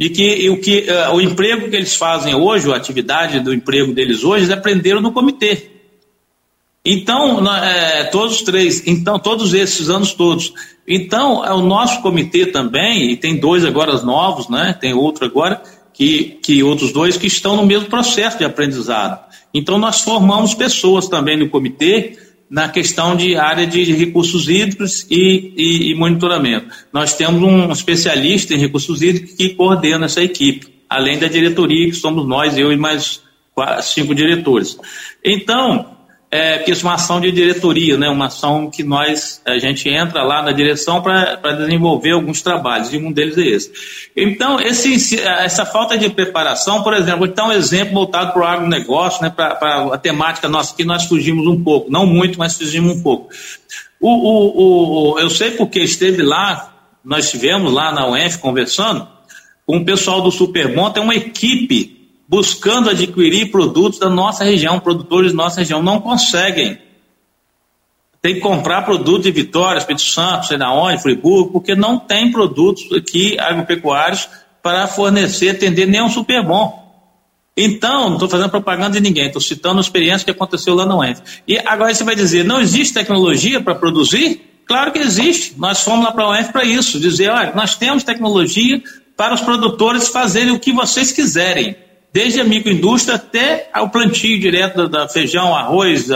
de 0.00 0.08
que 0.08 0.48
o, 0.48 0.58
que, 0.58 0.86
uh, 0.88 1.14
o 1.14 1.20
emprego 1.20 1.68
que 1.68 1.76
eles 1.76 1.94
fazem 1.94 2.34
hoje, 2.34 2.72
a 2.72 2.76
atividade 2.76 3.38
do 3.40 3.52
emprego 3.52 3.92
deles 3.92 4.24
hoje, 4.24 4.44
eles 4.44 4.56
aprenderam 4.56 5.02
no 5.02 5.12
comitê. 5.12 5.72
Então, 6.82 7.46
é, 7.54 8.04
todos 8.04 8.36
os 8.36 8.42
três, 8.42 8.86
então, 8.86 9.18
todos 9.18 9.52
esses 9.52 9.90
anos 9.90 10.14
todos. 10.14 10.54
Então, 10.88 11.44
é 11.44 11.52
o 11.52 11.60
nosso 11.60 12.00
comitê 12.00 12.46
também, 12.46 13.10
e 13.10 13.16
tem 13.18 13.38
dois 13.38 13.62
agora 13.62 13.92
novos, 14.00 14.48
né? 14.48 14.74
Tem 14.80 14.94
outro 14.94 15.26
agora, 15.26 15.62
que, 15.92 16.38
que 16.42 16.62
outros 16.62 16.92
dois 16.92 17.18
que 17.18 17.26
estão 17.26 17.54
no 17.54 17.66
mesmo 17.66 17.90
processo 17.90 18.38
de 18.38 18.44
aprendizado. 18.46 19.22
Então, 19.52 19.76
nós 19.76 20.00
formamos 20.00 20.54
pessoas 20.54 21.08
também 21.08 21.36
no 21.36 21.50
comitê 21.50 22.16
na 22.50 22.68
questão 22.68 23.14
de 23.14 23.36
área 23.36 23.64
de 23.64 23.92
recursos 23.92 24.48
hídricos 24.48 25.06
e, 25.08 25.54
e, 25.56 25.92
e 25.92 25.94
monitoramento. 25.94 26.66
Nós 26.92 27.14
temos 27.14 27.40
um 27.40 27.70
especialista 27.70 28.52
em 28.52 28.58
recursos 28.58 29.00
hídricos 29.00 29.36
que 29.36 29.50
coordena 29.50 30.06
essa 30.06 30.20
equipe, 30.20 30.66
além 30.88 31.16
da 31.18 31.28
diretoria, 31.28 31.86
que 31.86 31.94
somos 31.94 32.26
nós, 32.26 32.58
eu 32.58 32.72
e 32.72 32.76
mais 32.76 33.22
cinco 33.82 34.14
diretores. 34.14 34.76
Então, 35.24 35.96
é, 36.32 36.58
que 36.58 36.70
isso 36.70 36.86
é 36.86 36.88
uma 36.88 36.94
ação 36.94 37.20
de 37.20 37.32
diretoria, 37.32 37.96
né? 37.96 38.08
uma 38.08 38.26
ação 38.26 38.70
que 38.70 38.84
nós, 38.84 39.42
a 39.44 39.58
gente 39.58 39.88
entra 39.88 40.22
lá 40.22 40.42
na 40.42 40.52
direção 40.52 41.02
para 41.02 41.34
desenvolver 41.56 42.12
alguns 42.12 42.40
trabalhos, 42.40 42.92
e 42.92 42.98
um 42.98 43.10
deles 43.10 43.36
é 43.36 43.46
esse. 43.46 43.72
Então, 44.16 44.60
esse, 44.60 45.20
essa 45.20 45.66
falta 45.66 45.98
de 45.98 46.08
preparação, 46.08 46.84
por 46.84 46.94
exemplo, 46.94 47.26
dar 47.26 47.48
um 47.48 47.52
exemplo 47.52 47.94
voltado 47.94 48.32
para 48.32 48.42
o 48.42 48.44
agronegócio, 48.44 49.22
né? 49.22 49.30
para 49.30 49.92
a 49.92 49.98
temática 49.98 50.48
nossa 50.48 50.72
aqui, 50.72 50.84
nós 50.84 51.04
fugimos 51.06 51.46
um 51.48 51.64
pouco, 51.64 51.90
não 51.90 52.06
muito, 52.06 52.38
mas 52.38 52.56
fugimos 52.56 52.96
um 52.96 53.02
pouco. 53.02 53.28
O, 54.00 54.08
o, 54.08 55.14
o, 55.14 55.18
eu 55.18 55.28
sei 55.28 55.50
porque 55.50 55.80
esteve 55.80 56.22
lá, 56.22 56.74
nós 57.04 57.24
estivemos 57.24 57.72
lá 57.72 57.92
na 57.92 58.08
UENF 58.08 58.38
conversando 58.38 59.06
com 59.66 59.78
o 59.78 59.84
pessoal 59.84 60.22
do 60.22 60.30
Superbom, 60.30 60.90
tem 60.90 61.02
uma 61.02 61.14
equipe 61.14 61.99
buscando 62.30 62.88
adquirir 62.88 63.50
produtos 63.50 63.98
da 63.98 64.08
nossa 64.08 64.44
região, 64.44 64.78
produtores 64.78 65.32
da 65.32 65.36
nossa 65.36 65.58
região 65.58 65.82
não 65.82 66.00
conseguem. 66.00 66.78
Tem 68.22 68.34
que 68.34 68.40
comprar 68.40 68.82
produtos 68.82 69.24
de 69.24 69.32
Vitória, 69.32 69.80
Espírito 69.80 70.04
Santo, 70.04 70.46
sei 70.46 70.56
da 70.56 70.72
onde, 70.72 71.02
Friburgo, 71.02 71.50
porque 71.50 71.74
não 71.74 71.98
tem 71.98 72.30
produtos 72.30 72.84
aqui 72.92 73.36
agropecuários 73.36 74.28
para 74.62 74.86
fornecer, 74.86 75.48
atender 75.48 75.88
nem 75.88 76.02
um 76.02 76.08
super 76.08 76.40
bom. 76.46 76.78
Então, 77.56 78.06
não 78.06 78.14
estou 78.14 78.28
fazendo 78.28 78.48
propaganda 78.48 78.92
de 78.92 79.00
ninguém, 79.00 79.26
estou 79.26 79.42
citando 79.42 79.78
a 79.78 79.80
experiência 79.80 80.24
que 80.24 80.30
aconteceu 80.30 80.76
lá 80.76 80.86
no 80.86 81.00
UENF. 81.00 81.20
E 81.48 81.58
agora 81.58 81.92
você 81.92 82.04
vai 82.04 82.14
dizer, 82.14 82.44
não 82.44 82.60
existe 82.60 82.94
tecnologia 82.94 83.60
para 83.60 83.74
produzir? 83.74 84.62
Claro 84.66 84.92
que 84.92 85.00
existe. 85.00 85.58
Nós 85.58 85.82
fomos 85.82 86.04
lá 86.04 86.12
para 86.12 86.22
a 86.22 86.40
UF 86.40 86.52
para 86.52 86.62
isso, 86.64 87.00
dizer, 87.00 87.28
olha, 87.28 87.52
nós 87.56 87.74
temos 87.74 88.04
tecnologia 88.04 88.80
para 89.16 89.34
os 89.34 89.40
produtores 89.40 90.06
fazerem 90.08 90.52
o 90.52 90.60
que 90.60 90.72
vocês 90.72 91.10
quiserem, 91.10 91.74
desde 92.12 92.40
a 92.40 92.44
microindústria 92.44 93.16
até 93.16 93.70
o 93.76 93.88
plantio 93.88 94.38
direto 94.38 94.88
da 94.88 95.08
feijão, 95.08 95.54
arroz, 95.54 96.08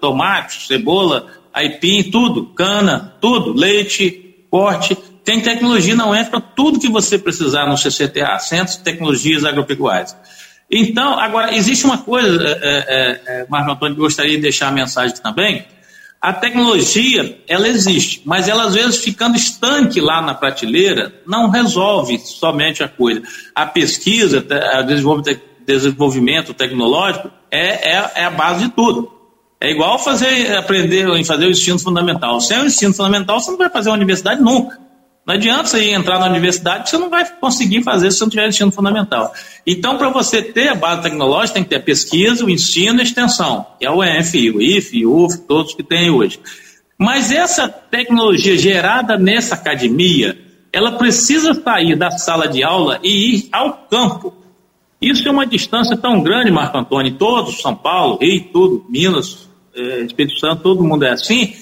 tomate, 0.00 0.66
cebola, 0.66 1.26
aipim, 1.52 2.10
tudo, 2.10 2.46
cana, 2.46 3.14
tudo, 3.20 3.52
leite, 3.52 4.46
corte. 4.50 4.96
Tem 5.24 5.40
tecnologia 5.40 5.94
na 5.94 6.08
UF 6.08 6.30
para 6.30 6.40
tudo 6.40 6.80
que 6.80 6.88
você 6.88 7.18
precisar 7.18 7.66
no 7.66 7.76
CCTA, 7.76 8.38
Centro 8.38 8.76
de 8.76 8.80
Tecnologias 8.80 9.44
Agropecuárias. 9.44 10.16
Então, 10.70 11.18
agora, 11.18 11.54
existe 11.54 11.84
uma 11.84 11.98
coisa, 11.98 12.42
é, 12.44 12.58
é, 12.62 13.20
é, 13.26 13.46
Marco 13.48 13.70
Antônio, 13.70 13.94
que 13.94 14.00
gostaria 14.00 14.36
de 14.36 14.42
deixar 14.42 14.68
a 14.68 14.72
mensagem 14.72 15.14
também. 15.16 15.66
A 16.22 16.32
tecnologia, 16.32 17.42
ela 17.48 17.66
existe, 17.66 18.22
mas 18.24 18.46
ela 18.46 18.66
às 18.66 18.74
vezes 18.74 18.98
ficando 18.98 19.36
estanque 19.36 20.00
lá 20.00 20.22
na 20.22 20.32
prateleira, 20.32 21.12
não 21.26 21.50
resolve 21.50 22.16
somente 22.20 22.80
a 22.80 22.86
coisa. 22.86 23.22
A 23.52 23.66
pesquisa, 23.66 24.38
o 24.38 25.64
desenvolvimento 25.66 26.54
tecnológico 26.54 27.28
é, 27.50 27.96
é, 27.96 28.12
é 28.14 28.24
a 28.24 28.30
base 28.30 28.66
de 28.66 28.70
tudo. 28.70 29.12
É 29.60 29.72
igual 29.72 29.98
fazer, 29.98 30.56
aprender 30.56 31.08
em 31.08 31.24
fazer 31.24 31.46
o 31.46 31.50
ensino 31.50 31.78
fundamental. 31.80 32.40
Sem 32.40 32.60
o 32.60 32.66
ensino 32.66 32.94
fundamental, 32.94 33.40
você 33.40 33.50
não 33.50 33.58
vai 33.58 33.68
fazer 33.68 33.90
a 33.90 33.94
universidade 33.94 34.40
nunca. 34.40 34.78
Não 35.24 35.34
adianta 35.34 35.68
você 35.68 35.90
entrar 35.90 36.18
na 36.18 36.26
universidade, 36.26 36.90
você 36.90 36.98
não 36.98 37.08
vai 37.08 37.24
conseguir 37.38 37.82
fazer 37.84 38.10
se 38.10 38.18
você 38.18 38.24
não 38.24 38.30
tiver 38.30 38.48
ensino 38.48 38.72
fundamental. 38.72 39.32
Então, 39.64 39.96
para 39.96 40.10
você 40.10 40.42
ter 40.42 40.68
a 40.68 40.74
base 40.74 41.02
tecnológica, 41.02 41.54
tem 41.54 41.62
que 41.62 41.70
ter 41.70 41.76
a 41.76 41.80
pesquisa, 41.80 42.44
o 42.44 42.50
ensino 42.50 42.98
e 42.98 43.00
a 43.00 43.04
extensão, 43.04 43.64
que 43.78 43.86
é 43.86 43.90
o 43.90 44.02
ENF, 44.02 44.50
o 44.50 44.60
IF, 44.60 45.06
o 45.06 45.24
UF, 45.24 45.38
todos 45.46 45.74
que 45.74 45.82
tem 45.84 46.10
hoje. 46.10 46.40
Mas 46.98 47.30
essa 47.30 47.68
tecnologia 47.68 48.58
gerada 48.58 49.16
nessa 49.16 49.54
academia, 49.54 50.36
ela 50.72 50.92
precisa 50.92 51.54
sair 51.54 51.96
da 51.96 52.10
sala 52.10 52.48
de 52.48 52.64
aula 52.64 52.98
e 53.02 53.36
ir 53.36 53.48
ao 53.52 53.86
campo. 53.88 54.34
Isso 55.00 55.26
é 55.28 55.30
uma 55.30 55.46
distância 55.46 55.96
tão 55.96 56.20
grande, 56.20 56.50
Marco 56.50 56.76
Antônio, 56.76 57.14
todos, 57.14 57.60
São 57.60 57.74
Paulo, 57.74 58.18
Rio, 58.20 58.44
tudo, 58.52 58.86
Minas, 58.88 59.48
é, 59.74 60.00
Espírito 60.02 60.38
Santo, 60.38 60.62
todo 60.62 60.82
mundo 60.82 61.04
é 61.04 61.10
assim, 61.10 61.54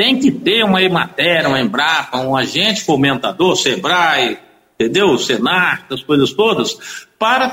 tem 0.00 0.18
que 0.18 0.30
ter 0.30 0.64
uma 0.64 0.82
Emater, 0.82 1.46
uma 1.46 1.60
Embrapa, 1.60 2.16
um 2.20 2.34
agente 2.34 2.82
fomentador, 2.84 3.54
Sebrae, 3.54 4.38
entendeu? 4.74 5.18
Senar, 5.18 5.84
as 5.90 6.02
coisas 6.02 6.32
todas, 6.32 7.06
para 7.18 7.50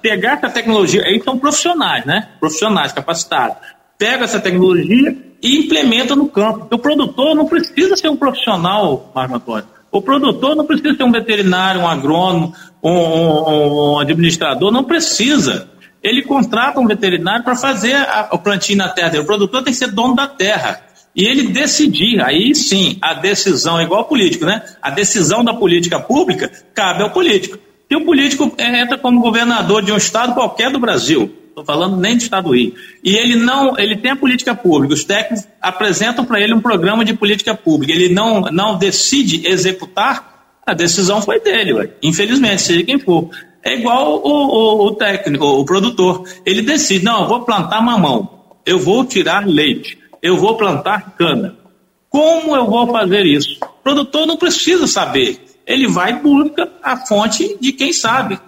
pegar 0.00 0.38
essa 0.38 0.48
tecnologia. 0.48 1.02
Aí 1.02 1.20
são 1.22 1.38
profissionais, 1.38 2.06
né? 2.06 2.30
Profissionais 2.40 2.90
capacitados. 2.90 3.58
Pega 3.98 4.24
essa 4.24 4.40
tecnologia 4.40 5.14
e 5.42 5.58
implementa 5.58 6.16
no 6.16 6.26
campo. 6.26 6.74
O 6.74 6.78
produtor 6.78 7.34
não 7.34 7.44
precisa 7.44 7.98
ser 7.98 8.08
um 8.08 8.16
profissional, 8.16 9.12
Marco 9.14 9.34
Antônio. 9.34 9.68
O 9.92 10.00
produtor 10.00 10.56
não 10.56 10.64
precisa 10.64 10.96
ser 10.96 11.04
um 11.04 11.12
veterinário, 11.12 11.82
um 11.82 11.86
agrônomo, 11.86 12.54
um, 12.82 12.90
um, 12.90 13.92
um 13.92 13.98
administrador, 13.98 14.72
não 14.72 14.84
precisa. 14.84 15.68
Ele 16.02 16.22
contrata 16.22 16.80
um 16.80 16.86
veterinário 16.86 17.44
para 17.44 17.54
fazer 17.54 17.94
a, 17.94 18.30
o 18.32 18.38
plantio 18.38 18.74
na 18.74 18.88
terra. 18.88 19.20
O 19.20 19.26
produtor 19.26 19.62
tem 19.62 19.70
que 19.70 19.78
ser 19.78 19.88
dono 19.88 20.14
da 20.14 20.26
terra 20.26 20.93
e 21.14 21.24
ele 21.24 21.48
decidir, 21.48 22.20
aí 22.20 22.54
sim, 22.54 22.98
a 23.00 23.14
decisão 23.14 23.78
é 23.78 23.84
igual 23.84 24.00
ao 24.00 24.08
político, 24.08 24.44
né? 24.44 24.62
A 24.82 24.90
decisão 24.90 25.44
da 25.44 25.54
política 25.54 26.00
pública 26.00 26.50
cabe 26.74 27.02
ao 27.02 27.10
político. 27.10 27.56
E 27.88 27.94
o 27.94 28.04
político 28.04 28.52
entra 28.58 28.98
como 28.98 29.20
governador 29.20 29.82
de 29.82 29.92
um 29.92 29.96
estado 29.96 30.34
qualquer 30.34 30.70
do 30.70 30.80
Brasil, 30.80 31.32
estou 31.48 31.64
falando 31.64 31.96
nem 31.96 32.16
do 32.16 32.22
estado 32.22 32.48
do 32.48 32.54
Rio, 32.56 32.74
e 33.04 33.14
ele 33.14 33.36
não, 33.36 33.78
ele 33.78 33.96
tem 33.96 34.10
a 34.10 34.16
política 34.16 34.56
pública, 34.56 34.94
os 34.94 35.04
técnicos 35.04 35.46
apresentam 35.62 36.24
para 36.24 36.40
ele 36.40 36.52
um 36.52 36.60
programa 36.60 37.04
de 37.04 37.14
política 37.14 37.54
pública, 37.54 37.92
ele 37.92 38.12
não, 38.12 38.40
não 38.40 38.76
decide 38.76 39.46
executar, 39.46 40.58
a 40.66 40.74
decisão 40.74 41.22
foi 41.22 41.38
dele, 41.38 41.74
ué. 41.74 41.90
infelizmente, 42.02 42.62
seja 42.62 42.82
quem 42.82 42.98
for. 42.98 43.28
É 43.62 43.74
igual 43.74 44.20
o, 44.24 44.28
o, 44.28 44.86
o 44.86 44.94
técnico, 44.94 45.44
o 45.44 45.64
produtor, 45.64 46.24
ele 46.44 46.62
decide, 46.62 47.04
não, 47.04 47.22
eu 47.22 47.28
vou 47.28 47.44
plantar 47.44 47.80
mamão, 47.80 48.40
eu 48.66 48.78
vou 48.78 49.04
tirar 49.04 49.46
leite 49.46 50.03
eu 50.24 50.38
vou 50.38 50.56
plantar 50.56 51.14
cana. 51.18 51.54
Como 52.08 52.56
eu 52.56 52.66
vou 52.66 52.90
fazer 52.90 53.26
isso? 53.26 53.58
O 53.62 53.82
produtor 53.82 54.26
não 54.26 54.38
precisa 54.38 54.86
saber. 54.86 55.38
Ele 55.66 55.86
vai 55.86 56.12
e 56.12 56.14
busca 56.14 56.66
a 56.82 56.96
fonte 56.96 57.58
de 57.60 57.72
quem 57.72 57.92
sabe. 57.92 58.40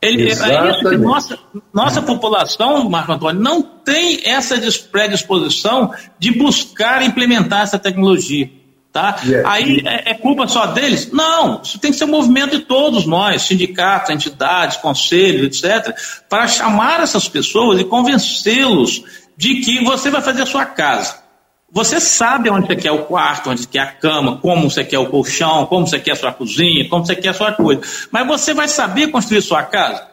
Ele, 0.00 0.30
é 0.30 0.70
isso 0.70 0.88
que 0.88 0.96
nossa, 0.96 1.38
nossa 1.74 2.02
população, 2.02 2.88
Marco 2.88 3.12
Antônio, 3.12 3.42
não 3.42 3.62
tem 3.62 4.20
essa 4.24 4.56
predisposição 4.92 5.92
de 6.20 6.30
buscar 6.30 7.02
implementar 7.02 7.62
essa 7.62 7.80
tecnologia. 7.80 8.48
Tá? 8.92 9.16
Yeah. 9.24 9.50
Aí 9.50 9.82
é, 9.86 10.10
é, 10.10 10.14
culpa 10.14 10.46
só 10.46 10.66
deles? 10.66 11.10
Não, 11.10 11.62
isso 11.62 11.78
tem 11.78 11.90
que 11.90 11.96
ser 11.96 12.04
um 12.04 12.08
movimento 12.08 12.58
de 12.58 12.64
todos 12.64 13.06
nós, 13.06 13.42
sindicatos, 13.42 14.10
entidades, 14.10 14.76
conselhos, 14.76 15.64
etc., 15.64 15.96
para 16.28 16.46
chamar 16.46 17.00
essas 17.00 17.26
pessoas 17.26 17.80
e 17.80 17.84
convencê-los 17.84 19.02
de 19.36 19.56
que 19.56 19.84
você 19.84 20.10
vai 20.10 20.22
fazer 20.22 20.42
a 20.42 20.46
sua 20.46 20.64
casa. 20.64 21.22
Você 21.70 21.98
sabe 22.00 22.50
onde 22.50 22.66
você 22.66 22.76
quer 22.76 22.92
o 22.92 23.04
quarto, 23.04 23.48
onde 23.48 23.62
você 23.62 23.68
quer 23.68 23.80
a 23.80 23.86
cama, 23.86 24.36
como 24.36 24.70
você 24.70 24.84
quer 24.84 24.98
o 24.98 25.06
colchão, 25.06 25.64
como 25.66 25.86
você 25.86 25.98
quer 25.98 26.12
a 26.12 26.16
sua 26.16 26.32
cozinha, 26.32 26.86
como 26.88 27.06
você 27.06 27.16
quer 27.16 27.30
a 27.30 27.34
sua 27.34 27.52
coisa. 27.52 27.80
Mas 28.10 28.26
você 28.26 28.52
vai 28.52 28.68
saber 28.68 29.08
construir 29.08 29.40
sua 29.40 29.62
casa? 29.62 30.06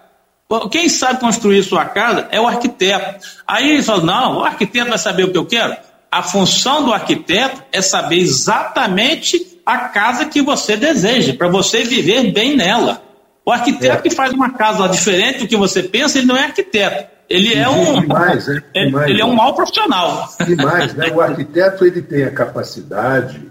Quem 0.71 0.89
sabe 0.89 1.19
construir 1.19 1.61
sua 1.63 1.85
casa 1.85 2.27
é 2.31 2.39
o 2.39 2.47
arquiteto. 2.47 3.25
Aí 3.45 3.71
ele 3.71 3.83
fala: 3.83 4.03
não, 4.03 4.37
o 4.37 4.43
arquiteto 4.45 4.89
vai 4.89 4.97
saber 4.97 5.25
o 5.25 5.31
que 5.31 5.37
eu 5.37 5.45
quero. 5.45 5.75
A 6.11 6.23
função 6.23 6.85
do 6.85 6.93
arquiteto 6.93 7.61
é 7.71 7.81
saber 7.81 8.19
exatamente 8.19 9.59
a 9.65 9.89
casa 9.89 10.25
que 10.25 10.41
você 10.41 10.75
deseja, 10.75 11.35
para 11.35 11.47
você 11.49 11.83
viver 11.83 12.31
bem 12.31 12.55
nela. 12.55 13.03
O 13.45 13.51
arquiteto 13.51 13.97
é. 13.97 14.01
que 14.01 14.09
faz 14.09 14.33
uma 14.33 14.51
casa 14.51 14.87
diferente 14.87 15.39
do 15.39 15.47
que 15.47 15.55
você 15.55 15.83
pensa, 15.83 16.17
ele 16.17 16.27
não 16.27 16.37
é 16.37 16.45
arquiteto. 16.45 17.18
Ele 17.29 17.53
é 17.53 17.69
um. 17.69 18.01
Demais, 18.01 18.47
né? 18.47 18.63
Demais, 18.73 19.09
ele 19.09 19.21
é 19.21 19.25
um 19.25 19.35
mau 19.35 19.53
profissional. 19.53 20.27
Demais, 20.45 20.93
né? 20.95 21.11
O 21.11 21.21
arquiteto 21.21 21.85
ele 21.85 22.01
tem 22.01 22.23
a 22.23 22.31
capacidade 22.31 23.49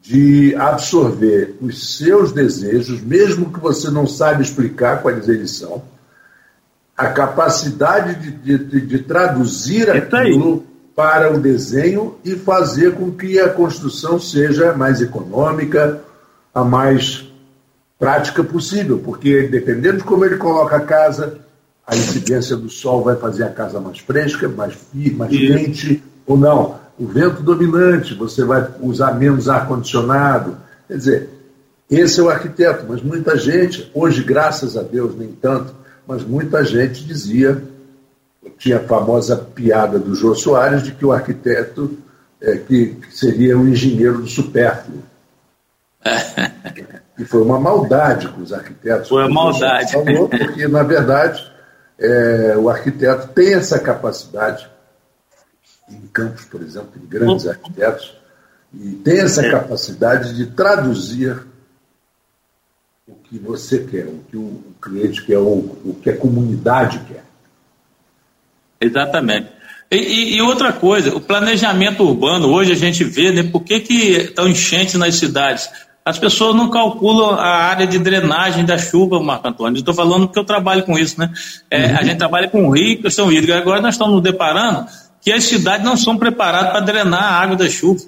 de 0.00 0.54
absorver 0.56 1.56
os 1.60 1.96
seus 1.96 2.32
desejos, 2.32 3.00
mesmo 3.00 3.52
que 3.52 3.60
você 3.60 3.90
não 3.90 4.06
saiba 4.06 4.42
explicar 4.42 5.00
quais 5.00 5.28
eles 5.28 5.52
são, 5.52 5.82
a 6.96 7.08
capacidade 7.08 8.30
de, 8.30 8.58
de, 8.58 8.80
de 8.80 8.98
traduzir 9.00 9.88
é 9.88 9.98
aquilo 9.98 10.66
para 10.94 11.32
o 11.32 11.40
desenho 11.40 12.16
e 12.24 12.34
fazer 12.34 12.94
com 12.94 13.10
que 13.12 13.38
a 13.38 13.48
construção 13.48 14.20
seja 14.20 14.72
mais 14.74 15.00
econômica, 15.00 16.00
a 16.54 16.62
mais 16.62 17.24
prática 17.98 18.44
possível, 18.44 18.98
porque 18.98 19.48
dependendo 19.48 19.98
de 19.98 20.04
como 20.04 20.24
ele 20.24 20.36
coloca 20.36 20.76
a 20.76 20.80
casa, 20.80 21.38
a 21.86 21.96
incidência 21.96 22.56
do 22.56 22.68
sol 22.68 23.02
vai 23.02 23.16
fazer 23.16 23.44
a 23.44 23.50
casa 23.50 23.80
mais 23.80 23.98
fresca, 23.98 24.48
mais, 24.48 24.74
mais 25.16 25.30
quente, 25.30 26.02
ou 26.26 26.36
não. 26.36 26.80
O 26.98 27.06
vento 27.06 27.42
dominante, 27.42 28.14
você 28.14 28.44
vai 28.44 28.68
usar 28.80 29.14
menos 29.14 29.48
ar-condicionado. 29.48 30.56
Quer 30.86 30.96
dizer, 30.96 31.28
esse 31.90 32.20
é 32.20 32.22
o 32.22 32.30
arquiteto, 32.30 32.86
mas 32.88 33.02
muita 33.02 33.36
gente, 33.36 33.90
hoje, 33.92 34.22
graças 34.22 34.76
a 34.76 34.82
Deus, 34.82 35.16
nem 35.16 35.28
tanto, 35.32 35.74
mas 36.06 36.22
muita 36.24 36.64
gente 36.64 37.04
dizia, 37.04 37.62
tinha 38.58 38.78
a 38.78 38.80
famosa 38.80 39.36
piada 39.36 39.98
do 39.98 40.14
Jô 40.14 40.34
Soares 40.34 40.82
de 40.82 40.92
que 40.92 41.04
o 41.04 41.12
arquiteto 41.12 41.98
é, 42.40 42.56
que, 42.56 42.94
que 42.94 43.16
seria 43.16 43.56
um 43.56 43.68
engenheiro 43.68 44.18
do 44.20 44.26
supérfluo. 44.26 45.02
e 47.18 47.24
foi 47.24 47.42
uma 47.42 47.58
maldade 47.58 48.28
com 48.28 48.42
os 48.42 48.52
arquitetos. 48.52 49.08
Foi 49.08 49.22
uma 49.24 49.44
maldade. 49.44 49.92
Falou, 49.92 50.28
porque, 50.28 50.66
na 50.66 50.82
verdade, 50.82 51.51
é, 52.02 52.56
o 52.56 52.68
arquiteto 52.68 53.28
tem 53.28 53.54
essa 53.54 53.78
capacidade, 53.78 54.68
em 55.88 56.06
Campos, 56.08 56.44
por 56.44 56.60
exemplo, 56.60 56.88
tem 56.92 57.06
grandes 57.06 57.46
arquitetos, 57.46 58.16
e 58.74 58.92
tem 58.96 59.20
essa 59.20 59.46
é. 59.46 59.50
capacidade 59.50 60.34
de 60.34 60.46
traduzir 60.46 61.40
o 63.06 63.14
que 63.14 63.38
você 63.38 63.80
quer, 63.84 64.06
o 64.06 64.18
que 64.28 64.36
o 64.36 64.62
cliente 64.80 65.24
quer, 65.24 65.38
ou 65.38 65.58
o 65.84 65.96
que 66.02 66.10
a 66.10 66.16
comunidade 66.16 67.00
quer. 67.06 67.24
Exatamente. 68.80 69.48
E, 69.90 70.36
e, 70.36 70.42
outra 70.42 70.72
coisa, 70.72 71.14
o 71.14 71.20
planejamento 71.20 72.02
urbano, 72.02 72.48
hoje 72.48 72.72
a 72.72 72.76
gente 72.76 73.04
vê, 73.04 73.30
né, 73.30 73.42
por 73.42 73.62
que, 73.62 73.74
estão 73.74 74.48
enchentes 74.48 74.94
nas 74.94 75.16
cidades? 75.16 75.68
As 76.04 76.18
pessoas 76.18 76.56
não 76.56 76.68
calculam 76.68 77.34
a 77.34 77.46
área 77.46 77.86
de 77.86 77.98
drenagem 77.98 78.64
da 78.64 78.76
chuva, 78.76 79.20
Marco 79.20 79.46
Antônio. 79.46 79.78
Estou 79.78 79.94
falando 79.94 80.26
porque 80.26 80.38
eu 80.38 80.44
trabalho 80.44 80.82
com 80.82 80.98
isso, 80.98 81.18
né? 81.20 81.32
É, 81.70 81.86
uhum. 81.86 81.96
A 81.98 82.02
gente 82.02 82.18
trabalha 82.18 82.48
com 82.48 82.70
rio 82.70 83.00
questão 83.00 83.30
hídrica. 83.30 83.56
Agora 83.56 83.80
nós 83.80 83.94
estamos 83.94 84.14
nos 84.14 84.22
deparando 84.22 84.86
que 85.20 85.30
as 85.30 85.44
cidades 85.44 85.86
não 85.86 85.96
são 85.96 86.18
preparadas 86.18 86.72
para 86.72 86.80
drenar 86.80 87.22
a 87.22 87.40
água 87.40 87.56
da 87.56 87.68
chuva. 87.68 88.02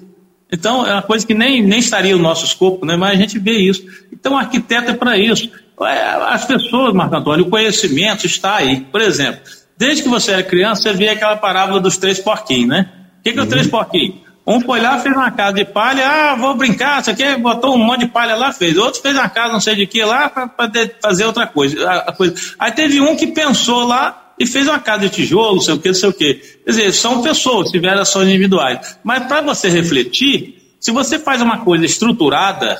Então, 0.51 0.85
é 0.85 0.91
uma 0.91 1.01
coisa 1.01 1.25
que 1.25 1.33
nem, 1.33 1.63
nem 1.63 1.79
estaria 1.79 2.15
no 2.15 2.21
nosso 2.21 2.45
escopo, 2.45 2.85
né? 2.85 2.95
mas 2.95 3.11
a 3.11 3.15
gente 3.15 3.39
vê 3.39 3.53
isso. 3.53 3.83
Então, 4.11 4.33
o 4.33 4.37
arquiteto 4.37 4.91
é 4.91 4.93
para 4.93 5.17
isso. 5.17 5.49
As 6.27 6.45
pessoas, 6.45 6.93
Marco 6.93 7.15
Antônio, 7.15 7.45
o 7.45 7.49
conhecimento 7.49 8.25
está 8.25 8.57
aí. 8.57 8.81
Por 8.81 9.01
exemplo, 9.01 9.41
desde 9.77 10.03
que 10.03 10.09
você 10.09 10.33
era 10.33 10.43
criança, 10.43 10.83
você 10.83 10.93
via 10.93 11.13
aquela 11.13 11.35
parábola 11.37 11.79
dos 11.79 11.97
três 11.97 12.19
porquinhos, 12.19 12.69
né? 12.69 12.89
O 13.19 13.23
que, 13.23 13.33
que 13.33 13.39
é 13.39 13.45
três 13.45 13.65
uhum. 13.65 13.71
porquinhos? 13.71 14.24
Um 14.47 14.61
foi 14.61 14.79
lá, 14.79 14.99
fez 14.99 15.15
uma 15.15 15.31
casa 15.31 15.53
de 15.53 15.65
palha, 15.65 16.07
ah, 16.07 16.35
vou 16.35 16.55
brincar, 16.55 17.01
isso 17.01 17.09
aqui, 17.09 17.35
botou 17.37 17.73
um 17.73 17.79
monte 17.79 18.01
de 18.01 18.07
palha 18.07 18.35
lá, 18.35 18.53
fez. 18.53 18.77
Outro 18.77 19.01
fez 19.01 19.15
uma 19.15 19.27
casa 19.27 19.53
não 19.53 19.59
sei 19.59 19.75
de 19.75 19.87
que 19.87 20.03
lá 20.03 20.29
para 20.29 20.51
fazer 21.01 21.25
outra 21.25 21.47
coisa, 21.47 21.89
a, 21.89 22.11
coisa. 22.11 22.35
Aí 22.59 22.71
teve 22.71 23.01
um 23.01 23.15
que 23.15 23.27
pensou 23.27 23.87
lá 23.87 24.33
e 24.37 24.45
fez 24.45 24.67
uma 24.67 24.79
casa 24.79 25.01
de 25.01 25.09
tijolo, 25.09 25.59
sei 25.61 25.73
o 25.73 25.79
que, 25.79 25.93
sei 25.95 26.09
o 26.09 26.13
que. 26.13 26.35
Quer 26.35 26.69
dizer, 26.69 26.93
são 26.93 27.23
pessoas, 27.23 27.71
tiveram 27.71 28.01
ações 28.01 28.29
individuais. 28.29 28.99
Mas 29.03 29.25
para 29.25 29.41
você 29.41 29.67
refletir, 29.67 30.75
se 30.79 30.91
você 30.91 31.17
faz 31.17 31.41
uma 31.41 31.59
coisa 31.59 31.83
estruturada, 31.83 32.79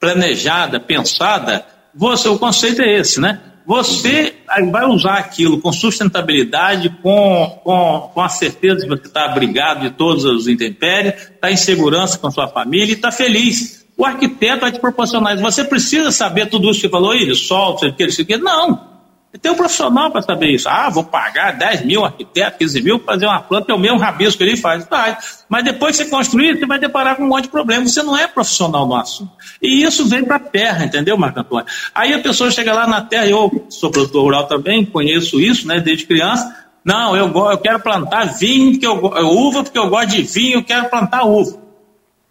planejada, 0.00 0.80
pensada, 0.80 1.64
você, 1.94 2.28
o 2.28 2.38
conceito 2.40 2.82
é 2.82 2.98
esse, 2.98 3.20
né? 3.20 3.40
Você 3.66 4.34
vai 4.70 4.84
usar 4.86 5.14
aquilo 5.14 5.60
com 5.60 5.72
sustentabilidade, 5.72 6.90
com, 7.02 7.60
com, 7.64 8.10
com 8.12 8.20
a 8.20 8.28
certeza 8.28 8.82
de 8.82 8.88
você 8.88 9.06
está 9.06 9.24
abrigado 9.24 9.82
de 9.82 9.90
todos 9.90 10.24
os 10.24 10.46
intempéries, 10.46 11.14
está 11.14 11.50
em 11.50 11.56
segurança 11.56 12.18
com 12.18 12.30
sua 12.30 12.46
família 12.46 12.92
e 12.92 12.96
está 12.96 13.10
feliz. 13.10 13.86
O 13.96 14.04
arquiteto 14.04 14.60
vai 14.60 14.72
te 14.72 14.80
proporcionar 14.80 15.34
isso. 15.34 15.42
Você 15.42 15.64
precisa 15.64 16.10
saber 16.10 16.48
tudo 16.50 16.70
isso 16.70 16.80
que 16.80 16.88
falou, 16.88 17.14
ele, 17.14 17.34
sol, 17.34 17.78
sei 17.78 17.90
o 17.90 17.94
que, 17.94 18.10
sei 18.10 18.24
o 18.24 18.26
que. 18.26 18.36
Não. 18.36 18.93
Tem 19.40 19.50
um 19.50 19.56
profissional 19.56 20.10
para 20.10 20.22
saber 20.22 20.54
isso. 20.54 20.68
Ah, 20.68 20.88
vou 20.88 21.02
pagar 21.02 21.58
10 21.58 21.84
mil 21.84 22.04
arquiteto, 22.04 22.58
15 22.58 22.82
mil 22.82 22.98
fazer 23.00 23.26
uma 23.26 23.40
planta, 23.40 23.72
é 23.72 23.74
o 23.74 23.78
mesmo 23.78 23.98
rabisco 23.98 24.38
que 24.38 24.44
ele 24.44 24.56
faz. 24.56 24.84
Faz. 24.86 25.44
Mas 25.48 25.64
depois 25.64 25.96
que 25.96 26.04
você 26.04 26.10
construir, 26.10 26.58
você 26.58 26.66
vai 26.66 26.78
deparar 26.78 27.16
com 27.16 27.24
um 27.24 27.28
monte 27.28 27.44
de 27.44 27.48
problemas. 27.48 27.92
Você 27.92 28.02
não 28.02 28.16
é 28.16 28.28
profissional 28.28 28.86
no 28.86 28.94
assunto. 28.94 29.32
E 29.60 29.82
isso 29.82 30.06
vem 30.06 30.24
para 30.24 30.36
a 30.36 30.40
terra, 30.40 30.84
entendeu, 30.84 31.16
Marco 31.18 31.40
Antônio? 31.40 31.66
Aí 31.94 32.14
a 32.14 32.20
pessoa 32.20 32.50
chega 32.50 32.72
lá 32.72 32.86
na 32.86 33.00
terra, 33.00 33.26
eu 33.26 33.66
sou 33.68 33.90
produtor 33.90 34.22
rural 34.22 34.46
também, 34.46 34.84
conheço 34.84 35.40
isso, 35.40 35.66
né, 35.66 35.80
desde 35.80 36.06
criança. 36.06 36.54
Não, 36.84 37.16
eu, 37.16 37.26
eu 37.26 37.58
quero 37.58 37.80
plantar 37.80 38.26
vinho, 38.26 38.72
porque 38.72 38.86
eu, 38.86 39.26
uva, 39.26 39.64
porque 39.64 39.78
eu 39.78 39.88
gosto 39.88 40.10
de 40.10 40.22
vinho, 40.22 40.58
eu 40.58 40.64
quero 40.64 40.88
plantar 40.88 41.24
uva. 41.24 41.58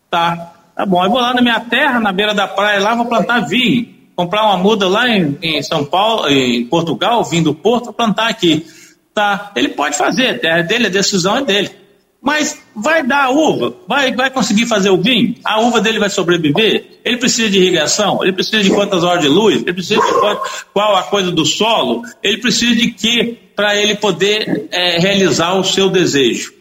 Tá, 0.10 0.54
tá 0.74 0.86
bom. 0.86 1.04
Eu 1.04 1.10
vou 1.10 1.20
lá 1.20 1.34
na 1.34 1.42
minha 1.42 1.60
terra, 1.60 2.00
na 2.00 2.14
beira 2.14 2.34
da 2.34 2.48
praia, 2.48 2.80
lá 2.80 2.96
vou 2.96 3.08
plantar 3.08 3.42
vinho 3.42 3.93
comprar 4.16 4.44
uma 4.46 4.58
muda 4.58 4.88
lá 4.88 5.10
em, 5.10 5.38
em 5.42 5.64
São 5.64 5.84
Paulo, 5.84 6.30
em 6.30 6.66
Portugal, 6.66 7.24
vindo 7.24 7.52
do 7.52 7.56
Porto, 7.56 7.94
plantar 7.94 8.30
aqui. 8.30 8.66
Tá, 9.14 9.52
ele 9.56 9.70
pode 9.70 9.96
fazer, 9.96 10.44
é 10.44 10.64
dele, 10.64 10.88
a 10.88 10.90
decisão 10.90 11.38
é 11.38 11.42
dele. 11.44 11.70
Mas 12.22 12.58
vai 12.74 13.06
dar 13.06 13.32
uva? 13.32 13.76
Vai, 13.86 14.14
vai 14.16 14.30
conseguir 14.32 14.66
fazer 14.66 14.90
o 14.90 14.98
vinho? 14.98 15.36
A 15.44 15.60
uva 15.60 15.82
dele 15.82 16.00
vai 16.00 16.10
sobreviver? 16.10 17.00
Ele 17.04 17.18
precisa 17.18 17.50
de 17.50 17.58
irrigação? 17.58 18.24
Ele 18.24 18.32
precisa 18.32 18.64
de 18.64 18.70
quantas 18.70 19.04
horas 19.04 19.22
de 19.22 19.28
luz? 19.28 19.62
Ele 19.62 19.74
precisa 19.74 20.00
de 20.00 20.12
qual, 20.20 20.44
qual 20.74 20.96
a 20.96 21.04
coisa 21.04 21.30
do 21.32 21.46
solo? 21.46 22.02
Ele 22.24 22.38
precisa 22.38 22.76
de 22.76 22.92
quê 22.92 23.38
para 23.54 23.76
ele 23.76 23.96
poder 23.96 24.68
é, 24.72 25.00
realizar 25.00 25.54
o 25.56 25.66
seu 25.66 25.90
desejo? 25.90 26.54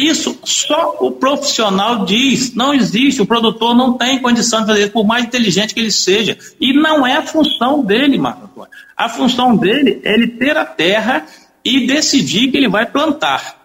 Isso 0.00 0.38
só 0.44 0.96
o 1.00 1.12
profissional 1.12 2.06
diz. 2.06 2.54
Não 2.54 2.72
existe, 2.72 3.20
o 3.20 3.26
produtor 3.26 3.74
não 3.74 3.98
tem 3.98 4.20
condição 4.20 4.60
de 4.60 4.66
fazer 4.68 4.80
isso, 4.82 4.92
por 4.92 5.06
mais 5.06 5.24
inteligente 5.24 5.74
que 5.74 5.80
ele 5.80 5.90
seja. 5.90 6.38
E 6.58 6.72
não 6.72 7.06
é 7.06 7.16
a 7.16 7.22
função 7.22 7.84
dele, 7.84 8.16
Marco 8.16 8.44
Antônio. 8.44 8.70
A 8.96 9.08
função 9.08 9.56
dele 9.56 10.00
é 10.02 10.14
ele 10.14 10.28
ter 10.28 10.56
a 10.56 10.64
terra 10.64 11.26
e 11.62 11.86
decidir 11.86 12.50
que 12.50 12.56
ele 12.56 12.68
vai 12.68 12.86
plantar. 12.86 13.56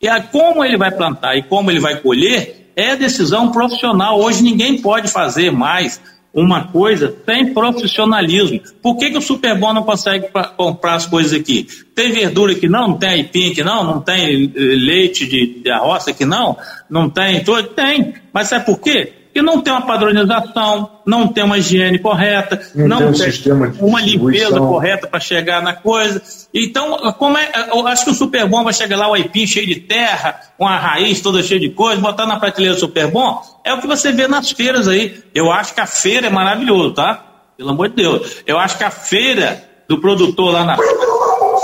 E 0.00 0.06
a, 0.06 0.22
como 0.22 0.64
ele 0.64 0.76
vai 0.76 0.92
plantar 0.92 1.36
e 1.36 1.42
como 1.42 1.70
ele 1.70 1.80
vai 1.80 2.00
colher 2.00 2.70
é 2.76 2.94
decisão 2.94 3.50
profissional. 3.50 4.20
Hoje 4.20 4.42
ninguém 4.42 4.80
pode 4.80 5.08
fazer 5.08 5.50
mais 5.50 6.00
uma 6.34 6.66
coisa 6.66 7.14
sem 7.24 7.54
profissionalismo. 7.54 8.60
Por 8.82 8.96
que, 8.96 9.10
que 9.10 9.18
o 9.18 9.22
Superbom 9.22 9.72
não 9.72 9.84
consegue 9.84 10.28
pra, 10.32 10.44
comprar 10.44 10.94
as 10.94 11.06
coisas 11.06 11.32
aqui? 11.32 11.66
Tem 11.94 12.10
verdura 12.10 12.54
que 12.56 12.68
não, 12.68 12.88
não 12.88 12.98
tem 12.98 13.10
aipim 13.10 13.52
aqui 13.52 13.62
não, 13.62 13.84
não 13.84 14.00
tem 14.00 14.52
eh, 14.54 14.60
leite 14.60 15.26
de, 15.26 15.62
de 15.62 15.72
roça 15.78 16.10
aqui 16.10 16.24
não, 16.24 16.56
não 16.90 17.08
tem, 17.08 17.44
todo, 17.44 17.68
tem. 17.68 18.14
Mas 18.32 18.48
sabe 18.48 18.66
por 18.66 18.80
quê? 18.80 19.12
Que 19.34 19.42
não 19.42 19.60
tem 19.60 19.72
uma 19.72 19.84
padronização, 19.84 21.00
não 21.04 21.26
tem 21.26 21.42
uma 21.42 21.58
higiene 21.58 21.98
correta, 21.98 22.62
não, 22.72 23.00
não 23.00 23.12
tem, 23.12 23.52
um 23.52 23.88
uma 23.88 24.00
limpeza 24.00 24.60
correta 24.60 25.08
para 25.08 25.18
chegar 25.18 25.60
na 25.60 25.72
coisa. 25.72 26.22
Então, 26.54 26.96
como 27.18 27.36
é, 27.36 27.50
eu 27.72 27.84
acho 27.88 28.04
que 28.04 28.12
o 28.12 28.14
super 28.14 28.46
bom 28.46 28.62
vai 28.62 28.72
chegar 28.72 28.96
lá, 28.96 29.10
o 29.10 29.14
aipim 29.14 29.44
cheio 29.44 29.66
de 29.66 29.74
terra, 29.74 30.40
com 30.56 30.68
a 30.68 30.78
raiz 30.78 31.20
toda 31.20 31.42
cheia 31.42 31.58
de 31.58 31.70
coisa, 31.70 32.00
botar 32.00 32.26
na 32.26 32.38
prateleira 32.38 32.78
super 32.78 33.08
bom, 33.10 33.42
é 33.64 33.74
o 33.74 33.80
que 33.80 33.88
você 33.88 34.12
vê 34.12 34.28
nas 34.28 34.52
feiras 34.52 34.86
aí. 34.86 35.20
Eu 35.34 35.50
acho 35.50 35.74
que 35.74 35.80
a 35.80 35.86
feira 35.86 36.28
é 36.28 36.30
maravilhoso, 36.30 36.94
tá? 36.94 37.24
Pelo 37.56 37.70
amor 37.70 37.88
de 37.88 37.96
Deus. 37.96 38.36
Eu 38.46 38.56
acho 38.56 38.78
que 38.78 38.84
a 38.84 38.90
feira 38.90 39.64
do 39.88 40.00
produtor 40.00 40.52
lá 40.52 40.64
na, 40.64 40.76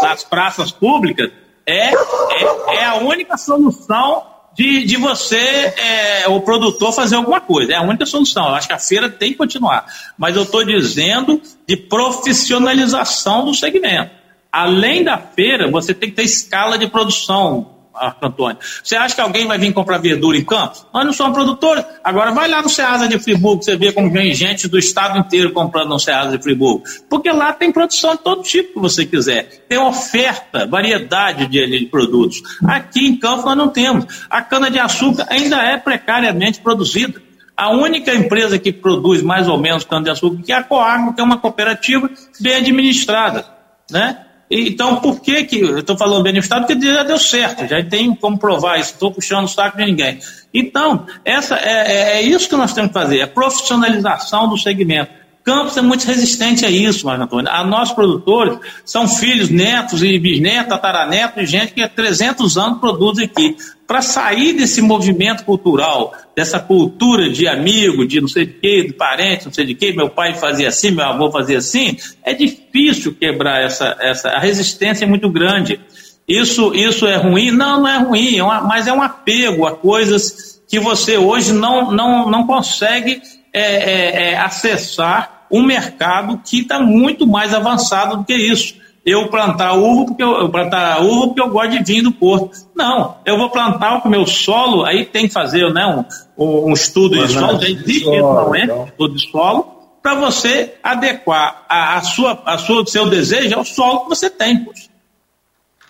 nas 0.03 0.25
praças 0.25 0.73
públicas 0.73 1.31
é, 1.64 1.91
é, 1.95 2.79
é 2.79 2.85
a 2.85 2.97
única 2.97 3.37
solução 3.37 4.25
de, 4.55 4.85
de 4.85 4.97
você, 4.97 5.37
é, 5.37 6.29
o 6.29 6.41
produtor, 6.41 6.93
fazer 6.93 7.17
alguma 7.17 7.41
coisa. 7.41 7.73
É 7.73 7.77
a 7.77 7.83
única 7.83 8.05
solução. 8.05 8.49
Eu 8.49 8.55
acho 8.55 8.67
que 8.67 8.75
a 8.75 8.79
feira 8.79 9.09
tem 9.09 9.33
que 9.33 9.39
continuar. 9.39 9.87
Mas 10.19 10.37
eu 10.37 10.43
estou 10.43 10.65
dizendo 10.65 11.41
de 11.67 11.77
profissionalização 11.77 13.45
do 13.45 13.55
segmento. 13.55 14.11
Além 14.53 15.05
da 15.05 15.17
feira, 15.17 15.71
você 15.71 15.95
tem 15.95 16.11
que 16.11 16.17
ter 16.17 16.25
escala 16.25 16.77
de 16.77 16.89
produção. 16.89 17.80
Antônio. 18.22 18.59
Você 18.82 18.97
acha 18.97 19.14
que 19.14 19.20
alguém 19.20 19.47
vai 19.47 19.59
vir 19.59 19.72
comprar 19.72 19.99
verdura 19.99 20.36
em 20.36 20.45
Campos? 20.45 20.86
Nós 20.93 21.05
não 21.05 21.12
somos 21.12 21.34
produtores. 21.34 21.84
Agora 22.03 22.30
vai 22.30 22.49
lá 22.49 22.62
no 22.62 22.68
Ceasa 22.68 23.09
de 23.09 23.18
Friburgo, 23.18 23.62
você 23.62 23.76
vê 23.76 23.93
como 23.93 24.11
vem 24.11 24.32
gente 24.32 24.68
do 24.68 24.78
estado 24.78 25.18
inteiro 25.18 25.53
comprando 25.53 25.88
no 25.88 25.99
Ceasa 25.99 26.36
de 26.36 26.43
Friburgo. 26.43 26.84
Porque 27.09 27.30
lá 27.30 27.53
tem 27.53 27.72
produção 27.72 28.12
de 28.12 28.22
todo 28.22 28.43
tipo 28.43 28.74
que 28.74 28.80
você 28.80 29.05
quiser. 29.05 29.64
Tem 29.68 29.78
oferta, 29.78 30.66
variedade 30.66 31.47
de, 31.47 31.66
de 31.66 31.86
produtos. 31.86 32.43
Aqui 32.64 33.07
em 33.07 33.16
Campos 33.16 33.45
nós 33.45 33.57
não 33.57 33.68
temos. 33.68 34.07
A 34.30 34.41
cana-de-açúcar 34.43 35.26
ainda 35.28 35.57
é 35.62 35.76
precariamente 35.76 36.61
produzida. 36.61 37.20
A 37.57 37.70
única 37.70 38.14
empresa 38.14 38.59
que 38.59 38.72
produz 38.72 39.20
mais 39.20 39.47
ou 39.47 39.59
menos 39.59 39.84
cana-de-açúcar 39.84 40.43
é 40.49 40.53
a 40.53 40.62
Coagro, 40.62 41.12
que 41.12 41.20
é 41.20 41.24
uma 41.24 41.38
cooperativa 41.38 42.09
bem 42.41 42.55
administrada. 42.55 43.45
Né? 43.91 44.24
Então, 44.51 44.97
por 44.97 45.21
que 45.21 45.45
que, 45.45 45.61
eu 45.61 45.79
estou 45.79 45.97
falando 45.97 46.25
bem 46.25 46.33
do 46.33 46.41
Estado, 46.41 46.67
porque 46.67 46.85
já 46.85 47.05
deu 47.05 47.19
certo, 47.19 47.69
já 47.69 47.85
tem 47.85 48.13
como 48.17 48.37
provar 48.37 48.81
isso, 48.81 48.95
estou 48.95 49.13
puxando 49.13 49.45
o 49.45 49.49
saco 49.49 49.79
de 49.79 49.85
ninguém. 49.85 50.19
Então, 50.53 51.07
essa 51.25 51.57
é, 51.57 51.61
é, 51.63 52.19
é, 52.19 52.23
isso 52.23 52.49
que 52.49 52.57
nós 52.57 52.73
temos 52.73 52.89
que 52.89 52.95
fazer, 52.95 53.21
é 53.21 53.27
profissionalização 53.27 54.49
do 54.49 54.59
segmento. 54.59 55.20
Campos 55.43 55.76
é 55.76 55.82
muito 55.82 56.05
resistente 56.05 56.66
a 56.66 56.70
isso, 56.70 57.07
Marco 57.07 57.24
Antônio. 57.24 57.51
A 57.51 57.64
nossos 57.64 57.95
produtores 57.95 58.59
são 58.84 59.09
filhos, 59.09 59.49
netos 59.49 60.03
e 60.03 60.18
bisnetos, 60.18 60.68
tataranetos 60.68 61.49
gente 61.49 61.72
que 61.72 61.82
há 61.82 61.88
300 61.88 62.59
anos 62.59 62.78
produz 62.78 63.18
aqui. 63.18 63.57
Para 63.86 64.03
sair 64.03 64.53
desse 64.53 64.82
movimento 64.82 65.45
cultural, 65.45 66.12
dessa 66.36 66.61
cultura 66.61 67.28
de 67.30 67.49
amigo, 67.49 68.07
de 68.07 68.20
não 68.20 68.28
sei 68.28 68.47
de 68.47 68.53
quê, 68.53 68.84
de 68.84 68.93
parente, 68.93 69.47
não 69.47 69.53
sei 69.53 69.64
de 69.64 69.74
quê, 69.74 69.93
meu 69.93 70.11
pai 70.11 70.34
fazia 70.34 70.68
assim, 70.68 70.91
meu 70.93 71.07
avô 71.07 71.30
fazia 71.30 71.59
assim, 71.59 71.97
é 72.22 72.32
difícil 72.32 73.14
quebrar 73.14 73.62
essa, 73.62 73.97
essa 73.99 74.28
a 74.28 74.38
resistência 74.38 75.05
é 75.05 75.09
muito 75.09 75.28
grande. 75.28 75.80
Isso, 76.28 76.72
isso 76.74 77.07
é 77.07 77.16
ruim? 77.16 77.51
Não, 77.51 77.80
não 77.80 77.88
é 77.88 77.99
ruim, 77.99 78.38
é 78.38 78.45
uma, 78.45 78.61
mas 78.61 78.86
é 78.86 78.93
um 78.93 79.03
apego 79.03 79.66
a 79.66 79.74
coisas 79.74 80.61
que 80.68 80.78
você 80.78 81.18
hoje 81.18 81.53
não, 81.53 81.91
não, 81.91 82.30
não 82.30 82.47
consegue 82.47 83.20
é, 83.53 83.63
é, 83.63 84.31
é, 84.31 84.39
acessar 84.39 85.47
um 85.51 85.65
mercado 85.65 86.41
que 86.45 86.61
está 86.61 86.81
muito 86.81 87.27
mais 87.27 87.53
avançado 87.53 88.19
do 88.19 88.25
que 88.25 88.35
isso. 88.35 88.79
Eu 89.05 89.29
plantar 89.29 89.73
uva 89.73 90.07
porque 90.07 90.23
eu, 90.23 90.33
eu, 90.33 90.49
plantar 90.51 91.03
uva 91.03 91.29
porque 91.29 91.41
eu 91.41 91.51
gosto 91.51 91.71
de 91.71 91.83
vinho 91.83 92.05
do 92.05 92.13
Porto. 92.13 92.51
Não, 92.77 93.17
eu 93.25 93.37
vou 93.37 93.51
plantar 93.51 94.07
o 94.07 94.09
meu 94.09 94.27
solo, 94.27 94.85
aí 94.85 95.07
tem 95.07 95.27
que 95.27 95.33
fazer 95.33 95.73
né, 95.73 96.05
um, 96.39 96.69
um 96.69 96.73
estudo 96.73 97.17
de 97.27 97.33
solo, 97.33 97.61
já 97.61 97.69
existe 97.69 98.03
isso, 98.03 98.11
não 98.11 98.55
é? 98.55 98.65
Então. 98.65 98.85
Estudo 98.85 99.15
de 99.15 99.31
solo, 99.31 99.81
para 100.03 100.15
você 100.15 100.75
adequar 100.83 101.65
a, 101.69 101.97
a, 101.97 102.03
sua, 102.03 102.43
a 102.45 102.59
sua, 102.59 102.87
seu 102.87 103.09
desejo 103.09 103.57
ao 103.57 103.65
solo 103.65 104.01
que 104.01 104.11
você 104.11 104.31
tem. 104.31 104.65
Poxa. 104.65 104.89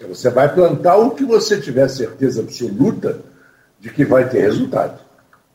Você 0.08 0.30
vai 0.30 0.52
plantar 0.52 0.96
o 0.96 1.10
que 1.10 1.24
você 1.24 1.60
tiver 1.60 1.88
certeza 1.88 2.40
absoluta 2.40 3.20
de 3.78 3.90
que 3.90 4.04
vai 4.04 4.28
ter 4.28 4.40
resultado. 4.40 4.98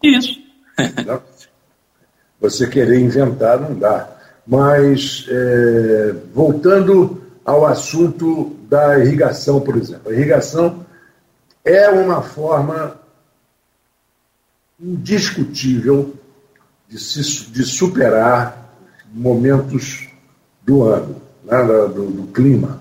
Isso. 0.04 0.40
Você 2.50 2.68
querer 2.68 3.00
inventar 3.00 3.60
não 3.60 3.74
dá. 3.78 4.10
Mas, 4.46 5.26
é, 5.30 6.14
voltando 6.34 7.22
ao 7.44 7.66
assunto 7.66 8.56
da 8.68 9.00
irrigação, 9.00 9.62
por 9.62 9.78
exemplo. 9.78 10.10
A 10.10 10.14
irrigação 10.14 10.86
é 11.64 11.90
uma 11.90 12.22
forma 12.22 12.96
indiscutível 14.80 16.14
de, 16.90 17.00
se, 17.00 17.22
de 17.52 17.64
superar 17.64 18.74
momentos 19.14 20.10
do 20.64 20.84
ano, 20.84 21.22
né, 21.44 21.64
do, 21.64 22.08
do, 22.08 22.28
clima. 22.34 22.80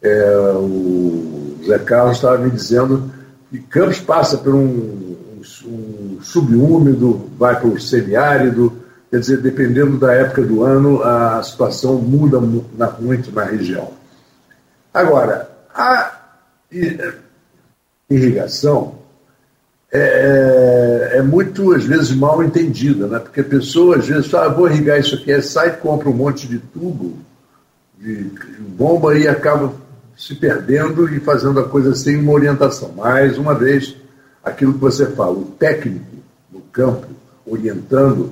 É, 0.00 0.38
o 0.54 1.58
Zé 1.66 1.78
Carlos 1.80 2.16
estava 2.16 2.38
me 2.38 2.50
dizendo 2.50 3.12
que 3.50 3.58
Campos 3.58 4.00
passa 4.00 4.38
por 4.38 4.54
um, 4.54 4.60
um, 4.60 5.42
um 5.66 6.18
subúmido, 6.22 7.28
vai 7.36 7.58
para 7.58 7.68
o 7.68 7.80
semiárido, 7.80 8.79
Quer 9.10 9.18
dizer, 9.18 9.38
dependendo 9.38 9.98
da 9.98 10.14
época 10.14 10.42
do 10.42 10.62
ano, 10.62 11.02
a 11.02 11.42
situação 11.42 11.96
muda 11.96 12.38
muito 12.40 13.32
na 13.32 13.42
região. 13.42 13.92
Agora, 14.94 15.50
a 15.74 16.20
irrigação 18.08 19.00
é, 19.92 19.98
é, 21.12 21.18
é, 21.18 21.22
muito, 21.22 21.72
às 21.72 21.84
vezes, 21.84 22.12
mal 22.12 22.42
entendida, 22.42 23.08
né? 23.08 23.18
porque 23.18 23.40
a 23.40 23.44
pessoa, 23.44 23.96
às 23.96 24.06
vezes, 24.06 24.28
fala, 24.28 24.46
ah, 24.46 24.48
vou 24.48 24.68
irrigar 24.68 25.00
isso 25.00 25.16
aqui, 25.16 25.42
sai 25.42 25.70
e 25.70 25.76
compra 25.78 26.08
um 26.08 26.14
monte 26.14 26.46
de 26.46 26.58
tubo, 26.58 27.18
de 27.98 28.30
bomba 28.68 29.18
e 29.18 29.26
acaba 29.26 29.72
se 30.16 30.36
perdendo 30.36 31.12
e 31.12 31.18
fazendo 31.18 31.58
a 31.58 31.68
coisa 31.68 31.94
sem 31.96 32.16
uma 32.16 32.32
orientação. 32.32 32.92
Mais 32.92 33.36
uma 33.36 33.54
vez, 33.54 33.96
aquilo 34.44 34.74
que 34.74 34.80
você 34.80 35.06
fala, 35.06 35.32
o 35.32 35.46
técnico 35.58 36.04
no 36.52 36.60
campo, 36.60 37.08
orientando, 37.44 38.30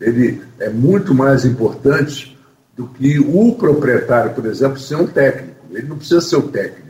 ele 0.00 0.42
é 0.58 0.68
muito 0.68 1.14
mais 1.14 1.44
importante 1.44 2.36
do 2.76 2.86
que 2.86 3.18
o 3.18 3.54
proprietário, 3.54 4.34
por 4.34 4.44
exemplo, 4.46 4.78
ser 4.78 4.96
um 4.96 5.06
técnico. 5.06 5.56
Ele 5.70 5.88
não 5.88 5.96
precisa 5.96 6.20
ser 6.20 6.36
o 6.36 6.48
técnico. 6.48 6.86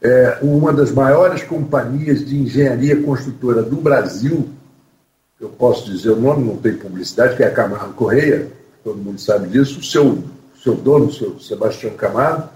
É 0.00 0.38
uma 0.42 0.72
das 0.72 0.90
maiores 0.90 1.44
companhias 1.44 2.24
de 2.24 2.36
engenharia 2.36 3.00
construtora 3.00 3.62
do 3.62 3.76
Brasil, 3.76 4.50
eu 5.40 5.48
posso 5.48 5.90
dizer 5.90 6.10
o 6.10 6.20
nome, 6.20 6.44
não 6.44 6.56
tem 6.56 6.74
publicidade, 6.74 7.36
que 7.36 7.42
é 7.42 7.46
a 7.46 7.52
Camargo 7.52 7.94
Correia, 7.94 8.48
todo 8.82 8.98
mundo 8.98 9.20
sabe 9.20 9.48
disso, 9.48 9.78
o 9.78 9.84
seu, 9.84 10.22
seu 10.62 10.74
dono, 10.74 11.06
o 11.06 11.12
seu 11.12 11.38
Sebastião 11.38 11.94
Camargo, 11.94 12.48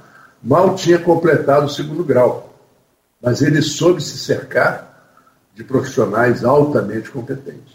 mal 0.42 0.74
tinha 0.74 0.98
completado 0.98 1.66
o 1.66 1.68
segundo 1.70 2.04
grau. 2.04 2.52
Mas 3.22 3.42
ele 3.42 3.62
soube 3.62 4.02
se 4.02 4.18
cercar 4.18 5.14
de 5.54 5.64
profissionais 5.64 6.44
altamente 6.44 7.10
competentes. 7.10 7.74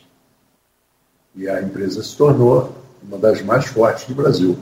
E 1.36 1.48
a 1.48 1.62
empresa 1.62 2.04
se 2.04 2.16
tornou 2.16 2.76
uma 3.02 3.18
das 3.18 3.42
mais 3.42 3.66
fortes 3.66 4.06
do 4.06 4.16
Brasil. 4.16 4.58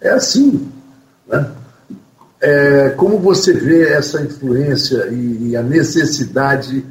É 0.00 0.10
assim. 0.10 0.70
Né? 1.26 1.50
É, 2.40 2.90
como 2.90 3.18
você 3.18 3.52
vê 3.52 3.92
essa 3.92 4.22
influência 4.22 5.08
e, 5.08 5.50
e, 5.50 5.56
a 5.56 5.62
necessidade 5.62 6.84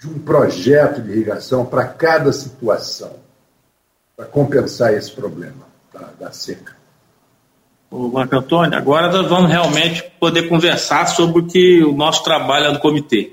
de 0.00 0.08
um 0.08 0.18
projeto 0.18 1.00
de 1.00 1.12
irrigação 1.12 1.64
para 1.64 1.84
cada 1.84 2.32
situação, 2.32 3.12
para 4.16 4.26
compensar 4.26 4.92
esse 4.92 5.12
problema 5.12 5.66
da, 5.92 6.08
da 6.18 6.32
seca? 6.32 6.74
O 7.90 8.08
Marco 8.08 8.34
Antônio, 8.34 8.76
agora 8.76 9.12
nós 9.12 9.28
vamos 9.28 9.48
realmente 9.48 10.02
poder 10.18 10.48
conversar 10.48 11.06
sobre 11.06 11.40
o 11.40 11.46
que 11.46 11.84
o 11.84 11.92
nosso 11.92 12.24
trabalho 12.24 12.66
é 12.66 12.72
do 12.72 12.80
comitê. 12.80 13.32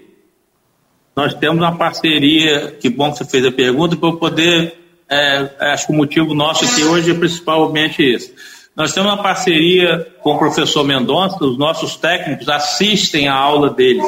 Nós 1.16 1.34
temos 1.34 1.58
uma 1.58 1.76
parceria, 1.76 2.72
que 2.80 2.88
bom 2.88 3.12
que 3.12 3.18
você 3.18 3.26
fez 3.26 3.44
a 3.46 3.52
pergunta, 3.52 3.96
para 3.96 4.10
eu 4.10 4.18
poder, 4.18 4.81
é, 5.12 5.74
acho 5.74 5.88
que 5.88 5.92
o 5.92 5.96
motivo 5.96 6.34
nosso 6.34 6.64
aqui 6.64 6.84
hoje 6.84 7.12
é 7.12 7.14
principalmente 7.14 8.02
esse. 8.02 8.34
Nós 8.74 8.94
temos 8.94 9.12
uma 9.12 9.22
parceria 9.22 10.08
com 10.22 10.36
o 10.36 10.40
professor 10.40 10.86
Mendonça, 10.86 11.44
os 11.44 11.58
nossos 11.58 11.98
técnicos 11.98 12.48
assistem 12.48 13.28
a 13.28 13.34
aula 13.34 13.70
dele 13.70 14.02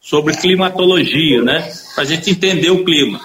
sobre 0.00 0.34
climatologia, 0.34 1.42
né? 1.42 1.70
Para 1.94 2.04
a 2.04 2.06
gente 2.06 2.30
entender 2.30 2.70
o 2.70 2.82
clima. 2.82 3.20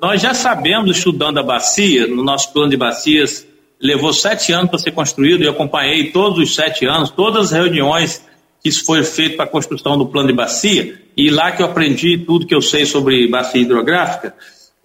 Nós 0.00 0.22
já 0.22 0.32
sabemos, 0.32 0.96
estudando 0.96 1.38
a 1.38 1.42
bacia, 1.42 2.06
no 2.06 2.24
nosso 2.24 2.50
plano 2.54 2.70
de 2.70 2.76
bacias, 2.78 3.46
levou 3.78 4.12
sete 4.14 4.50
anos 4.50 4.70
para 4.70 4.78
ser 4.78 4.92
construído, 4.92 5.44
e 5.44 5.48
acompanhei 5.48 6.10
todos 6.10 6.38
os 6.38 6.54
sete 6.54 6.86
anos, 6.86 7.10
todas 7.10 7.46
as 7.46 7.52
reuniões 7.52 8.26
que 8.62 8.70
isso 8.70 8.84
foi 8.86 9.04
feito 9.04 9.36
para 9.36 9.44
a 9.44 9.48
construção 9.48 9.98
do 9.98 10.06
plano 10.06 10.28
de 10.28 10.34
bacia, 10.34 11.02
e 11.14 11.28
lá 11.28 11.52
que 11.52 11.60
eu 11.62 11.66
aprendi 11.66 12.16
tudo 12.16 12.46
que 12.46 12.54
eu 12.54 12.62
sei 12.62 12.86
sobre 12.86 13.28
bacia 13.28 13.60
hidrográfica, 13.60 14.34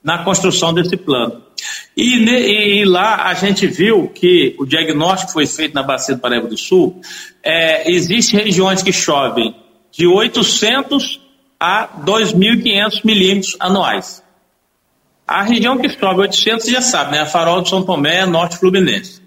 na 0.05 0.23
construção 0.23 0.71
desse 0.71 0.95
plano. 0.95 1.41
E, 1.97 2.81
e, 2.81 2.85
lá 2.85 3.23
a 3.27 3.33
gente 3.33 3.65
viu 3.65 4.07
que 4.07 4.55
o 4.59 4.65
diagnóstico 4.65 5.31
foi 5.33 5.47
feito 5.47 5.73
na 5.73 5.81
bacia 5.81 6.13
do 6.13 6.21
Paraíba 6.21 6.47
do 6.47 6.57
Sul, 6.57 7.01
é, 7.41 7.91
existem 7.91 8.39
regiões 8.39 8.83
que 8.83 8.93
chovem 8.93 9.55
de 9.91 10.05
800 10.05 11.19
a 11.59 11.87
2.500 12.05 13.01
milímetros 13.03 13.57
anuais. 13.59 14.23
A 15.27 15.41
região 15.41 15.75
que 15.79 15.89
chove 15.89 16.21
800 16.21 16.67
já 16.67 16.81
sabe, 16.81 17.13
né? 17.13 17.21
A 17.21 17.25
Farol 17.25 17.63
de 17.63 17.69
São 17.69 17.81
Tomé, 17.81 18.27
Norte 18.27 18.57
Fluminense. 18.57 19.23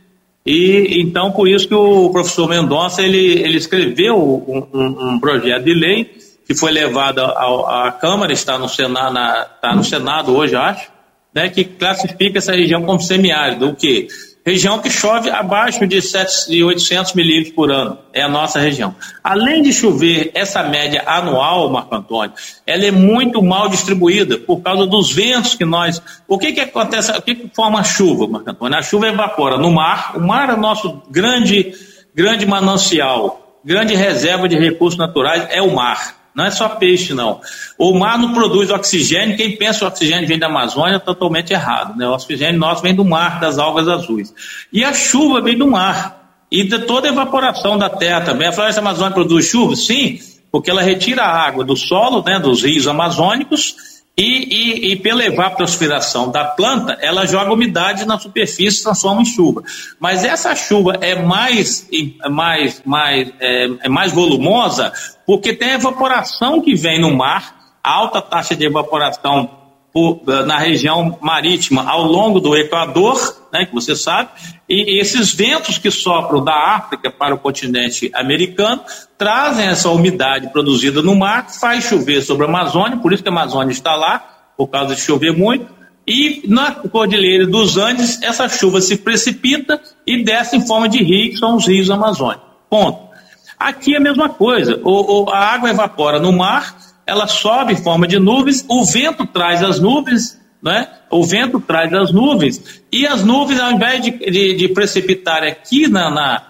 E 0.46 1.00
então 1.02 1.32
por 1.32 1.48
isso 1.48 1.66
que 1.66 1.74
o 1.74 2.10
professor 2.10 2.48
Mendonça 2.48 3.02
ele, 3.02 3.40
ele 3.40 3.56
escreveu 3.56 4.16
um, 4.16 4.66
um, 4.72 5.14
um 5.14 5.20
projeto 5.20 5.64
de 5.64 5.74
lei 5.74 6.17
que 6.49 6.55
foi 6.55 6.72
levado 6.72 7.20
à, 7.20 7.92
Câmara, 8.01 8.32
está 8.32 8.57
no 8.57 8.70
Senado, 8.70 9.12
na, 9.12 9.46
está 9.55 9.76
no 9.76 9.84
Senado 9.84 10.34
hoje, 10.34 10.57
acho, 10.57 10.90
né, 11.34 11.51
que 11.51 11.62
classifica 11.62 12.38
essa 12.38 12.53
região 12.53 12.82
como 12.84 12.99
semiárido. 13.03 13.68
O 13.68 13.76
quê? 13.76 14.09
Região 14.46 14.78
que 14.78 14.88
chove 14.88 15.28
abaixo 15.28 15.86
de, 15.86 16.01
7, 16.01 16.49
de 16.49 16.64
800 16.64 17.12
milímetros 17.12 17.55
por 17.55 17.70
ano. 17.70 17.99
É 18.14 18.22
a 18.22 18.30
nossa 18.30 18.59
região. 18.59 18.96
Além 19.22 19.61
de 19.61 19.74
chover 19.74 20.30
essa 20.32 20.62
média 20.62 21.03
anual, 21.07 21.68
Marco 21.68 21.94
Antônio, 21.94 22.32
ela 22.66 22.86
é 22.86 22.90
muito 22.90 23.42
mal 23.42 23.68
distribuída 23.68 24.38
por 24.38 24.62
causa 24.62 24.86
dos 24.86 25.12
ventos 25.12 25.55
que 25.55 25.66
nós. 25.66 26.01
O 26.26 26.38
que, 26.38 26.55
que 26.55 26.61
acontece? 26.61 27.12
O 27.12 27.20
que, 27.20 27.34
que 27.34 27.55
forma 27.55 27.80
a 27.80 27.84
chuva, 27.84 28.26
Marco 28.26 28.51
Antônio? 28.51 28.78
A 28.78 28.82
chuva 28.82 29.09
evapora 29.09 29.59
no 29.59 29.70
mar. 29.70 30.16
O 30.16 30.20
mar 30.20 30.49
é 30.49 30.57
nosso 30.57 31.03
grande, 31.11 31.74
grande 32.14 32.46
manancial, 32.46 33.61
grande 33.62 33.94
reserva 33.94 34.49
de 34.49 34.57
recursos 34.57 34.99
naturais, 34.99 35.46
é 35.51 35.61
o 35.61 35.74
mar. 35.74 36.17
Não 36.39 36.45
é 36.45 36.53
só 36.53 36.68
peixe, 36.68 37.12
não. 37.12 37.41
O 37.76 37.99
mar 37.99 38.16
não 38.16 38.32
produz 38.32 38.70
oxigênio. 38.70 39.36
Quem 39.36 39.57
pensa 39.57 39.80
que 39.80 39.84
o 39.86 39.89
oxigênio 39.89 40.28
vem 40.28 40.39
da 40.39 40.47
Amazônia 40.47 40.95
é 40.95 40.99
totalmente 41.01 41.53
errado. 41.53 41.99
Né? 41.99 42.07
O 42.07 42.12
oxigênio 42.12 42.61
nosso 42.61 42.80
vem 42.80 42.95
do 42.95 43.05
mar, 43.05 43.41
das 43.41 43.59
algas 43.59 43.89
azuis. 43.89 44.32
E 44.72 44.84
a 44.84 44.95
chuva 44.95 45.41
vem 45.41 45.59
do 45.59 45.66
mar. 45.66 46.45
E 46.49 46.62
de 46.62 46.78
toda 46.78 47.09
a 47.09 47.11
evaporação 47.11 47.76
da 47.76 47.91
terra 47.91 48.20
também. 48.20 48.47
A 48.47 48.53
floresta 48.53 48.80
amazônica 48.80 49.16
produz 49.16 49.47
chuva? 49.47 49.74
Sim, 49.74 50.20
porque 50.53 50.70
ela 50.70 50.80
retira 50.80 51.24
a 51.24 51.45
água 51.45 51.64
do 51.64 51.76
solo, 51.76 52.22
né, 52.24 52.39
dos 52.39 52.62
rios 52.62 52.86
amazônicos, 52.86 53.74
e, 54.18 54.22
e, 54.22 54.92
e, 54.92 54.96
pela 54.96 55.24
evapotranspiração 55.24 56.28
da 56.32 56.44
planta, 56.44 56.98
ela 57.00 57.24
joga 57.24 57.52
umidade 57.52 58.04
na 58.04 58.18
superfície 58.18 58.82
transforma 58.82 59.22
em 59.22 59.24
chuva. 59.24 59.62
Mas 60.00 60.24
essa 60.24 60.56
chuva 60.56 60.98
é 61.00 61.22
mais, 61.22 61.88
mais, 62.28 62.82
mais, 62.84 63.32
é, 63.38 63.68
é 63.84 63.88
mais 63.88 64.10
volumosa 64.10 64.92
porque 65.24 65.54
tem 65.54 65.70
a 65.70 65.74
evaporação 65.74 66.60
que 66.60 66.74
vem 66.74 67.00
no 67.00 67.16
mar, 67.16 67.54
alta 67.80 68.20
taxa 68.20 68.56
de 68.56 68.66
evaporação 68.66 69.57
por, 69.99 70.22
na 70.46 70.59
região 70.59 71.18
marítima 71.20 71.88
ao 71.88 72.05
longo 72.05 72.38
do 72.38 72.57
Equador, 72.57 73.18
né, 73.53 73.66
que 73.66 73.74
você 73.74 73.96
sabe, 73.96 74.30
e 74.68 75.01
esses 75.01 75.34
ventos 75.34 75.78
que 75.78 75.90
sopram 75.90 76.44
da 76.44 76.55
África 76.76 77.11
para 77.11 77.34
o 77.34 77.38
continente 77.38 78.11
americano 78.14 78.82
trazem 79.16 79.66
essa 79.66 79.90
umidade 79.90 80.53
produzida 80.53 81.03
no 81.03 81.16
mar, 81.16 81.49
faz 81.51 81.84
chover 81.84 82.22
sobre 82.22 82.46
a 82.46 82.49
Amazônia, 82.49 82.99
por 82.99 83.12
isso 83.12 83.22
que 83.22 83.28
a 83.28 83.32
Amazônia 83.32 83.72
está 83.72 83.96
lá, 83.96 84.53
por 84.57 84.68
causa 84.68 84.94
de 84.94 85.01
chover 85.01 85.36
muito, 85.36 85.66
e 86.07 86.42
na 86.46 86.72
Cordilheira 86.72 87.46
dos 87.46 87.76
Andes 87.76 88.22
essa 88.22 88.49
chuva 88.49 88.80
se 88.80 88.99
precipita 88.99 89.80
e 90.07 90.22
desce 90.22 90.57
em 90.57 90.66
forma 90.66 90.88
de 90.88 91.03
rio, 91.03 91.30
que 91.30 91.36
são 91.36 91.57
os 91.57 91.66
rios 91.66 91.90
amazônicos. 91.90 92.46
Ponto. 92.70 93.09
Aqui 93.59 93.94
é 93.94 93.99
a 93.99 94.01
mesma 94.01 94.28
coisa, 94.28 94.80
o, 94.84 95.24
o, 95.24 95.30
a 95.30 95.38
água 95.38 95.70
evapora 95.70 96.20
no 96.20 96.32
mar, 96.32 96.76
ela 97.09 97.26
sobe 97.26 97.72
em 97.72 97.76
forma 97.76 98.06
de 98.06 98.18
nuvens, 98.18 98.64
o 98.68 98.84
vento 98.84 99.26
traz 99.26 99.62
as 99.62 99.80
nuvens, 99.80 100.38
né? 100.62 100.86
o 101.11 101.24
vento 101.24 101.59
traz 101.59 101.90
as 101.94 102.12
nuvens, 102.12 102.82
e 102.92 103.06
as 103.06 103.24
nuvens, 103.24 103.59
ao 103.59 103.72
invés 103.72 104.02
de, 104.02 104.11
de, 104.11 104.54
de 104.54 104.68
precipitar 104.68 105.42
aqui 105.42 105.88
na. 105.88 106.11
na 106.11 106.48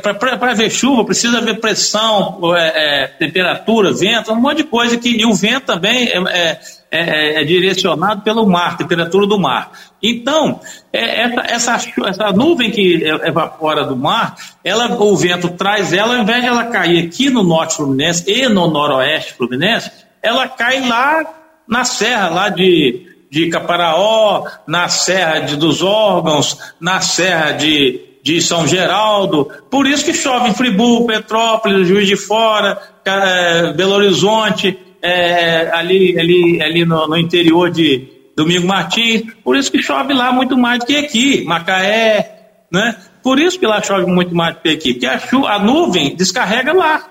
para 0.00 0.54
ver 0.54 0.70
chuva 0.70 1.04
precisa 1.04 1.40
ver 1.40 1.58
pressão, 1.58 2.40
é, 2.54 3.04
é, 3.04 3.06
temperatura, 3.06 3.92
vento, 3.92 4.32
um 4.32 4.40
monte 4.40 4.58
de 4.58 4.64
coisa 4.64 4.96
que 4.98 5.08
e 5.08 5.24
o 5.24 5.34
vento 5.34 5.66
também 5.66 6.08
é, 6.08 6.18
é 6.18 6.60
é, 6.92 6.98
é, 6.98 7.40
é, 7.40 7.44
direcionado 7.44 8.22
pelo 8.22 8.44
mar, 8.44 8.76
temperatura 8.76 9.24
do 9.24 9.38
mar. 9.38 9.70
Então, 10.02 10.60
essa, 10.92 11.76
essa, 11.76 11.92
essa, 12.04 12.32
nuvem 12.32 12.72
que 12.72 13.04
evapora 13.24 13.84
do 13.84 13.94
mar, 13.94 14.34
ela, 14.64 15.00
o 15.00 15.16
vento 15.16 15.50
traz 15.50 15.92
ela, 15.92 16.16
ao 16.16 16.22
invés 16.22 16.42
de 16.42 16.48
ela 16.48 16.64
cair 16.64 17.06
aqui 17.06 17.30
no 17.30 17.44
norte 17.44 17.76
fluminense 17.76 18.24
e 18.28 18.48
no 18.48 18.68
noroeste 18.68 19.34
fluminense, 19.34 19.88
ela 20.20 20.48
cai 20.48 20.80
lá 20.88 21.24
na 21.68 21.84
serra, 21.84 22.28
lá 22.28 22.48
de, 22.48 23.06
de 23.30 23.48
Caparaó, 23.50 24.48
na 24.66 24.88
serra 24.88 25.38
de, 25.38 25.54
dos 25.54 25.84
órgãos, 25.84 26.58
na 26.80 27.00
serra 27.00 27.52
de, 27.52 28.00
de 28.22 28.40
São 28.40 28.66
Geraldo. 28.66 29.50
Por 29.70 29.86
isso 29.86 30.04
que 30.04 30.12
chove 30.12 30.50
em 30.50 30.54
Friburgo, 30.54 31.06
Petrópolis, 31.06 31.88
Juiz 31.88 32.06
de 32.06 32.16
Fora, 32.16 32.80
é, 33.04 33.72
Belo 33.72 33.94
Horizonte 33.94 34.78
é, 35.02 35.70
ali, 35.72 36.18
ali, 36.18 36.62
ali 36.62 36.84
no, 36.84 37.06
no, 37.06 37.16
interior 37.16 37.70
de 37.70 38.08
Domingo 38.36 38.66
Martins, 38.66 39.22
por 39.42 39.56
isso 39.56 39.70
que 39.70 39.82
chove 39.82 40.12
lá 40.12 40.32
muito 40.32 40.56
mais 40.56 40.80
do 40.80 40.86
que 40.86 40.96
aqui, 40.96 41.44
Macaé, 41.44 42.64
né? 42.70 42.96
Por 43.22 43.38
isso 43.38 43.58
que 43.58 43.66
lá 43.66 43.82
chove 43.82 44.06
muito 44.06 44.34
mais 44.34 44.54
do 44.54 44.60
que 44.60 44.68
aqui, 44.68 44.92
porque 44.92 45.06
a, 45.06 45.18
chuva, 45.18 45.50
a 45.50 45.58
nuvem 45.58 46.14
descarrega 46.14 46.72
lá, 46.72 47.04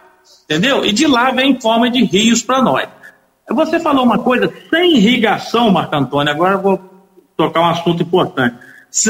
entendeu? 0.46 0.86
E 0.86 0.92
de 0.92 1.08
lá 1.08 1.32
vem 1.32 1.52
em 1.52 1.62
forma 1.62 1.90
de 1.90 2.04
rios 2.04 2.42
para 2.42 2.62
nós. 2.62 2.88
Você 3.50 3.80
falou 3.80 4.06
uma 4.06 4.20
coisa, 4.20 4.52
sem 4.70 4.98
irrigação, 4.98 5.72
Marco 5.72 5.96
Antônio, 5.96 6.32
agora 6.32 6.56
eu 6.56 6.62
vou 6.62 6.80
tocar 7.36 7.62
um 7.62 7.70
assunto 7.70 8.04
importante, 8.04 8.58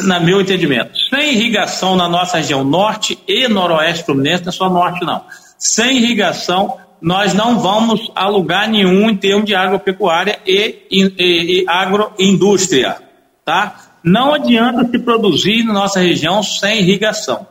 na 0.03 0.19
meu 0.19 0.41
entendimento. 0.41 0.91
Sem 1.09 1.33
irrigação 1.33 1.95
na 1.95 2.09
nossa 2.09 2.37
região 2.37 2.63
norte 2.63 3.17
e 3.27 3.47
noroeste 3.47 4.03
fluminense, 4.03 4.43
não 4.43 4.49
é 4.49 4.53
só 4.53 4.69
norte 4.69 5.05
não. 5.05 5.23
Sem 5.57 5.97
irrigação, 5.97 6.77
nós 7.01 7.33
não 7.33 7.59
vamos 7.59 8.11
alugar 8.15 8.69
nenhum 8.69 9.09
em 9.09 9.15
termos 9.15 9.45
de 9.45 9.55
agropecuária 9.55 10.39
e, 10.45 10.83
e, 10.91 11.61
e 11.61 11.65
agroindústria, 11.67 12.97
tá? 13.45 13.99
Não 14.03 14.33
adianta 14.33 14.89
se 14.89 14.99
produzir 14.99 15.63
na 15.63 15.73
nossa 15.73 15.99
região 15.99 16.41
sem 16.43 16.79
irrigação. 16.79 17.47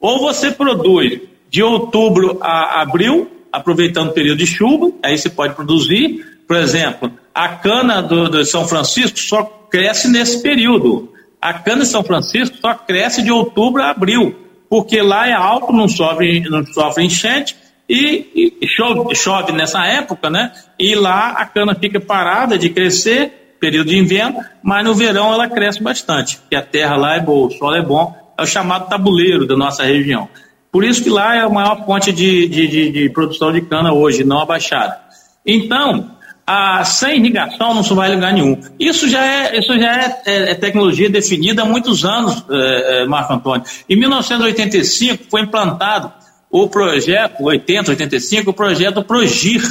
Ou 0.00 0.20
você 0.20 0.50
produz 0.50 1.20
de 1.48 1.62
outubro 1.62 2.38
a 2.40 2.80
abril, 2.80 3.30
aproveitando 3.52 4.08
o 4.08 4.12
período 4.12 4.38
de 4.38 4.46
chuva, 4.46 4.90
aí 5.02 5.16
você 5.16 5.28
pode 5.28 5.54
produzir, 5.54 6.24
por 6.46 6.56
exemplo, 6.56 7.12
a 7.34 7.48
cana 7.48 8.02
do, 8.02 8.28
do 8.28 8.44
São 8.44 8.66
Francisco 8.66 9.18
só 9.18 9.42
cresce 9.70 10.08
nesse 10.08 10.42
período. 10.42 11.11
A 11.42 11.54
cana 11.54 11.80
de 11.80 11.88
São 11.88 12.04
Francisco 12.04 12.56
só 12.60 12.72
cresce 12.72 13.20
de 13.20 13.32
outubro 13.32 13.82
a 13.82 13.90
abril, 13.90 14.32
porque 14.70 15.02
lá 15.02 15.28
é 15.28 15.32
alto, 15.32 15.72
não 15.72 15.88
sofre, 15.88 16.40
não 16.48 16.64
sofre 16.64 17.04
enchente 17.04 17.56
e, 17.88 18.56
e 18.62 18.68
chove, 18.68 19.12
chove 19.16 19.50
nessa 19.50 19.84
época, 19.84 20.30
né? 20.30 20.52
E 20.78 20.94
lá 20.94 21.30
a 21.30 21.44
cana 21.44 21.74
fica 21.74 22.00
parada 22.00 22.56
de 22.56 22.70
crescer, 22.70 23.56
período 23.58 23.88
de 23.88 23.98
inverno, 23.98 24.38
mas 24.62 24.84
no 24.84 24.94
verão 24.94 25.32
ela 25.32 25.48
cresce 25.48 25.82
bastante, 25.82 26.38
porque 26.38 26.54
a 26.54 26.62
terra 26.62 26.96
lá 26.96 27.16
é 27.16 27.20
boa, 27.20 27.48
o 27.48 27.50
solo 27.50 27.74
é 27.74 27.82
bom, 27.82 28.16
é 28.38 28.42
o 28.42 28.46
chamado 28.46 28.88
tabuleiro 28.88 29.44
da 29.44 29.56
nossa 29.56 29.82
região. 29.82 30.28
Por 30.70 30.84
isso 30.84 31.02
que 31.02 31.10
lá 31.10 31.34
é 31.34 31.40
a 31.40 31.48
maior 31.48 31.84
fonte 31.84 32.12
de, 32.12 32.46
de, 32.46 32.68
de, 32.68 32.90
de 32.92 33.10
produção 33.10 33.52
de 33.52 33.62
cana 33.62 33.92
hoje, 33.92 34.22
não 34.22 34.40
a 34.40 34.46
baixada. 34.46 34.98
Então, 35.44 36.16
a, 36.46 36.84
sem 36.84 37.18
irrigação 37.18 37.74
não 37.74 37.82
se 37.82 37.94
vai 37.94 38.12
lugar 38.14 38.32
nenhum. 38.32 38.60
Isso 38.78 39.08
já 39.08 39.24
é, 39.24 39.58
isso 39.58 39.78
já 39.78 40.00
é, 40.00 40.22
é, 40.26 40.50
é 40.50 40.54
tecnologia 40.54 41.08
definida 41.08 41.62
há 41.62 41.64
muitos 41.64 42.04
anos, 42.04 42.44
é, 42.50 43.02
é 43.02 43.06
Marco 43.06 43.32
Antônio. 43.32 43.64
Em 43.88 43.96
1985 43.96 45.24
foi 45.30 45.42
implantado 45.42 46.12
o 46.50 46.68
projeto, 46.68 47.44
80, 47.44 47.92
85, 47.92 48.50
o 48.50 48.54
projeto 48.54 49.02
Progir. 49.02 49.62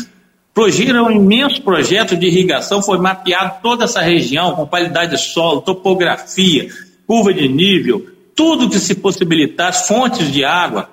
Progir 0.53 0.93
é 0.93 1.01
um 1.01 1.11
imenso 1.11 1.61
projeto 1.61 2.15
de 2.15 2.25
irrigação, 2.25 2.81
foi 2.81 2.97
mapeado 2.97 3.55
toda 3.61 3.85
essa 3.85 4.01
região 4.01 4.55
com 4.55 4.65
qualidade 4.65 5.11
de 5.11 5.17
solo, 5.17 5.61
topografia, 5.61 6.67
curva 7.05 7.33
de 7.33 7.47
nível, 7.47 8.05
tudo 8.35 8.69
que 8.69 8.79
se 8.79 8.95
possibilitasse, 8.95 9.87
fontes 9.87 10.31
de 10.31 10.43
água, 10.43 10.89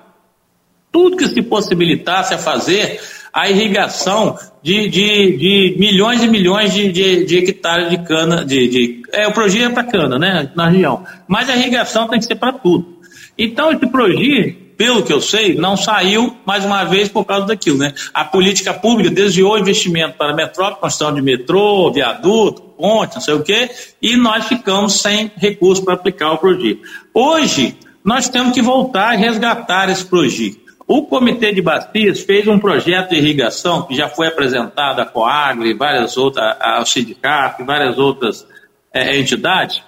tudo 0.98 1.16
que 1.16 1.28
se 1.28 1.40
possibilitasse 1.42 2.34
a 2.34 2.38
fazer 2.38 3.00
a 3.32 3.48
irrigação 3.48 4.36
de, 4.60 4.88
de, 4.88 5.36
de 5.36 5.76
milhões 5.78 6.24
e 6.24 6.26
milhões 6.26 6.74
de, 6.74 6.90
de, 6.90 7.24
de, 7.24 7.38
hectares 7.38 7.88
de 7.88 7.98
cana, 7.98 8.44
de, 8.44 8.66
de 8.68 9.02
é, 9.12 9.28
o 9.28 9.32
Progir 9.32 9.62
é 9.62 9.68
para 9.68 9.84
cana, 9.84 10.18
né, 10.18 10.50
na 10.56 10.68
região, 10.68 11.04
mas 11.28 11.48
a 11.48 11.54
irrigação 11.54 12.08
tem 12.08 12.18
que 12.18 12.24
ser 12.24 12.34
para 12.34 12.52
tudo. 12.52 12.98
Então, 13.38 13.70
esse 13.70 13.86
Progir, 13.86 14.56
pelo 14.76 15.04
que 15.04 15.12
eu 15.12 15.20
sei, 15.20 15.54
não 15.54 15.76
saiu 15.76 16.36
mais 16.44 16.64
uma 16.64 16.82
vez 16.82 17.08
por 17.08 17.24
causa 17.24 17.46
daquilo, 17.46 17.78
né? 17.78 17.94
A 18.12 18.24
política 18.24 18.74
pública 18.74 19.08
desviou 19.08 19.56
investimento 19.56 20.18
para 20.18 20.32
a 20.32 20.34
metrópole, 20.34 20.80
construção 20.80 21.14
de 21.14 21.22
metrô, 21.22 21.92
viaduto, 21.92 22.62
ponte, 22.76 23.14
não 23.14 23.22
sei 23.22 23.34
o 23.34 23.42
quê, 23.44 23.70
e 24.02 24.16
nós 24.16 24.48
ficamos 24.48 24.94
sem 24.94 25.30
recursos 25.36 25.84
para 25.84 25.94
aplicar 25.94 26.32
o 26.32 26.38
Progir. 26.38 26.80
Hoje, 27.14 27.76
nós 28.04 28.28
temos 28.28 28.52
que 28.52 28.62
voltar 28.62 29.12
a 29.12 29.16
resgatar 29.16 29.88
esse 29.90 30.04
Progir. 30.04 30.67
O 30.88 31.02
Comitê 31.02 31.52
de 31.52 31.60
Bacias 31.60 32.20
fez 32.20 32.48
um 32.48 32.58
projeto 32.58 33.10
de 33.10 33.16
irrigação 33.16 33.82
que 33.82 33.94
já 33.94 34.08
foi 34.08 34.26
apresentado 34.26 35.00
à 35.00 35.04
Coagro 35.04 35.66
e 35.66 35.74
várias 35.74 36.16
outras, 36.16 36.56
ao 36.58 36.86
sindicato 36.86 37.60
e 37.60 37.66
várias 37.66 37.98
outras 37.98 38.46
é, 38.90 39.18
entidades, 39.18 39.82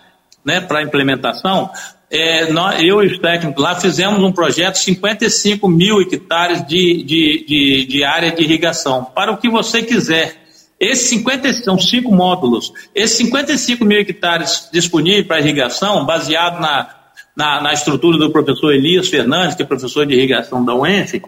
né, 0.45 0.61
para 0.61 0.83
implementação. 0.83 1.71
É, 2.11 2.53
nós, 2.53 2.83
eu 2.83 3.03
e 3.03 3.07
os 3.07 3.19
técnicos 3.19 3.63
lá 3.63 3.81
fizemos 3.81 4.23
um 4.23 4.31
projeto 4.31 4.75
de 4.75 4.81
55 4.81 5.67
mil 5.67 6.03
hectares 6.03 6.67
de, 6.67 7.03
de, 7.03 7.47
de, 7.49 7.87
de 7.87 8.05
área 8.05 8.31
de 8.31 8.43
irrigação, 8.43 9.03
para 9.03 9.33
o 9.33 9.39
que 9.39 9.49
você 9.49 9.83
quiser. 9.83 10.37
Esses 10.79 11.09
50 11.09 11.51
são 11.55 11.79
cinco 11.79 12.15
módulos. 12.15 12.75
Esses 12.95 13.17
55 13.17 13.85
mil 13.87 14.01
hectares 14.01 14.69
disponíveis 14.71 15.27
para 15.27 15.41
irrigação, 15.41 16.05
baseado 16.05 16.61
na 16.61 17.00
na, 17.37 17.61
na 17.61 17.73
estrutura 17.73 18.19
do 18.19 18.31
professor 18.31 18.73
Elias 18.73 19.09
Fernandes, 19.09 19.55
que 19.55 19.63
é 19.63 19.67
professor 19.67 20.07
de 20.07 20.15
irrigação 20.15 20.65
da 20.65 20.75
UENF, 20.75 21.23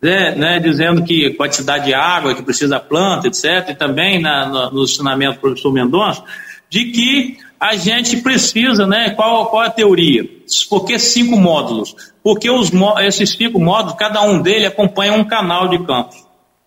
né, 0.00 0.34
né, 0.34 0.60
dizendo 0.60 1.02
que 1.02 1.30
quantidade 1.30 1.86
de 1.86 1.94
água 1.94 2.34
que 2.34 2.42
precisa 2.42 2.76
a 2.76 2.80
planta, 2.80 3.28
etc., 3.28 3.70
e 3.70 3.74
também 3.74 4.20
na, 4.20 4.46
no, 4.46 4.70
no 4.70 4.84
ensinamento 4.84 5.34
do 5.34 5.40
professor 5.40 5.72
Mendonça, 5.72 6.22
de 6.68 6.84
que 6.86 7.38
a 7.58 7.74
gente 7.74 8.18
precisa, 8.18 8.86
né? 8.86 9.10
Qual, 9.10 9.46
qual 9.46 9.62
a 9.62 9.70
teoria? 9.70 10.24
Por 10.68 10.84
que 10.84 10.98
cinco 10.98 11.36
módulos? 11.36 11.94
Porque 12.22 12.50
os, 12.50 12.70
esses 13.00 13.30
cinco 13.30 13.58
módulos, 13.58 13.96
cada 13.98 14.22
um 14.22 14.42
deles 14.42 14.68
acompanha 14.68 15.14
um 15.14 15.24
canal 15.24 15.68
de 15.68 15.78
campos. 15.84 16.16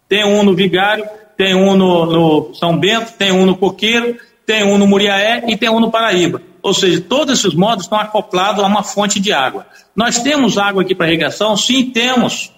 Tem 0.08 0.26
um 0.26 0.44
no 0.44 0.56
Vigário, 0.56 1.06
tem 1.38 1.54
um 1.54 1.76
no, 1.76 2.06
no 2.06 2.56
São 2.56 2.78
Bento, 2.78 3.14
tem 3.14 3.32
um 3.32 3.46
no 3.46 3.56
Coqueiro, 3.56 4.18
tem 4.46 4.64
um 4.64 4.78
no 4.78 4.88
Muriaé 4.88 5.44
e 5.48 5.56
tem 5.56 5.70
um 5.70 5.80
no 5.80 5.92
Paraíba. 5.92 6.42
Ou 6.62 6.74
seja, 6.74 7.02
todos 7.02 7.40
esses 7.40 7.54
modos 7.54 7.86
estão 7.86 8.00
acoplados 8.00 8.64
a 8.64 8.68
uma 8.68 8.84
fonte 8.84 9.20
de 9.20 9.32
água. 9.32 9.66
Nós 9.96 10.20
temos 10.20 10.58
água 10.58 10.82
aqui 10.82 10.94
para 10.94 11.08
irrigação? 11.08 11.56
Sim, 11.56 11.92
temos. 11.92 12.52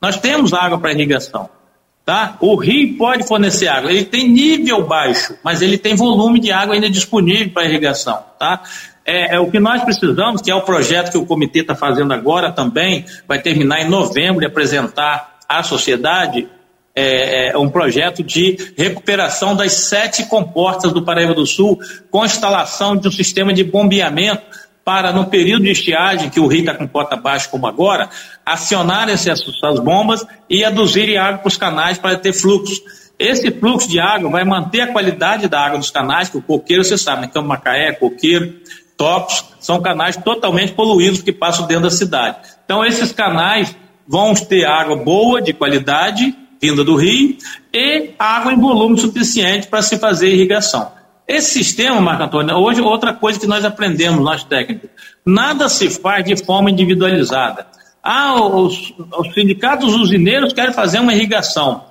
Nós 0.00 0.16
temos 0.16 0.52
água 0.52 0.78
para 0.78 0.92
irrigação. 0.92 1.48
Tá? 2.04 2.36
O 2.40 2.54
rio 2.56 2.98
pode 2.98 3.26
fornecer 3.26 3.68
água. 3.68 3.90
Ele 3.90 4.04
tem 4.04 4.28
nível 4.28 4.86
baixo, 4.86 5.36
mas 5.42 5.62
ele 5.62 5.78
tem 5.78 5.94
volume 5.94 6.38
de 6.38 6.52
água 6.52 6.74
ainda 6.74 6.90
disponível 6.90 7.50
para 7.50 7.64
irrigação. 7.64 8.22
Tá? 8.38 8.62
É, 9.06 9.36
é, 9.36 9.40
o 9.40 9.50
que 9.50 9.58
nós 9.58 9.82
precisamos, 9.82 10.42
que 10.42 10.50
é 10.50 10.54
o 10.54 10.62
projeto 10.62 11.10
que 11.10 11.18
o 11.18 11.24
comitê 11.24 11.60
está 11.60 11.74
fazendo 11.74 12.12
agora 12.12 12.52
também, 12.52 13.04
vai 13.26 13.40
terminar 13.40 13.80
em 13.80 13.88
novembro 13.88 14.42
e 14.42 14.46
apresentar 14.46 15.38
à 15.48 15.62
sociedade 15.62 16.48
é, 16.94 17.48
é, 17.48 17.58
um 17.58 17.68
projeto 17.68 18.22
de 18.22 18.56
recuperação 18.76 19.56
das 19.56 19.72
sete 19.72 20.26
comportas 20.26 20.92
do 20.92 21.04
Paraíba 21.04 21.34
do 21.34 21.46
Sul, 21.46 21.78
com 22.10 22.24
instalação 22.24 22.96
de 22.96 23.08
um 23.08 23.10
sistema 23.10 23.52
de 23.52 23.64
bombeamento 23.64 24.42
para, 24.84 25.12
no 25.12 25.26
período 25.26 25.64
de 25.64 25.70
estiagem, 25.70 26.30
que 26.30 26.38
o 26.38 26.46
rio 26.46 26.60
está 26.60 26.74
com 26.74 26.86
cota 26.86 27.16
baixa 27.16 27.48
como 27.48 27.66
agora, 27.66 28.08
acionarem 28.44 29.14
essas, 29.14 29.42
bombas 29.82 30.24
e 30.48 30.62
aduzirem 30.62 31.16
água 31.16 31.38
para 31.38 31.48
os 31.48 31.56
canais 31.56 31.98
para 31.98 32.16
ter 32.16 32.32
fluxo. 32.32 32.80
Esse 33.18 33.50
fluxo 33.50 33.88
de 33.88 33.98
água 33.98 34.30
vai 34.30 34.44
manter 34.44 34.82
a 34.82 34.92
qualidade 34.92 35.48
da 35.48 35.60
água 35.60 35.78
dos 35.78 35.90
canais, 35.90 36.28
que 36.28 36.36
o 36.36 36.42
coqueiro, 36.42 36.84
você 36.84 36.98
sabe, 36.98 37.22
né? 37.22 37.30
Campo 37.32 37.48
Macaé, 37.48 37.92
coqueiro, 37.92 38.54
Topos, 38.96 39.44
são 39.58 39.80
canais 39.80 40.16
totalmente 40.16 40.72
poluídos 40.72 41.22
que 41.22 41.32
passam 41.32 41.66
dentro 41.66 41.84
da 41.84 41.90
cidade. 41.90 42.36
Então, 42.64 42.84
esses 42.84 43.10
canais 43.10 43.74
vão 44.06 44.34
ter 44.34 44.64
água 44.66 44.96
boa, 44.96 45.40
de 45.40 45.52
qualidade, 45.52 46.36
vinda 46.60 46.84
do 46.84 46.96
rio, 46.96 47.36
e 47.72 48.10
água 48.18 48.52
em 48.52 48.60
volume 48.60 48.98
suficiente 48.98 49.66
para 49.66 49.82
se 49.82 49.98
fazer 49.98 50.32
irrigação. 50.32 50.92
Esse 51.26 51.64
sistema, 51.64 52.00
Marco 52.00 52.24
Antônio, 52.24 52.56
hoje 52.56 52.80
outra 52.80 53.14
coisa 53.14 53.40
que 53.40 53.46
nós 53.46 53.64
aprendemos, 53.64 54.22
nós 54.22 54.44
técnicos, 54.44 54.90
nada 55.24 55.68
se 55.68 55.88
faz 55.88 56.24
de 56.24 56.36
forma 56.36 56.70
individualizada. 56.70 57.66
Ah, 58.02 58.34
os, 58.34 58.92
os 59.18 59.32
sindicatos 59.32 59.94
usineiros 59.94 60.52
querem 60.52 60.74
fazer 60.74 60.98
uma 60.98 61.14
irrigação. 61.14 61.84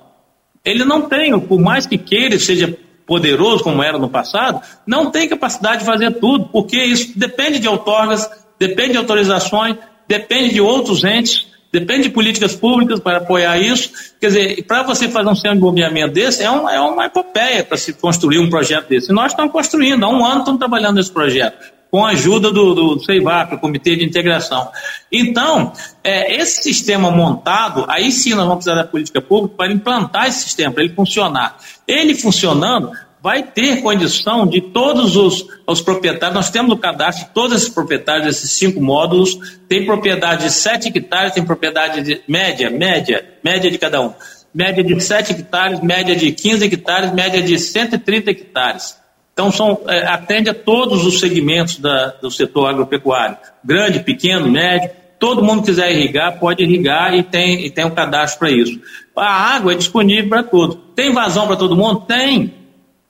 Ele 0.64 0.84
não 0.84 1.02
tem, 1.02 1.38
por 1.40 1.60
mais 1.60 1.86
que 1.86 1.98
queira 1.98 2.38
seja 2.38 2.78
poderoso 3.06 3.62
como 3.62 3.82
era 3.82 3.98
no 3.98 4.08
passado, 4.08 4.62
não 4.86 5.10
tem 5.10 5.28
capacidade 5.28 5.80
de 5.80 5.84
fazer 5.84 6.12
tudo, 6.12 6.46
porque 6.46 6.82
isso 6.82 7.18
depende 7.18 7.58
de 7.58 7.68
outorgas, 7.68 8.30
depende 8.58 8.92
de 8.92 8.98
autorizações, 8.98 9.76
depende 10.08 10.54
de 10.54 10.60
outros 10.60 11.04
entes, 11.04 11.48
Depende 11.74 12.04
de 12.04 12.10
políticas 12.10 12.54
públicas 12.54 13.00
para 13.00 13.18
apoiar 13.18 13.58
isso. 13.58 13.90
Quer 14.20 14.28
dizer, 14.28 14.62
para 14.62 14.84
você 14.84 15.08
fazer 15.08 15.28
um 15.28 15.34
centro 15.34 15.56
de 15.56 15.60
bombeamento 15.60 16.14
desse, 16.14 16.40
é, 16.40 16.48
um, 16.48 16.70
é 16.70 16.80
uma 16.80 17.06
epopeia 17.06 17.64
para 17.64 17.76
se 17.76 17.92
construir 17.92 18.38
um 18.38 18.48
projeto 18.48 18.88
desse. 18.88 19.10
E 19.10 19.14
nós 19.14 19.32
estamos 19.32 19.50
construindo, 19.50 20.04
há 20.04 20.08
um 20.08 20.24
ano 20.24 20.38
estamos 20.38 20.60
trabalhando 20.60 20.96
nesse 20.96 21.10
projeto, 21.10 21.72
com 21.90 22.06
a 22.06 22.10
ajuda 22.10 22.52
do, 22.52 22.74
do 22.74 23.04
CEIVAP, 23.04 23.56
o 23.56 23.58
Comitê 23.58 23.96
de 23.96 24.04
Integração. 24.04 24.70
Então, 25.10 25.72
é, 26.04 26.36
esse 26.36 26.62
sistema 26.62 27.10
montado, 27.10 27.84
aí 27.88 28.12
sim 28.12 28.30
nós 28.30 28.46
vamos 28.46 28.64
precisar 28.64 28.76
da 28.76 28.88
política 28.88 29.20
pública 29.20 29.56
para 29.56 29.72
implantar 29.72 30.28
esse 30.28 30.44
sistema, 30.44 30.72
para 30.72 30.84
ele 30.84 30.94
funcionar. 30.94 31.56
Ele 31.88 32.14
funcionando, 32.14 32.92
vai 33.24 33.42
ter 33.42 33.80
condição 33.80 34.46
de 34.46 34.60
todos 34.60 35.16
os, 35.16 35.46
os 35.66 35.80
proprietários, 35.80 36.34
nós 36.34 36.50
temos 36.50 36.68
no 36.68 36.76
cadastro 36.76 37.26
todos 37.32 37.56
esses 37.56 37.70
proprietários 37.70 38.26
desses 38.26 38.50
cinco 38.50 38.82
módulos, 38.82 39.38
tem 39.66 39.86
propriedade 39.86 40.44
de 40.44 40.52
7 40.52 40.90
hectares, 40.90 41.32
tem 41.32 41.42
propriedade 41.42 42.02
de 42.02 42.20
média, 42.28 42.68
média, 42.68 43.24
média 43.42 43.70
de 43.70 43.78
cada 43.78 44.02
um, 44.02 44.12
média 44.52 44.84
de 44.84 45.00
7 45.00 45.32
hectares, 45.32 45.80
média 45.80 46.14
de 46.14 46.32
15 46.32 46.66
hectares, 46.66 47.14
média 47.14 47.40
de 47.40 47.58
130 47.58 48.30
hectares. 48.30 48.98
Então 49.32 49.50
são, 49.50 49.80
é, 49.88 50.06
atende 50.06 50.50
a 50.50 50.54
todos 50.54 51.06
os 51.06 51.18
segmentos 51.18 51.78
da, 51.78 52.08
do 52.20 52.30
setor 52.30 52.66
agropecuário, 52.66 53.38
grande, 53.64 54.00
pequeno, 54.00 54.50
médio, 54.50 54.90
todo 55.18 55.42
mundo 55.42 55.62
quiser 55.62 55.90
irrigar, 55.90 56.38
pode 56.38 56.62
irrigar 56.62 57.14
e 57.14 57.22
tem, 57.22 57.64
e 57.64 57.70
tem 57.70 57.86
um 57.86 57.90
cadastro 57.90 58.40
para 58.40 58.50
isso. 58.50 58.78
A 59.16 59.56
água 59.56 59.72
é 59.72 59.76
disponível 59.76 60.28
para 60.28 60.42
todos. 60.42 60.76
Tem 60.94 61.10
vazão 61.10 61.46
para 61.46 61.56
todo 61.56 61.74
mundo? 61.74 62.02
Tem. 62.02 62.63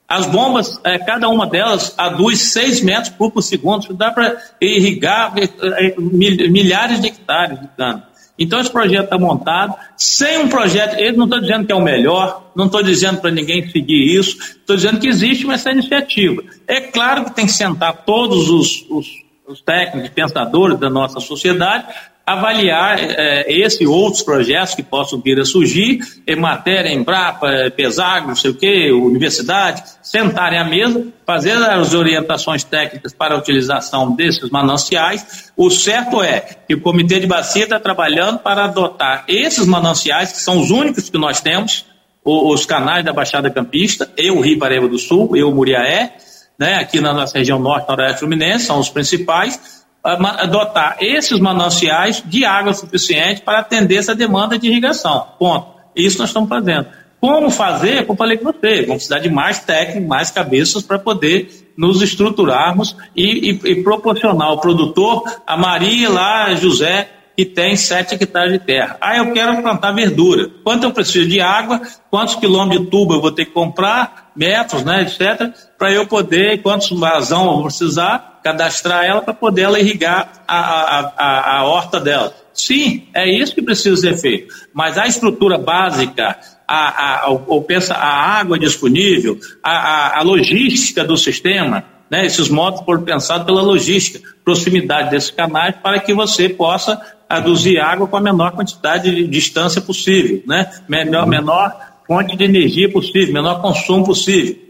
As 0.09 0.27
bombas, 0.27 0.79
é, 0.85 0.99
cada 0.99 1.29
uma 1.29 1.47
delas 1.47 1.95
aduz 1.97 2.53
6 2.53 2.83
metros 2.83 3.09
por 3.09 3.43
segundo, 3.43 3.93
dá 3.95 4.11
para 4.11 4.37
irrigar 4.61 5.33
é, 5.37 5.87
é, 5.87 5.95
milhares 5.99 7.01
de 7.01 7.09
hectares 7.09 7.61
de 7.61 7.69
cana. 7.69 8.09
Então 8.39 8.61
esse 8.61 8.71
projeto 8.71 9.05
está 9.05 9.19
montado, 9.19 9.75
sem 9.97 10.39
um 10.39 10.49
projeto, 10.49 10.99
eu 10.99 11.17
não 11.17 11.25
estou 11.25 11.41
dizendo 11.41 11.67
que 11.67 11.73
é 11.73 11.75
o 11.75 11.81
melhor, 11.81 12.51
não 12.55 12.67
estou 12.67 12.83
dizendo 12.83 13.21
para 13.21 13.31
ninguém 13.31 13.69
seguir 13.71 14.19
isso, 14.19 14.37
estou 14.39 14.75
dizendo 14.77 14.99
que 14.99 15.07
existe 15.07 15.49
essa 15.51 15.71
iniciativa. 15.71 16.43
É 16.67 16.81
claro 16.81 17.25
que 17.25 17.35
tem 17.35 17.47
que 17.47 17.53
sentar 17.53 18.05
todos 18.05 18.51
os, 18.51 18.85
os, 18.91 19.07
os 19.47 19.63
técnicos, 19.63 20.11
pensadores 20.11 20.79
da 20.79 20.91
nossa 20.91 21.21
sociedade 21.21 21.87
avaliar 22.27 22.99
é, 22.99 23.53
esse 23.53 23.87
outros 23.87 24.23
projetos 24.23 24.75
que 24.75 24.83
possam 24.83 25.21
vir 25.21 25.39
a 25.39 25.45
surgir, 25.45 25.99
em 26.27 26.37
matéria, 26.37 26.91
Embrapa, 26.91 27.71
Pesagro, 27.77 28.29
não 28.29 28.37
sei 28.37 28.51
o 28.51 28.55
quê, 28.55 28.91
universidade, 28.93 29.83
sentarem 30.03 30.59
à 30.59 30.65
mesa, 30.65 31.07
fazer 31.27 31.53
as 31.53 31.93
orientações 31.93 32.65
técnicas 32.65 33.13
para 33.13 33.35
a 33.35 33.39
utilização 33.39 34.15
desses 34.15 34.49
mananciais. 34.51 35.53
O 35.57 35.71
certo 35.71 36.23
é 36.23 36.41
que 36.41 36.75
o 36.75 36.81
Comitê 36.81 37.21
de 37.21 37.27
Bacia 37.27 37.65
está 37.65 37.79
trabalhando 37.79 38.39
para 38.39 38.65
adotar 38.65 39.25
esses 39.29 39.67
mananciais, 39.67 40.33
que 40.33 40.39
são 40.39 40.61
os 40.61 40.71
únicos 40.71 41.11
que 41.11 41.19
nós 41.19 41.41
temos, 41.41 41.85
os 42.25 42.65
canais 42.65 43.05
da 43.05 43.13
Baixada 43.13 43.51
Campista, 43.51 44.11
eu, 44.17 44.41
Rio 44.41 44.89
do 44.89 44.99
Sul, 44.99 45.37
eu, 45.37 45.53
Muriaé, 45.53 46.15
né, 46.59 46.77
aqui 46.77 47.01
na 47.01 47.13
nossa 47.13 47.37
região 47.37 47.59
norte, 47.59 47.89
noroeste 47.89 48.21
fluminense, 48.21 48.65
são 48.65 48.79
os 48.79 48.89
principais, 48.89 49.84
adotar 50.05 50.99
esses 51.01 51.41
mananciais 51.41 52.23
de 52.27 52.45
água 52.45 52.75
suficiente 52.75 53.41
para 53.41 53.61
atender 53.61 53.97
essa 53.97 54.15
demanda 54.15 54.59
de 54.59 54.69
irrigação. 54.69 55.29
Ponto. 55.39 55.75
Isso 55.97 56.19
nós 56.19 56.29
estamos 56.29 56.49
fazendo. 56.49 56.89
Como 57.21 57.51
fazer? 57.51 58.05
Como 58.05 58.19
falei 58.19 58.37
com 58.37 58.45
você, 58.45 58.83
vamos 58.83 59.07
precisar 59.07 59.19
de 59.19 59.31
mais 59.31 59.61
técnicos, 59.61 60.07
mais 60.07 60.31
cabeças 60.31 60.83
para 60.83 60.99
poder 60.99 61.73
nos 61.75 62.03
estruturarmos 62.03 62.95
e, 63.17 63.51
e, 63.51 63.73
e, 63.73 63.83
proporcionar 63.83 64.49
ao 64.49 64.61
produtor, 64.61 65.23
a 65.47 65.57
Maria 65.57 66.11
lá, 66.11 66.55
José, 66.55 67.09
que 67.35 67.47
tem 67.47 67.77
7 67.77 68.15
hectares 68.15 68.53
de 68.53 68.59
terra. 68.59 68.99
Ah, 69.01 69.17
eu 69.17 69.33
quero 69.33 69.61
plantar 69.63 69.93
verdura. 69.93 70.51
Quanto 70.63 70.85
eu 70.85 70.93
preciso 70.93 71.27
de 71.27 71.41
água? 71.41 71.81
Quantos 72.11 72.35
quilômetros 72.35 72.85
de 72.85 72.91
tubo 72.91 73.15
eu 73.15 73.23
vou 73.23 73.33
ter 73.33 73.47
que 73.47 73.53
comprar? 73.53 74.24
Metros, 74.35 74.85
né, 74.85 75.03
etc. 75.03 75.53
Para 75.79 75.93
eu 75.93 76.07
poder, 76.07 76.63
quantos 76.63 76.91
vazão 76.91 77.47
eu 77.47 77.53
vou 77.53 77.63
precisar? 77.65 78.35
cadastrar 78.45 79.07
ela 79.07 79.23
para 79.23 79.33
poder 79.33 79.63
ela 79.63 79.81
irrigar 79.81 80.45
a, 80.47 80.59
a, 80.59 81.13
a, 81.17 81.59
a 81.59 81.65
horta 81.65 81.99
dela. 81.99 82.35
Sim, 82.53 83.09
é 83.15 83.27
isso 83.27 83.55
que 83.55 83.63
precisa 83.63 83.97
ser 83.97 84.19
feito. 84.19 84.55
Mas 84.73 84.99
a 84.99 85.07
estrutura 85.07 85.57
básica, 85.57 86.39
a, 86.69 87.27
a, 87.27 87.61
pensa, 87.67 87.95
a 87.95 88.39
água 88.39 88.59
disponível, 88.59 89.39
a, 89.63 89.71
a, 89.71 90.19
a 90.19 90.23
logística 90.23 91.03
do 91.03 91.17
sistema, 91.17 91.85
né, 92.11 92.27
esses 92.27 92.51
modos 92.51 92.83
foram 92.83 93.03
pensados 93.03 93.47
pela 93.47 93.63
logística, 93.63 94.21
proximidade 94.45 95.11
desses 95.11 95.31
canais 95.31 95.77
para 95.83 95.99
que 95.99 96.13
você 96.13 96.51
possa 96.51 97.01
aduzir 97.27 97.81
água 97.81 98.07
com 98.07 98.17
a 98.19 98.21
menor 98.21 98.53
quantidade 98.53 99.11
de 99.11 99.27
distância 99.27 99.81
possível, 99.81 100.43
né, 100.47 100.71
menor, 100.87 101.27
menor 101.27 101.75
fonte 102.07 102.37
de 102.37 102.45
energia 102.45 102.91
possível, 102.91 103.33
menor 103.33 103.61
consumo 103.61 104.05
possível. 104.05 104.65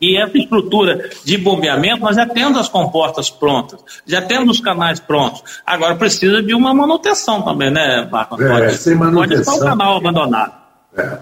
E 0.00 0.20
essa 0.20 0.36
estrutura 0.36 1.08
de 1.24 1.38
bombeamento, 1.38 2.00
nós 2.00 2.16
já 2.16 2.26
temos 2.26 2.58
as 2.58 2.68
compostas 2.68 3.30
prontas, 3.30 3.80
já 4.06 4.20
temos 4.20 4.56
os 4.56 4.62
canais 4.62 5.00
prontos. 5.00 5.42
Agora 5.64 5.94
precisa 5.94 6.42
de 6.42 6.54
uma 6.54 6.74
manutenção 6.74 7.40
também, 7.42 7.70
né, 7.70 8.06
Marco? 8.10 8.40
É, 8.42 8.48
pode, 8.48 8.76
sem 8.76 8.94
manutenção. 8.94 9.44
Pode 9.44 9.56
estar 9.56 9.56
o 9.56 9.60
canal 9.60 9.96
abandonado. 9.96 10.52
É. 10.96 11.18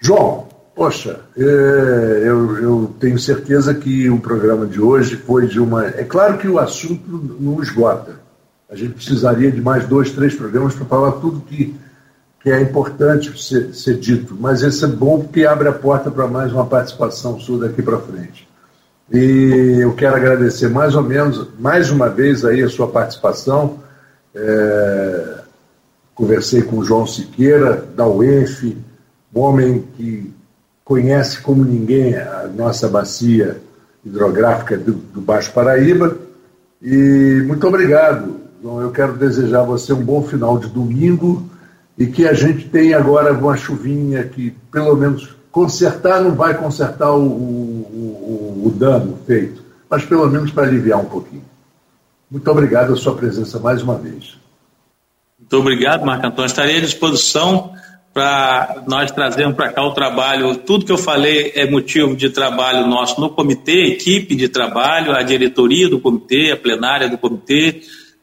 João, 0.00 0.48
poxa, 0.74 1.20
é, 1.36 1.42
eu, 1.42 2.62
eu, 2.62 2.94
tenho 2.98 3.18
certeza 3.18 3.72
que 3.74 4.10
o 4.10 4.18
programa 4.18 4.66
de 4.66 4.80
hoje 4.80 5.16
foi 5.16 5.46
de 5.46 5.60
uma. 5.60 5.86
É 5.86 6.04
claro 6.04 6.36
que 6.36 6.48
o 6.48 6.58
assunto 6.58 7.36
não 7.40 7.62
esgota. 7.62 8.20
A 8.68 8.76
gente 8.76 8.94
precisaria 8.94 9.50
de 9.50 9.60
mais 9.60 9.86
dois, 9.86 10.12
três 10.12 10.34
programas 10.34 10.74
para 10.74 10.84
falar 10.84 11.12
tudo 11.12 11.40
que 11.40 11.74
que 12.40 12.50
é 12.50 12.60
importante 12.60 13.40
ser, 13.40 13.74
ser 13.74 13.98
dito, 13.98 14.36
mas 14.38 14.62
esse 14.62 14.82
é 14.84 14.88
bom 14.88 15.20
porque 15.20 15.44
abre 15.44 15.68
a 15.68 15.72
porta 15.72 16.10
para 16.10 16.26
mais 16.26 16.52
uma 16.52 16.64
participação 16.64 17.38
sua 17.38 17.68
daqui 17.68 17.82
para 17.82 17.98
frente. 17.98 18.48
E 19.12 19.78
eu 19.80 19.92
quero 19.94 20.16
agradecer 20.16 20.68
mais 20.68 20.94
ou 20.94 21.02
menos, 21.02 21.48
mais 21.58 21.90
uma 21.90 22.08
vez 22.08 22.44
aí 22.44 22.62
a 22.62 22.68
sua 22.68 22.88
participação. 22.88 23.80
É, 24.34 25.38
conversei 26.14 26.62
com 26.62 26.78
o 26.78 26.84
João 26.84 27.06
Siqueira, 27.06 27.84
da 27.94 28.06
UENF, 28.06 28.76
um 29.34 29.40
homem 29.40 29.84
que 29.96 30.32
conhece 30.84 31.40
como 31.40 31.64
ninguém 31.64 32.16
a 32.16 32.48
nossa 32.54 32.88
bacia 32.88 33.60
hidrográfica 34.04 34.78
do, 34.78 34.92
do 34.92 35.20
Baixo 35.20 35.52
Paraíba. 35.52 36.16
E 36.80 37.42
muito 37.46 37.66
obrigado. 37.66 38.40
Eu 38.62 38.90
quero 38.92 39.14
desejar 39.14 39.60
a 39.60 39.64
você 39.64 39.92
um 39.92 40.02
bom 40.02 40.22
final 40.22 40.58
de 40.58 40.68
domingo 40.68 41.50
e 42.00 42.06
que 42.06 42.26
a 42.26 42.32
gente 42.32 42.66
tem 42.70 42.94
agora 42.94 43.30
uma 43.34 43.54
chuvinha 43.58 44.24
que, 44.24 44.54
pelo 44.72 44.96
menos, 44.96 45.28
consertar 45.52 46.22
não 46.22 46.34
vai 46.34 46.56
consertar 46.56 47.12
o, 47.12 47.22
o, 47.22 48.62
o 48.64 48.70
dano 48.74 49.18
feito, 49.26 49.62
mas 49.88 50.02
pelo 50.06 50.26
menos 50.26 50.50
para 50.50 50.66
aliviar 50.66 50.98
um 50.98 51.04
pouquinho. 51.04 51.44
Muito 52.30 52.50
obrigado 52.50 52.94
a 52.94 52.96
sua 52.96 53.14
presença 53.14 53.58
mais 53.58 53.82
uma 53.82 53.96
vez. 53.96 54.38
Muito 55.38 55.56
obrigado, 55.58 56.06
Marco 56.06 56.26
Antônio. 56.26 56.46
Estarei 56.46 56.78
à 56.78 56.80
disposição 56.80 57.74
para 58.14 58.82
nós 58.86 59.10
trazermos 59.10 59.54
para 59.54 59.70
cá 59.70 59.82
o 59.82 59.92
trabalho. 59.92 60.56
Tudo 60.56 60.86
que 60.86 60.92
eu 60.92 60.98
falei 60.98 61.52
é 61.54 61.70
motivo 61.70 62.16
de 62.16 62.30
trabalho 62.30 62.86
nosso 62.86 63.20
no 63.20 63.28
comitê, 63.28 63.88
equipe 63.88 64.34
de 64.34 64.48
trabalho, 64.48 65.12
a 65.12 65.22
diretoria 65.22 65.86
do 65.86 66.00
comitê, 66.00 66.50
a 66.50 66.56
plenária 66.56 67.10
do 67.10 67.18
comitê, 67.18 67.82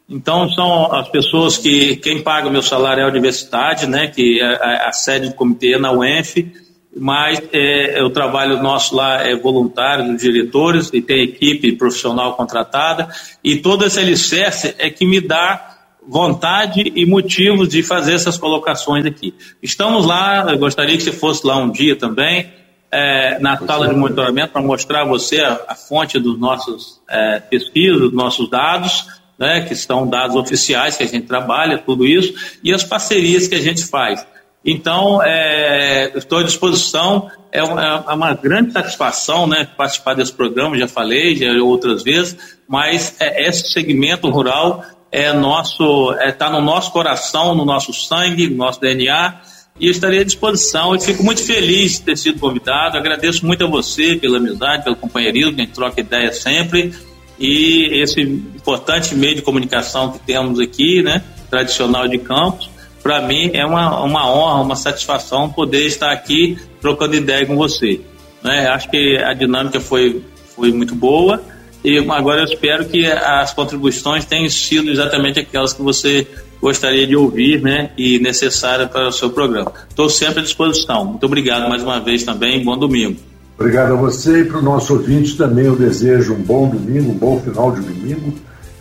então, 0.10 0.49
são 0.49 0.93
as 0.93 1.10
pessoas 1.10 1.58
que, 1.58 1.97
quem 1.97 2.22
paga 2.22 2.47
o 2.47 2.51
meu 2.51 2.62
salário 2.62 3.01
é 3.01 3.03
a 3.03 3.10
universidade, 3.10 3.88
né, 3.88 4.08
que 4.08 4.39
é 4.39 4.45
a, 4.45 4.89
a 4.89 4.91
sede 4.93 5.30
do 5.30 5.36
comitê 5.36 5.74
é 5.74 5.78
na 5.78 5.91
UENF, 5.91 6.49
mas 6.95 7.41
é, 7.51 7.99
é, 7.99 8.03
o 8.03 8.10
trabalho 8.10 8.62
nosso 8.64 8.95
lá 8.95 9.22
é 9.22 9.36
voluntário 9.36 10.12
dos 10.12 10.22
diretores 10.22 10.89
e 10.93 11.01
tem 11.01 11.24
equipe 11.24 11.74
profissional 11.74 12.36
contratada, 12.36 13.10
e 13.43 13.58
todo 13.58 13.86
esse 13.86 13.99
alicerce 13.99 14.74
é 14.78 14.89
que 14.89 15.05
me 15.05 15.20
dá 15.20 15.76
vontade 16.08 16.89
e 16.95 17.05
motivos 17.05 17.68
de 17.68 17.84
fazer 17.84 18.14
essas 18.14 18.38
colocações 18.38 19.05
aqui. 19.05 19.36
Estamos 19.62 20.05
lá, 20.05 20.45
eu 20.49 20.58
gostaria 20.58 20.95
que 20.95 21.03
você 21.03 21.12
fosse 21.12 21.45
lá 21.45 21.58
um 21.58 21.70
dia 21.70 21.97
também, 21.97 22.49
é, 22.89 23.38
na 23.39 23.58
sala 23.58 23.89
de 23.89 23.95
monitoramento, 23.95 24.53
para 24.53 24.62
mostrar 24.62 25.01
a 25.01 25.05
você 25.05 25.41
a, 25.41 25.60
a 25.68 25.76
fonte 25.76 26.18
dos 26.18 26.39
nossos 26.39 27.01
é, 27.10 27.41
pesquisas, 27.41 27.99
dos 27.99 28.14
nossos 28.14 28.49
dados, 28.49 29.05
né, 29.38 29.61
que 29.61 29.75
são 29.75 30.07
dados 30.07 30.35
oficiais 30.35 30.97
que 30.97 31.03
a 31.03 31.07
gente 31.07 31.27
trabalha, 31.27 31.77
tudo 31.77 32.05
isso, 32.05 32.33
e 32.63 32.73
as 32.73 32.83
parcerias 32.83 33.47
que 33.47 33.55
a 33.55 33.61
gente 33.61 33.85
faz. 33.85 34.25
Então, 34.65 35.21
é, 35.23 36.11
estou 36.17 36.39
à 36.39 36.43
disposição, 36.43 37.31
é 37.51 37.63
uma, 37.63 38.05
é 38.07 38.13
uma, 38.13 38.33
grande 38.33 38.73
satisfação 38.73 39.47
né, 39.47 39.67
participar 39.77 40.13
desse 40.13 40.33
programa, 40.33 40.77
já 40.77 40.88
falei 40.88 41.35
já 41.35 41.51
outras 41.63 42.03
vezes, 42.03 42.35
mas 42.67 43.15
é, 43.19 43.47
esse 43.47 43.71
segmento 43.71 44.29
rural 44.29 44.83
é 45.11 45.31
nosso, 45.31 46.11
está 46.19 46.47
é, 46.47 46.49
no 46.49 46.61
nosso 46.61 46.91
coração, 46.91 47.55
no 47.55 47.63
nosso 47.63 47.93
sangue, 47.93 48.49
no 48.49 48.57
nosso 48.57 48.81
DNA, 48.81 49.39
e 49.79 49.89
estarei 49.89 50.19
à 50.19 50.23
disposição. 50.23 50.93
Eu 50.93 50.99
fico 50.99 51.23
muito 51.23 51.45
feliz 51.45 51.93
de 51.93 52.01
ter 52.01 52.17
sido 52.17 52.39
convidado, 52.39 52.97
agradeço 52.97 53.45
muito 53.45 53.63
a 53.63 53.67
você 53.67 54.15
pela 54.15 54.38
amizade, 54.38 54.83
pelo 54.83 54.95
companheirismo, 54.95 55.55
a 55.55 55.61
gente 55.61 55.71
troca 55.71 56.01
ideia 56.01 56.33
sempre, 56.33 56.93
e 57.39 58.01
esse 58.01 58.21
importante 58.21 59.13
meio 59.15 59.35
de 59.35 59.41
comunicação 59.41 60.11
que 60.11 60.19
temos 60.19 60.59
aqui, 60.59 61.01
né, 61.01 61.23
tradicional 61.49 62.07
de 62.07 62.17
Campos, 62.17 62.69
para 63.03 63.21
mim 63.21 63.51
é 63.53 63.65
uma, 63.65 64.03
uma 64.03 64.29
honra, 64.29 64.61
uma 64.61 64.75
satisfação 64.75 65.49
poder 65.49 65.85
estar 65.85 66.11
aqui 66.11 66.57
trocando 66.81 67.15
ideia 67.15 67.45
com 67.45 67.55
você. 67.55 68.01
Né? 68.43 68.67
Acho 68.67 68.89
que 68.89 69.17
a 69.17 69.33
dinâmica 69.33 69.79
foi, 69.79 70.21
foi 70.55 70.71
muito 70.71 70.95
boa 70.95 71.41
e 71.83 71.97
agora 71.97 72.41
eu 72.41 72.45
espero 72.45 72.85
que 72.85 73.05
as 73.05 73.53
contribuições 73.53 74.25
tenham 74.25 74.49
sido 74.49 74.91
exatamente 74.91 75.39
aquelas 75.39 75.73
que 75.73 75.81
você 75.81 76.27
gostaria 76.59 77.05
de 77.05 77.15
ouvir 77.15 77.61
né, 77.61 77.91
e 77.97 78.19
necessárias 78.19 78.89
para 78.89 79.07
o 79.07 79.11
seu 79.11 79.29
programa. 79.29 79.71
Estou 79.88 80.09
sempre 80.09 80.39
à 80.39 80.43
disposição. 80.43 81.05
Muito 81.05 81.25
obrigado 81.25 81.69
mais 81.69 81.83
uma 81.83 81.99
vez 81.99 82.23
também. 82.23 82.63
Bom 82.63 82.77
domingo. 82.77 83.36
Obrigado 83.60 83.93
a 83.93 83.95
você 83.95 84.41
e 84.41 84.45
para 84.45 84.60
o 84.60 84.62
nosso 84.62 84.93
ouvinte 84.93 85.36
também 85.36 85.66
eu 85.66 85.76
desejo 85.76 86.34
um 86.34 86.41
bom 86.41 86.70
domingo, 86.70 87.12
um 87.12 87.16
bom 87.16 87.41
final 87.41 87.72
de 87.72 87.82
domingo 87.82 88.34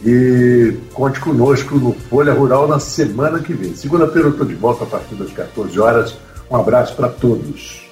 e 0.04 0.74
conte 0.92 1.18
conosco 1.18 1.76
no 1.76 1.92
Folha 1.92 2.34
Rural 2.34 2.68
na 2.68 2.78
semana 2.78 3.38
que 3.38 3.54
vem. 3.54 3.74
Segunda-feira 3.74 4.28
eu 4.28 4.32
estou 4.32 4.46
de 4.46 4.54
volta 4.54 4.84
a 4.84 4.86
partir 4.86 5.14
das 5.14 5.32
14 5.32 5.80
horas. 5.80 6.18
Um 6.50 6.56
abraço 6.56 6.94
para 6.94 7.08
todos. 7.08 7.86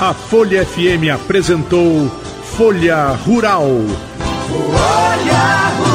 A 0.00 0.14
Folha 0.14 0.64
FM 0.64 1.12
apresentou 1.14 2.10
Folha 2.56 3.08
Rural. 3.08 3.66
Folha 4.48 5.68
Rural. 5.76 5.87